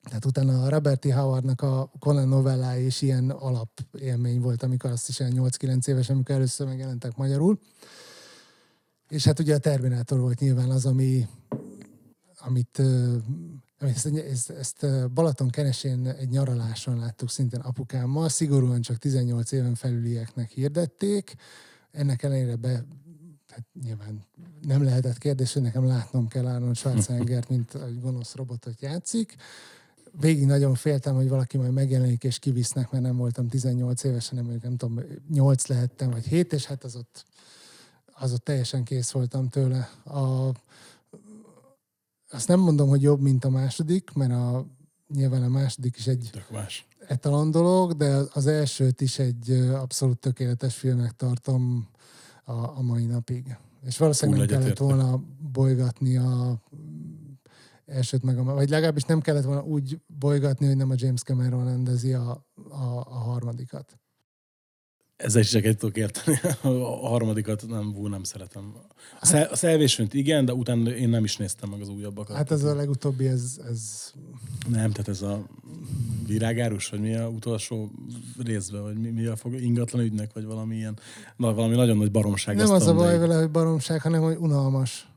[0.09, 1.15] Tehát utána a Robert E.
[1.15, 6.35] Howardnak a Conan novellái is ilyen alapélmény volt, amikor azt is ilyen 8-9 éves, amikor
[6.35, 7.59] először megjelentek magyarul.
[9.09, 11.27] És hát ugye a Terminátor volt nyilván az, ami,
[12.39, 12.81] amit,
[13.77, 20.49] ezt, ezt, ezt Balaton kenesén egy nyaraláson láttuk szintén apukámmal, szigorúan csak 18 éven felülieknek
[20.49, 21.35] hirdették.
[21.91, 22.85] Ennek ellenére be,
[23.49, 24.25] hát nyilván
[24.61, 29.35] nem lehetett kérdés, hogy nekem látnom kell Arnold Schwarzeneggert, mint egy gonosz robotot játszik.
[30.11, 34.43] Végig nagyon féltem, hogy valaki majd megjelenik és kivisznek, mert nem voltam 18 éves, hanem
[34.43, 34.99] mondjuk nem tudom,
[35.29, 37.25] 8 lehettem, vagy 7, és hát az ott,
[38.05, 39.89] az ott teljesen kész voltam tőle.
[40.05, 40.51] A,
[42.29, 44.65] azt nem mondom, hogy jobb, mint a második, mert a,
[45.13, 46.87] nyilván a második is egy Tök más.
[47.07, 51.87] etalon dolog, de az elsőt is egy abszolút tökéletes filmnek tartom
[52.43, 53.57] a, a mai napig.
[53.85, 56.61] És valószínűleg nem kellett volna bolygatni a
[57.89, 61.65] elsőt meg a, vagy legalábbis nem kellett volna úgy bolygatni, hogy nem a James Cameron
[61.65, 63.99] rendezi a, a, a harmadikat.
[65.19, 66.39] Ezzel is csak egy tudok érteni.
[67.03, 68.73] A harmadikat nem, vú, nem szeretem.
[69.19, 72.35] A, szel, a igen, de utána én nem is néztem meg az újabbakat.
[72.35, 74.11] Hát ez a legutóbbi, ez, ez
[74.67, 75.45] Nem, tehát ez a
[76.27, 77.91] virágárus, vagy mi a utolsó
[78.43, 80.99] részben, vagy mi, mi a fog, ingatlan ügynek, vagy valami ilyen,
[81.35, 82.55] na, valami nagyon nagy baromság.
[82.55, 85.08] nem az a de- baj vele, hogy baromság, hanem hogy unalmas.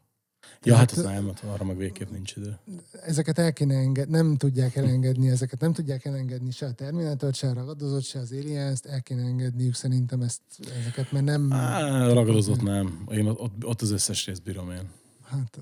[0.65, 2.59] Ja, hát Tehát- az nem, hát arra meg végképp nincs idő.
[3.05, 7.49] ezeket el kéne engedni, nem tudják elengedni ezeket, nem tudják elengedni se a Terminátort, se
[7.49, 10.41] a Ragadozót, se az Aliens-t, el kéne engedniük szerintem ezt,
[10.81, 11.53] ezeket, mert nem...
[11.53, 13.05] Á, ragadozott nem.
[13.11, 14.91] Én ott, ott, az összes részt bírom én.
[15.23, 15.59] Hát,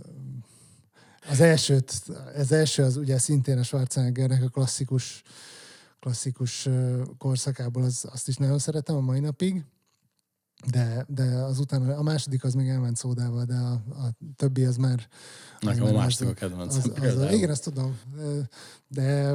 [1.30, 1.92] az elsőt,
[2.36, 5.22] az első az ugye szintén a Schwarzeneggernek a klasszikus,
[6.01, 6.68] klasszikus
[7.18, 9.64] korszakából, az, azt is nagyon szeretem a mai napig,
[10.66, 14.76] de, de az utána, a második az még elment szódával, de a, a többi az
[14.76, 15.08] már...
[15.61, 16.80] az Nekem a második a az- kedvencem.
[16.84, 17.30] Az, az, például.
[17.32, 17.98] igen, azt tudom,
[18.88, 19.34] de,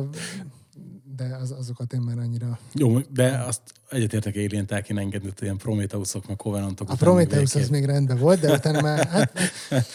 [1.15, 2.59] de az, azokat én már annyira...
[2.73, 4.35] Jó, de azt egyetértek
[4.83, 6.89] kéne engedni, hogy ilyen Prometheusok, meg Covenantok.
[6.89, 9.07] A Prometheus az még rendben volt, de utána már...
[9.07, 9.39] Hát,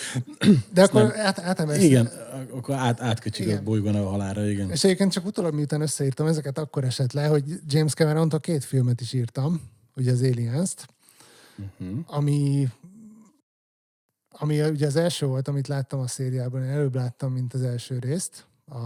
[0.74, 2.10] de akkor át, átemelsz- Igen,
[2.52, 3.00] akkor át,
[3.38, 3.58] Igen.
[3.58, 4.70] a bolygón a halára, igen.
[4.70, 9.00] És egyébként csak utólag, miután összeírtam ezeket, akkor esett le, hogy James cameron két filmet
[9.00, 9.60] is írtam,
[9.96, 10.86] ugye az Aliens-t,
[11.58, 11.98] Uh-huh.
[12.06, 12.68] ami,
[14.28, 17.98] ami ugye az első volt, amit láttam a szériában, én előbb láttam, mint az első
[17.98, 18.78] részt, a,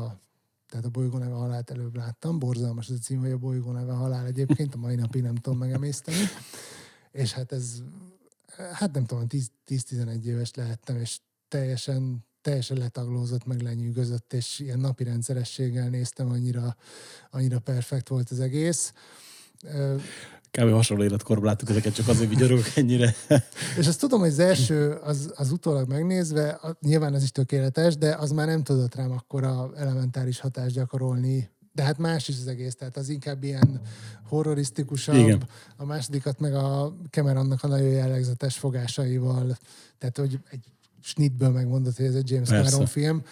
[0.68, 3.92] tehát a bolygó neve halált előbb láttam, borzalmas az a cím, hogy a bolygó neve
[3.92, 6.16] halál egyébként, a mai napig nem tudom megemészteni,
[7.12, 7.82] és hát ez,
[8.72, 14.78] hát nem tudom, 10 10-11 éves lehettem, és teljesen teljesen letaglózott, meg lenyűgözött, és ilyen
[14.78, 16.76] napi rendszerességgel néztem, annyira,
[17.30, 18.92] annyira perfekt volt az egész.
[20.58, 20.70] Kb.
[20.70, 23.14] hasonló életkorban láttuk ezeket, csak azért vigyorogok ennyire.
[23.78, 28.14] És azt tudom, hogy az első, az, az utólag megnézve, nyilván az is tökéletes, de
[28.14, 31.50] az már nem tudott rám akkora elementáris hatást gyakorolni.
[31.72, 33.80] De hát más is az egész, tehát az inkább ilyen
[34.28, 35.14] horrorisztikusabb.
[35.14, 35.42] Igen.
[35.76, 39.56] A másodikat meg a Cameronnak a nagyon jellegzetes fogásaival,
[39.98, 40.64] tehát hogy egy
[41.02, 42.64] snitből megmondott, hogy ez egy James Persze.
[42.64, 43.22] Cameron film.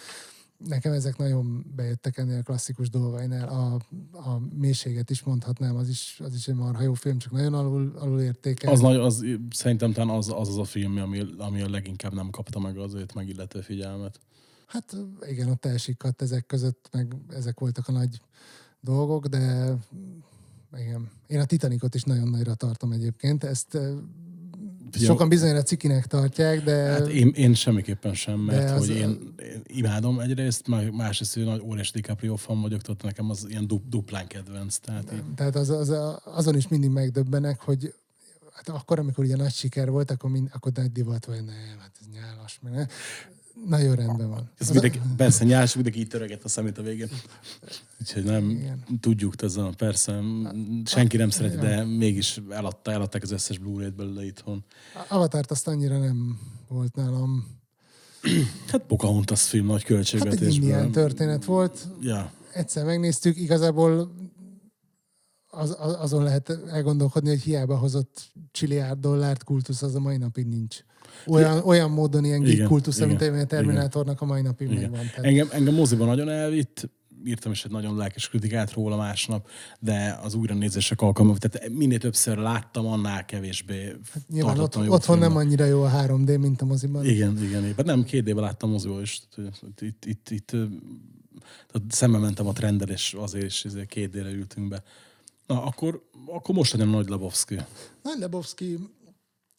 [0.66, 3.48] Nekem ezek nagyon bejöttek ennél a klasszikus dolgainál.
[3.48, 3.74] A,
[4.12, 7.92] a mélységet is mondhatnám, az is, az is egy marha jó film, csak nagyon alul,
[7.98, 8.72] alul értékel.
[8.72, 12.30] Az, nagy, az szerintem talán az, az az a film, ami, ami a leginkább nem
[12.30, 14.20] kapta meg az őt megillető figyelmet.
[14.66, 18.20] Hát igen, ott elsikadt ezek között, meg ezek voltak a nagy
[18.80, 19.74] dolgok, de
[20.76, 21.10] igen.
[21.26, 23.44] Én a Titanicot is nagyon nagyra tartom egyébként.
[23.44, 23.78] Ezt
[24.92, 26.74] Figyelj, sokan bizonyára cikinek tartják, de...
[26.74, 31.34] Hát én, én semmiképpen sem, mert De az- hogy én, én imádom egyrészt, meg másrészt,
[31.34, 34.76] hogy nagy óriási DiCaprio fan vagyok, tehát nekem az ilyen du, duplán kedvenc.
[34.76, 35.92] Tehát így, Tehát az, az,
[36.24, 37.94] azon is mindig megdöbbenek, hogy
[38.52, 41.92] hát akkor, amikor ugye nagy siker volt, akkor, mind, akkor nagy divat vagy, nem, hát
[42.00, 42.86] ez nyálas, mert ne.
[43.68, 44.50] Nagyon rendben van.
[44.58, 47.08] ez mindenki, persze nyárs, mindenki így töröget a szemét a végén.
[48.00, 48.84] Úgyhogy nem, Igen.
[49.00, 50.20] tudjuk, ez a, persze,
[50.84, 54.64] senki nem szereti, de mégis eladta, eladták az összes Blu-ray-t belőle itthon.
[55.08, 56.38] Avatart azt annyira nem
[56.68, 57.60] volt nálam.
[58.66, 60.48] Hát Pocahontas film nagy Hát egy költségvetésből.
[60.50, 64.12] indián történet volt, Ja, egyszer megnéztük, igazából
[65.48, 70.46] az, az, azon lehet elgondolkodni, hogy hiába hozott csiliárd dollárt kultusz, az a mai napig
[70.46, 70.84] nincs.
[71.26, 74.80] Olyan, olyan módon ilyen geek kultusz, mint a Terminátornak a mai napig Igen.
[74.80, 75.06] megvan.
[75.06, 76.90] Tehát Engem, engem moziban nagyon elvitt,
[77.24, 79.48] írtam is egy nagyon lelkes kritikát róla másnap,
[79.80, 85.18] de az újra nézések alkalma, tehát minél többször láttam, annál kevésbé Hát Nyilván ott, otthon
[85.18, 85.46] nem filmnek.
[85.46, 87.04] annyira jó a 3D, mint a moziban.
[87.04, 87.84] Igen, igen, igen.
[87.84, 89.20] Nem, két éve láttam moziban is.
[89.34, 94.30] Tehát, Itt, itt, itt, tehát szembe mentem a trenddel, és azért is ezért két délre
[94.30, 94.82] ültünk be.
[95.46, 97.56] Na, akkor, akkor most legyen Nagy Lebowski.
[98.02, 98.78] Nagy Lebowski,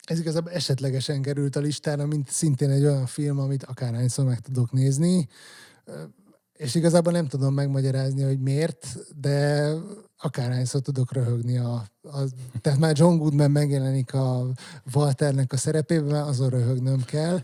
[0.03, 4.71] ez igazából esetlegesen került a listára, mint szintén egy olyan film, amit akárhányszor meg tudok
[4.71, 5.27] nézni.
[6.53, 9.69] És igazából nem tudom megmagyarázni, hogy miért, de
[10.17, 11.57] akárhányszor tudok röhögni.
[11.57, 12.19] A, a,
[12.61, 14.47] tehát már John Goodman megjelenik a
[14.93, 17.41] Walternek a szerepében, azon röhögnöm kell.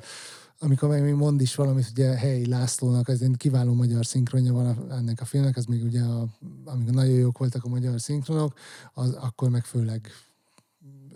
[0.59, 4.91] Amikor meg még mond is valamit, ugye Helyi Lászlónak, ez egy kiváló magyar szinkronja van
[4.91, 6.27] ennek a filmnek, az még ugye, a,
[6.65, 8.53] amikor nagyon jók voltak a magyar szinkronok,
[8.93, 10.11] az, akkor meg főleg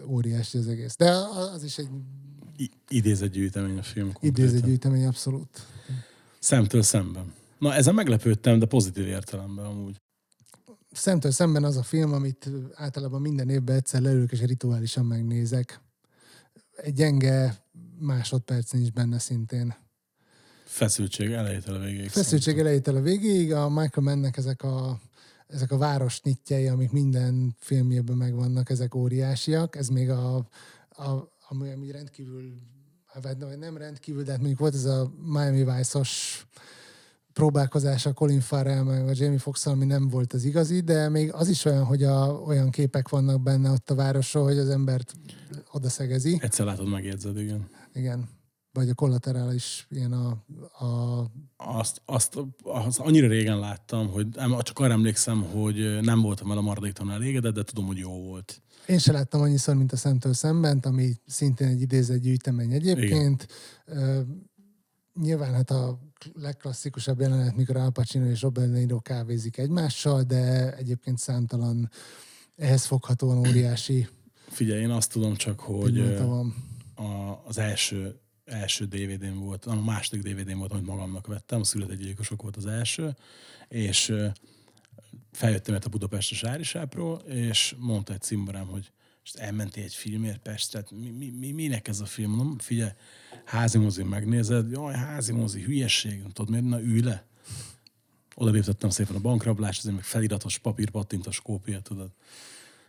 [0.07, 0.95] óriási az egész.
[0.95, 1.11] De
[1.53, 1.89] az is egy
[2.57, 4.11] I- idézett gyűjtemény a film.
[4.11, 4.61] konkrétan.
[4.61, 5.67] gyűjtemény abszolút.
[6.39, 7.33] Szemtől szemben.
[7.59, 10.01] Na, ezen meglepődtem, de pozitív értelemben amúgy.
[10.91, 15.81] Szemtől szemben az a film, amit általában minden évben egyszer leülök és rituálisan megnézek.
[16.75, 17.63] Egy gyenge
[17.99, 19.75] másodperc nincs benne szintén.
[20.63, 22.09] Feszültség elejétől a végéig.
[22.09, 22.65] Feszültség szerintem.
[22.65, 24.99] elejétől a végéig, a Michael Mannnek ezek a,
[25.53, 29.75] ezek a város nyitjei, amik minden filmjében megvannak, ezek óriásiak.
[29.75, 30.35] Ez még a,
[30.89, 32.53] a ami, ami rendkívül,
[33.05, 36.45] hát vagy nem rendkívül, de hát mondjuk volt ez a Miami Vice-os
[37.33, 41.47] próbálkozása Colin Farrell meg a Jamie foxx ami nem volt az igazi, de még az
[41.47, 45.13] is olyan, hogy a, olyan képek vannak benne ott a városról, hogy az embert
[45.71, 46.37] oda szegezi.
[46.41, 47.67] Egyszer látod, megjegyzed, igen.
[47.93, 48.32] Igen.
[48.73, 50.29] Vagy a kollaterál is ilyen a,
[50.85, 51.25] a
[51.57, 54.27] Azt, azt, azt annyira régen láttam, hogy
[54.59, 58.61] csak arra emlékszem, hogy nem voltam vele maradéktalan elégedett, de tudom, hogy jó volt.
[58.87, 63.47] Én se láttam annyiszor, mint a Szemtől szemben, ami szintén egy idézett gyűjtemény egyébként.
[63.85, 64.19] Ö,
[65.21, 65.99] nyilván hát a
[66.33, 71.89] legklasszikusabb jelenet, mikor Al Pacino és Robert De Niro kávézik egymással, de egyébként számtalan
[72.55, 74.07] ehhez foghatóan óriási
[74.53, 75.99] Figyelj, én azt tudom csak, hogy
[76.95, 82.41] a, az első, első DVD-n volt, a második DVD-n volt, amit magamnak vettem, a születegyilkosok
[82.41, 83.15] volt az első,
[83.67, 84.13] és
[85.31, 91.09] feljöttem a Budapestes Árisápról, és mondta egy cimborám, hogy most elmentél egy filmért Pestre, mi,
[91.09, 92.31] mi, mi, minek ez a film?
[92.31, 92.91] Mondom, figyelj,
[93.45, 96.65] házi mozi megnézed, jaj, házi mozi, hülyesség, tudod miért?
[96.65, 97.25] Na, ülj le.
[98.35, 102.11] Oda léptettem szépen a bankrablást, azért meg feliratos papír, pattintos kópia, tudod.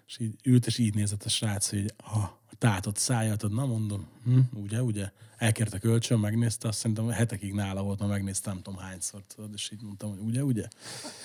[0.07, 4.07] És így ült, és így nézett a srác, hogy ha tátott száját, tudod, na mondom,
[4.25, 8.79] hm, ugye, ugye, elkérte kölcsön, megnézte, azt szerintem hetekig nála volt, ma megnéztem, nem tudom
[8.79, 10.69] hányszor, tudod, és így mondtam, hogy ugye, ugye.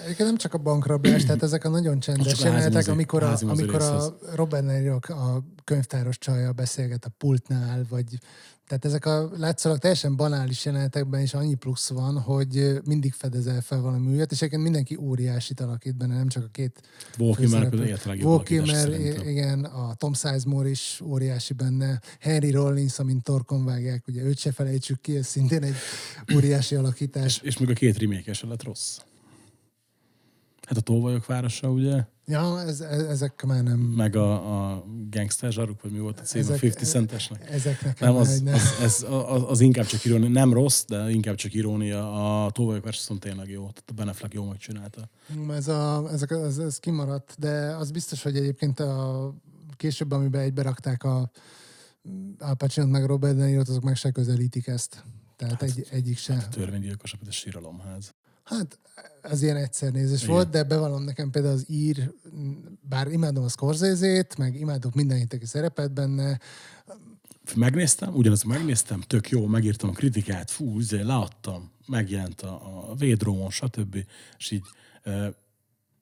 [0.04, 4.18] Egyébként nem csak a bankrablás, tehát ezek a nagyon csendes jelenetek, amikor, a, amikor a.
[4.36, 8.20] Robert a könyvtáros csajjal beszélget a pultnál, vagy
[8.70, 13.82] tehát ezek a látszólag teljesen banális jelenetekben is annyi plusz van, hogy mindig fedezel fel
[13.82, 16.82] valami újat, és egyébként mindenki óriásit alakít benne, nem csak a két
[17.36, 17.78] főszereplő.
[18.44, 18.94] például
[19.26, 24.38] i- igen, a Tom Sizemore is óriási benne, Henry Rollins, amint torkon vágják, ugye őt
[24.38, 25.76] se felejtsük ki, ez szintén egy
[26.36, 27.36] óriási alakítás.
[27.36, 28.98] És, és még a két remake se lett rossz.
[30.70, 32.04] Hát a Tolvajok városa, ugye?
[32.26, 33.80] Ja, ez, ez, ezek már nem...
[33.80, 37.50] Meg a, a Gangster zsaruk, vagy mi volt a cím, a Ezek- 50 centesnek.
[37.50, 40.84] Ezek nekem Nem, az, egy- ne- az, ez, az, az, inkább csak irónia, nem rossz,
[40.88, 42.44] de inkább csak irónia.
[42.46, 45.10] A Tolvajok városa viszont tényleg jó, tehát a Ben Affleck jó megcsinálta.
[45.50, 49.34] Ez, a, ezek, ez, ez kimaradt, de az biztos, hogy egyébként a
[49.76, 51.32] később, amiben egyberakták a
[52.40, 55.04] Al pacino meg Robert De Niro-t, azok meg se közelítik ezt.
[55.36, 56.48] Tehát egy, egyik se.
[56.52, 58.14] Törvénygyilkos, a síralomház.
[58.50, 58.80] Hát
[59.22, 62.14] az ilyen egyszer nézés volt, de bevallom nekem például az ír,
[62.82, 66.40] bár imádom a Scorsese-t, meg imádok mindenkit, aki szerepet benne,
[67.56, 73.50] Megnéztem, ugyanazt megnéztem, tök jó, megírtam a kritikát, fú, izé, leadtam, megjelent a, a védrómon,
[73.50, 74.06] stb.
[74.38, 74.64] És így
[75.04, 75.34] e,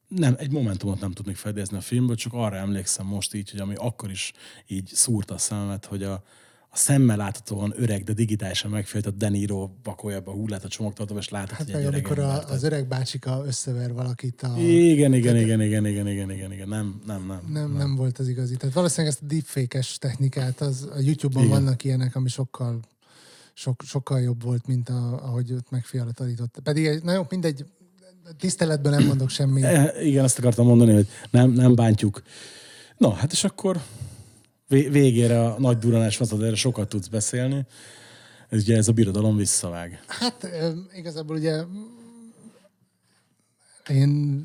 [0.08, 3.76] nem, egy momentumot nem tudnék fedezni a filmből, csak arra emlékszem most így, hogy ami
[3.76, 4.34] akkor is
[4.68, 6.24] így szúrta a szememet, hogy a
[6.78, 11.30] szemmel láthatóan öreg, de digitálisan megfejtett De Niro pakolja be a hullát a csomagtartóba, és
[11.30, 14.58] látod, hát hogy egy öreg amikor ember, a, az öreg bácsika összever valakit a...
[14.60, 17.42] Igen, igen, igen, igen, igen, igen, igen, igen, nem, nem, nem.
[17.52, 18.56] Nem, nem volt az igazi.
[18.56, 21.56] Tehát valószínűleg ezt a deepfake-es technikát, az a YouTube-on Igen.
[21.64, 22.80] vannak ilyenek, ami sokkal,
[23.54, 26.62] sok, sokkal jobb volt, mint a, ahogy őt megfiatanította.
[26.62, 27.66] Pedig, egy- na jó, mindegy,
[28.38, 29.64] tiszteletben nem mondok semmit.
[29.64, 32.22] E, igen, azt akartam mondani, hogy nem, nem bántjuk.
[32.98, 33.82] Na, hát és akkor
[34.68, 37.66] végére a nagy duranás van, erre sokat tudsz beszélni.
[38.50, 40.04] Ez ugye ez a birodalom visszavág.
[40.08, 40.50] Hát
[40.96, 41.64] igazából ugye
[43.90, 44.44] én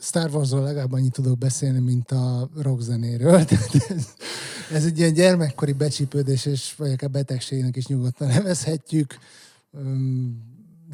[0.00, 3.44] Star Warsról legalább annyit tudok beszélni, mint a rockzenéről.
[3.44, 4.08] Tehát ez,
[4.72, 9.18] ez egy ilyen gyermekkori becsípődés, és vagy akár betegségnek is nyugodtan nevezhetjük,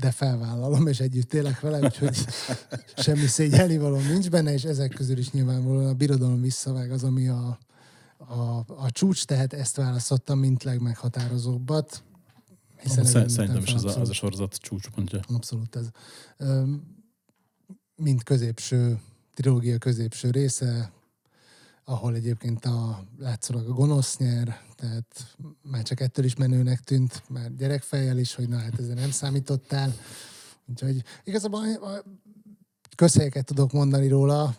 [0.01, 2.17] de felvállalom, és együtt élek vele, úgyhogy
[2.97, 7.29] semmi szégyelni való nincs benne, és ezek közül is nyilvánvalóan a birodalom visszavág az, ami
[7.29, 7.59] a,
[8.29, 12.03] a, a csúcs, tehát ezt választottam, mint legmeghatározóbbat.
[12.83, 15.21] Hiszen ezen Szerintem mentem is ez a, ez a sorozat csúcspontja.
[15.29, 15.89] Abszolút ez.
[17.97, 19.01] Mint középső,
[19.35, 20.93] trilógia középső része,
[21.85, 27.55] ahol egyébként a, látszólag a gonosz nyer, tehát már csak ettől is menőnek tűnt, már
[27.55, 29.95] gyerekfejjel is, hogy na hát ezzel nem számítottál.
[30.67, 31.63] Úgyhogy igazából
[32.97, 34.57] közhelyeket tudok mondani róla.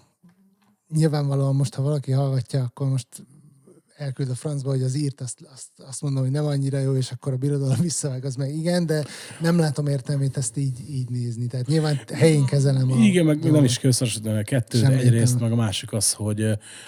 [0.87, 3.07] Nyilvánvalóan most, ha valaki hallgatja, akkor most
[3.97, 7.11] elküld a francba, hogy az írt, azt, azt, azt mondom, hogy nem annyira jó, és
[7.11, 9.05] akkor a birodalom visszavág, az meg igen, de
[9.41, 11.47] nem látom értelmét ezt így, így nézni.
[11.47, 13.69] Tehát nyilván helyén kezelem a Igen, meg nem dolgot.
[13.69, 14.83] is összehasonlítani a kettőt.
[14.83, 16.45] Egyrészt, meg a másik az, hogy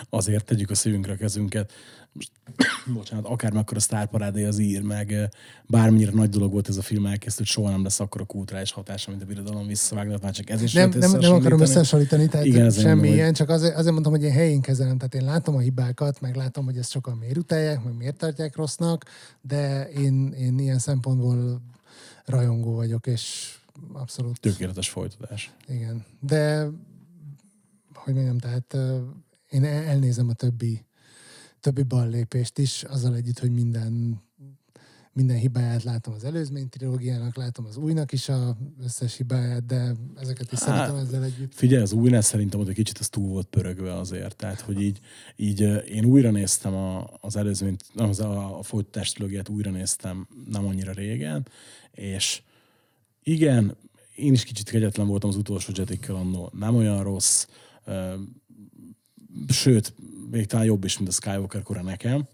[0.09, 1.71] azért tegyük a szívünkre a kezünket.
[2.13, 2.31] Most,
[2.93, 5.29] bocsánat, akár mekkora sztárparádé az ír, meg
[5.67, 9.21] bármennyire nagy dolog volt ez a film elkészült, soha nem lesz akkora kulturális hatása, mint
[9.23, 12.27] a birodalom visszavág, de hát már csak ez is nem, nem, nem akarom összehasonlítani.
[12.27, 15.13] tehát Igen, semmi mondom, hogy- ilyen, csak azért, azért mondtam, hogy én helyén kezelem, tehát
[15.15, 19.05] én látom a hibákat, meg látom, hogy ezt sokan miért utálják, meg miért tartják rossznak,
[19.41, 21.61] de én, én ilyen szempontból
[22.25, 23.53] rajongó vagyok, és
[23.93, 25.51] abszolút Tökéletes folytatás.
[25.67, 26.67] Igen, de
[27.93, 28.77] hogy mondjam, tehát
[29.49, 30.85] én el- elnézem a többi,
[31.59, 34.21] többi ballépést is, azzal együtt, hogy minden
[35.19, 40.51] minden hibáját látom az előzmény trilógiának, látom az újnak is a összes hibáját, de ezeket
[40.51, 41.53] is Hát, szeretem ezzel együtt.
[41.53, 44.35] Figyelj, az újnál szerintem ott egy kicsit ez túl volt pörögve azért.
[44.35, 44.99] Tehát, hogy így,
[45.35, 50.27] így én újra néztem a, az előzményt, nem, az a, a folytatás trilógiát újra néztem
[50.49, 51.47] nem annyira régen,
[51.91, 52.41] és
[53.23, 53.77] igen,
[54.15, 56.51] én is kicsit kegyetlen voltam az utolsó Jedikkel annó.
[56.53, 57.45] Nem olyan rossz,
[59.47, 59.93] sőt,
[60.31, 62.27] még talán jobb is, mint a Skywalker kora nekem,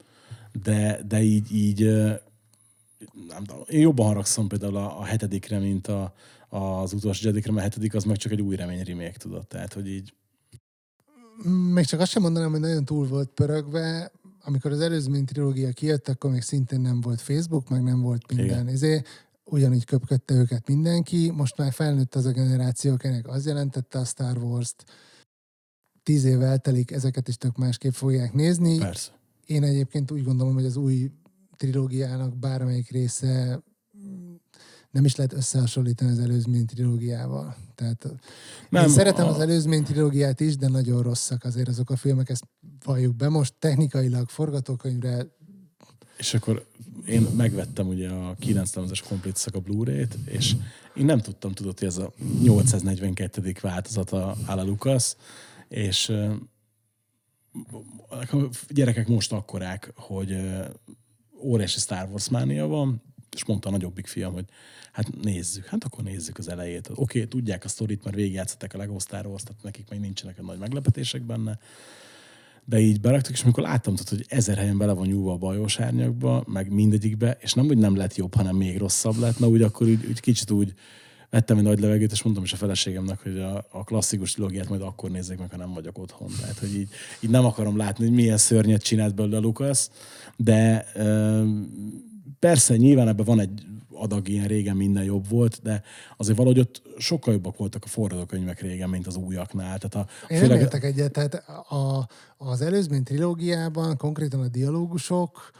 [0.64, 1.80] de, de így, így
[3.28, 6.14] nem tudom, én jobban haragszom például a, a hetedikre, mint a,
[6.50, 9.48] az utolsó Jedikre, mert a hetedik az meg csak egy új remény remake, tudod.
[9.48, 10.14] Tehát, hogy így
[11.74, 14.12] Még csak azt sem mondanám, hogy nagyon túl volt pörögve.
[14.44, 18.70] Amikor az előzmény trilógia kijött, akkor még szintén nem volt Facebook, meg nem volt minden.
[18.70, 19.02] Izé,
[19.44, 21.32] ugyanígy köpködte őket mindenki.
[21.32, 24.86] Most már felnőtt az a generáció, akinek az jelentette a Star Wars-t.
[26.06, 28.78] Tíz év eltelik, ezeket is tök másképp fogják nézni.
[28.78, 29.12] persze.
[29.46, 31.12] Én egyébként úgy gondolom, hogy az új
[31.58, 33.62] trilógiának bármelyik része
[33.98, 34.34] mm,
[34.92, 37.56] nem is lehet összehasonlítani az előzmény trilógiával.
[37.76, 38.08] Tehát
[38.70, 42.30] nem, én szeretem a- az előzmény trilógiát is, de nagyon rosszak azért azok a filmek,
[42.30, 42.44] ezt
[42.84, 43.30] valljuk be.
[43.30, 45.28] Most technikailag, forgatókönyvre
[46.18, 46.66] És akkor
[47.08, 50.56] én megvettem ugye a 9 lemezes komplet szak a Blu-ray-t, és
[50.96, 53.54] én nem tudtam, tudod, hogy ez a 842.
[53.62, 55.16] változata áll a Lucas,
[55.68, 56.10] és
[58.10, 60.38] a gyerekek most akkorák, hogy
[61.44, 63.02] óriási Star Wars mánia van,
[63.36, 64.46] és mondta a nagyobbik fiam, hogy
[64.92, 66.90] hát nézzük, hát akkor nézzük az elejét.
[66.90, 70.40] Oké, okay, tudják a sztorit, mert végigjátszották a Lego Star Wars, tehát nekik még nincsenek
[70.40, 71.60] a nagy meglepetések benne,
[72.66, 75.80] de így beraktuk, és amikor láttam, tudod, hogy ezer helyen bele van nyúlva a bajós
[75.80, 79.62] árnyakba, meg mindegyikbe, és nem, hogy nem lett jobb, hanem még rosszabb lett, na úgy
[79.62, 80.74] akkor úgy, úgy kicsit úgy
[81.30, 84.82] vettem egy nagy levegőt, és mondtam is a feleségemnek, hogy a, a klasszikus trilógiát majd
[84.82, 86.30] akkor nézzék meg, ha nem vagyok otthon.
[86.40, 86.90] Tehát, hogy így,
[87.20, 89.92] így nem akarom látni, hogy milyen szörnyet csinált belőle Lukasz,
[90.38, 91.44] de ö,
[92.40, 95.84] persze nyilván ebben van egy adag ilyen régen minden jobb volt, de
[96.18, 99.78] azért valahogy ott sokkal jobbak voltak a forradókönyvek régen, mint az újaknál.
[99.78, 101.34] Tehát a, Én nem értek egyet, tehát
[101.70, 102.08] a,
[102.38, 105.52] az előzmény trilógiában konkrétan a dialógusok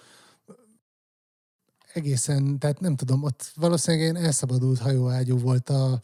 [1.96, 6.00] egészen, tehát nem tudom, ott valószínűleg ilyen elszabadult hajóágyú volt a,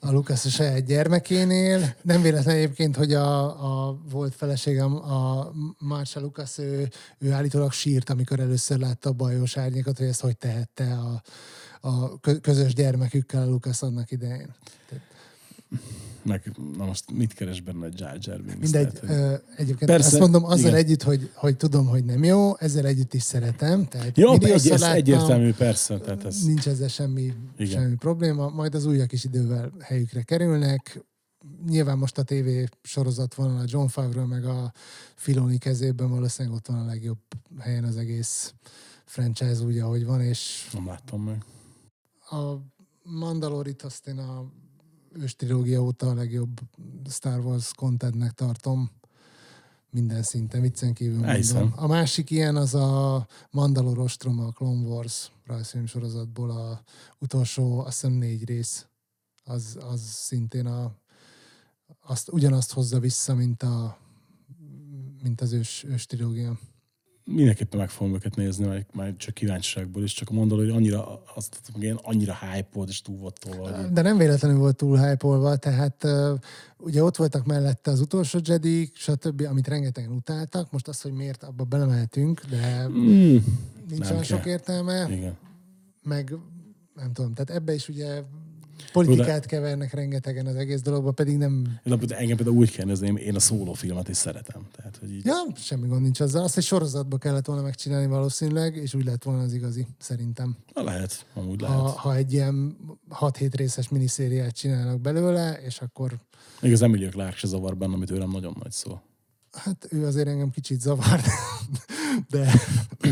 [0.00, 1.94] a Lukasz a saját gyermekénél.
[2.02, 3.44] Nem véletlen egyébként, hogy a,
[3.88, 9.56] a volt feleségem, a Marsha Lukasz, ő, ő állítólag sírt, amikor először látta a bajos
[9.56, 11.22] árnyékot, hogy ezt hogy tehette a,
[11.88, 14.54] a kö- közös gyermekükkel a Lukasz annak idején.
[16.26, 18.60] Meg, na most mit keres benne egy Jar Jar Binks?
[18.60, 20.74] Mindegy, Tehát, hogy- ö, egyébként Persze, azt mondom azzal igen.
[20.74, 23.86] együtt, hogy, hogy tudom, hogy nem jó, ezzel együtt is szeretem.
[23.88, 25.98] Tehát Jó, egy, ez láttam, egyértelmű, persze.
[25.98, 27.80] Tehát ez, Nincs ezzel semmi, Igen.
[27.80, 31.00] semmi probléma, majd az újak is idővel helyükre kerülnek.
[31.68, 32.48] Nyilván most a TV
[32.82, 34.72] sorozat van a John Favreau meg a
[35.14, 37.18] Filoni kezében, valószínűleg ott van a legjobb
[37.58, 38.54] helyen az egész
[39.04, 41.44] franchise úgy, ahogy van, és nem láttam meg.
[42.30, 42.54] a
[43.02, 44.44] Mandalorit azt én a
[45.18, 46.60] ős trilógia óta a legjobb
[47.08, 48.90] Star Wars contentnek tartom
[49.90, 51.72] minden szinten, viccen kívül mondom.
[51.76, 56.82] A másik ilyen az a Mandalor Ostrom, a Clone Wars rajzfilm sorozatból a
[57.18, 58.86] utolsó, azt hiszem négy rész.
[59.44, 60.94] Az, az szintén a,
[62.00, 63.98] azt, ugyanazt hozza vissza, mint, a,
[65.22, 66.58] mint az ős, ős trilógia.
[67.28, 71.60] Mindenképpen meg fogom őket nézni, majd, majd csak kíváncsiságból is, csak mondom, hogy annyira, azt
[71.72, 73.82] hogy én annyira hype és túl volt tolva.
[73.88, 76.06] De nem véletlenül volt túl hype tehát
[76.78, 80.70] ugye ott voltak mellette az utolsó Jedi, stb., amit rengetegen utáltak.
[80.72, 83.36] Most az, hogy miért, abba belemehetünk, de Mm,
[83.88, 85.06] nincs olyan sok értelme.
[85.10, 85.36] igen.
[86.02, 86.34] Meg
[86.94, 88.22] nem tudom, tehát ebbe is ugye
[88.92, 91.80] politikát kevernek rengetegen az egész dologba, pedig nem...
[91.84, 94.66] De engem például úgy kell nézni, én a szólófilmet is szeretem.
[94.76, 96.42] Tehát, hogy így, Ja, semmi gond nincs azzal.
[96.42, 100.56] Azt egy sorozatba kellett volna megcsinálni valószínűleg, és úgy lett volna az igazi, szerintem.
[100.74, 101.76] na, lehet, amúgy lehet.
[101.76, 102.76] Ha, ha egy ilyen
[103.20, 106.18] 6-7 részes miniszériát csinálnak belőle, és akkor
[106.60, 109.00] Még az Emilia Clarke se zavar benne, amit őrem nagyon nagy szó.
[109.56, 111.26] Hát ő azért engem kicsit zavart,
[112.30, 112.44] de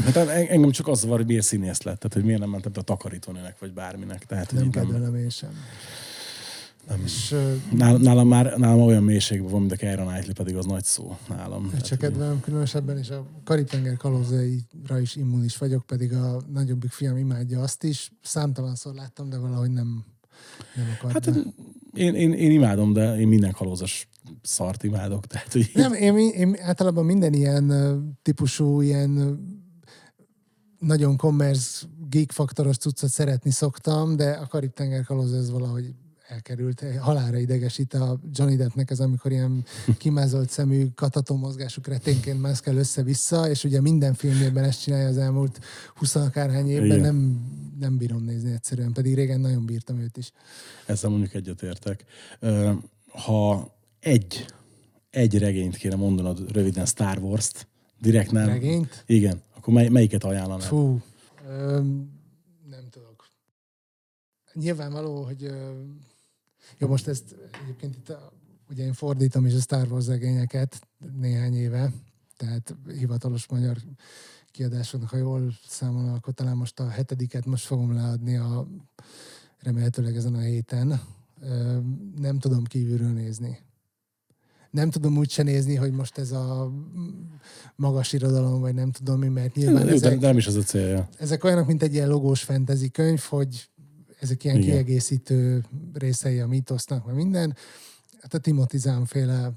[0.05, 2.73] Hát en- engem csak az zavar, hogy miért színész lett, tehát hogy miért nem mentem
[2.75, 4.25] a takarítónőnek, vagy bárminek.
[4.27, 5.51] Tehát, nem így nem, kedvelem én sem.
[6.89, 7.01] Nem.
[7.05, 7.35] És
[7.73, 11.16] nálam, nálam, már nálam olyan mélységben van, mint a Keira Knightley, pedig az nagy szó
[11.29, 11.62] nálam.
[11.62, 16.91] csak Tehát, hogy- kedvelem különösebben, és a Karib-tenger kalózaira is immunis vagyok, pedig a nagyobbik
[16.91, 18.11] fiam imádja azt is.
[18.23, 20.05] Számtalanszor láttam, de valahogy nem,
[20.75, 21.12] nem akart.
[21.12, 21.37] Hát
[21.95, 24.09] én, én, én, imádom, de én minden kalózos
[24.42, 25.26] szart imádok.
[25.26, 27.72] Tehát, hogy Nem, én, én általában minden ilyen
[28.22, 29.38] típusú, ilyen
[30.78, 35.94] nagyon commerce, geek faktoros cuccot szeretni szoktam, de a Karib-tenger kalóz ez valahogy
[36.28, 36.84] elkerült.
[37.01, 39.64] Halára idegesít a Johnny Deppnek ez, amikor ilyen
[39.98, 45.60] kimázolt szemű, katató mozgású kreténként mászkál össze-vissza, és ugye minden filmjében ezt csinálja az elmúlt
[45.94, 47.01] 20 akárhány évben, Igen.
[47.01, 47.46] nem,
[47.78, 50.32] nem bírom nézni egyszerűen, pedig régen nagyon bírtam őt is.
[50.86, 52.05] ezzel mondjuk egyetértek.
[53.09, 53.73] Ha
[54.05, 54.47] egy,
[55.10, 57.68] egy regényt kéne mondanod röviden Star Wars-t,
[58.01, 58.47] direkt nem.
[58.47, 59.05] Regényt?
[59.06, 59.43] Igen.
[59.56, 60.66] Akkor mely, melyiket ajánlanál?
[60.66, 61.01] Fú,
[61.48, 62.10] öm,
[62.70, 63.28] nem tudok.
[64.52, 65.82] Nyilvánvaló, hogy ö,
[66.78, 68.16] jó, most ezt egyébként itt
[68.70, 70.81] ugye én fordítom is a Star Wars regényeket
[71.18, 71.93] néhány éve,
[72.36, 73.76] tehát hivatalos magyar
[74.51, 78.66] kiadásoknak, ha jól számolom, akkor talán most a hetediket most fogom leadni a
[79.59, 81.01] remélhetőleg ezen a héten.
[81.40, 81.78] Ö,
[82.16, 83.59] nem tudom kívülről nézni.
[84.74, 86.72] Nem tudom úgy se nézni, hogy most ez a
[87.76, 91.09] magas irodalom, vagy nem tudom mi, mert nyilván ezek, de nem is az a célja.
[91.18, 93.68] ezek olyanok, mint egy ilyen logós fantasy könyv, hogy
[94.20, 94.68] ezek ilyen Igen.
[94.68, 97.56] Kiegészítő részei a mítosznak, meg minden.
[98.20, 99.52] Hát a Timothy féle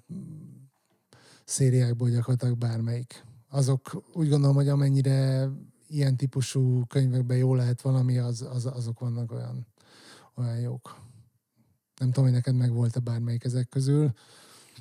[1.44, 3.24] szériákból gyakorlatilag bármelyik.
[3.50, 5.50] Azok úgy gondolom, hogy amennyire
[5.88, 9.68] ilyen típusú könyvekben jó lehet valami, az, az, azok vannak olyan,
[10.36, 10.96] olyan jók.
[12.00, 14.14] Nem tudom, hogy neked meg volt-e bármelyik ezek közül.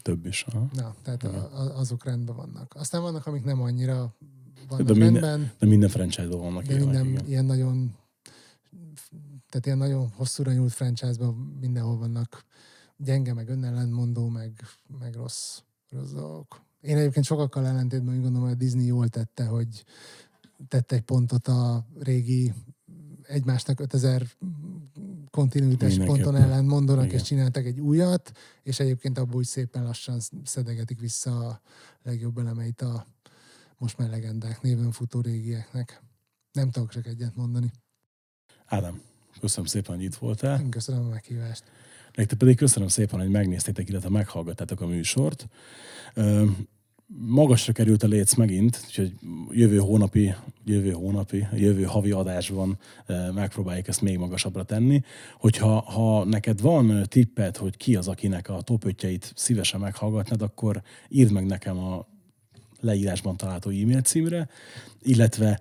[0.06, 0.42] Több is.
[0.42, 0.68] Aha.
[0.72, 2.74] Na, tehát a, a, azok rendben vannak.
[2.74, 4.14] Aztán vannak, amik nem annyira
[4.68, 5.52] vannak de minden- rendben.
[5.58, 7.26] De minden franchise-ban vannak De ilyenek, minden igen.
[7.26, 7.96] ilyen nagyon
[9.48, 12.44] tehát ilyen nagyon hosszúra nyúlt franchise-ban mindenhol vannak
[12.96, 14.52] gyenge, meg önellentmondó, meg,
[14.98, 15.58] meg rossz,
[15.90, 16.60] rossz dolgok.
[16.80, 19.84] Én egyébként sokakkal ellentétben úgy gondolom, hogy a Disney jól tette, hogy
[20.68, 22.52] tette egy pontot a régi
[23.28, 24.26] egymásnak 5000
[25.30, 26.50] kontinuitás ponton Mindenképpen.
[26.50, 27.16] ellentmondónak, Igen.
[27.16, 28.32] és csináltak egy újat,
[28.62, 31.60] és egyébként abból is szépen lassan szedegetik vissza a
[32.02, 33.06] legjobb elemeit a
[33.78, 36.02] most már legendák néven futó régieknek.
[36.52, 37.70] Nem tudok csak egyet mondani.
[38.66, 39.00] Ádám,
[39.40, 40.60] köszönöm szépen, hogy itt voltál.
[40.60, 41.64] Én köszönöm a meghívást.
[42.14, 45.48] Nektek pedig köszönöm szépen, hogy megnéztétek, illetve meghallgattátok a műsort.
[47.08, 49.12] Magasra került a léc megint, úgyhogy
[49.50, 50.34] jövő hónapi,
[50.64, 55.02] jövő hónapi, jövő havi adásban ö, megpróbáljuk ezt még magasabbra tenni.
[55.38, 60.42] Hogyha ha neked van ö, tipped, hogy ki az, akinek a top 5 szívesen meghallgatnád,
[60.42, 62.06] akkor írd meg nekem a
[62.80, 64.48] leírásban található e-mail címre,
[65.02, 65.60] illetve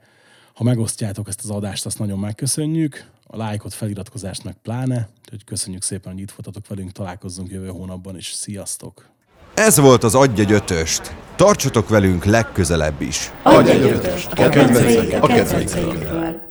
[0.54, 3.12] Ha megosztjátok ezt az adást, azt nagyon megköszönjük.
[3.28, 5.10] A lájkot, feliratkozást meg pláne.
[5.24, 9.15] Úgyhogy köszönjük szépen, hogy itt voltatok velünk, találkozzunk jövő hónapban, és sziasztok!
[9.56, 11.15] Ez volt az Adj egy ötöst.
[11.36, 13.32] Tartsatok velünk legközelebb is.
[13.44, 15.36] Adj egy ötöst a kedvencek a kedvencekről.
[15.36, 16.45] kedvencekről.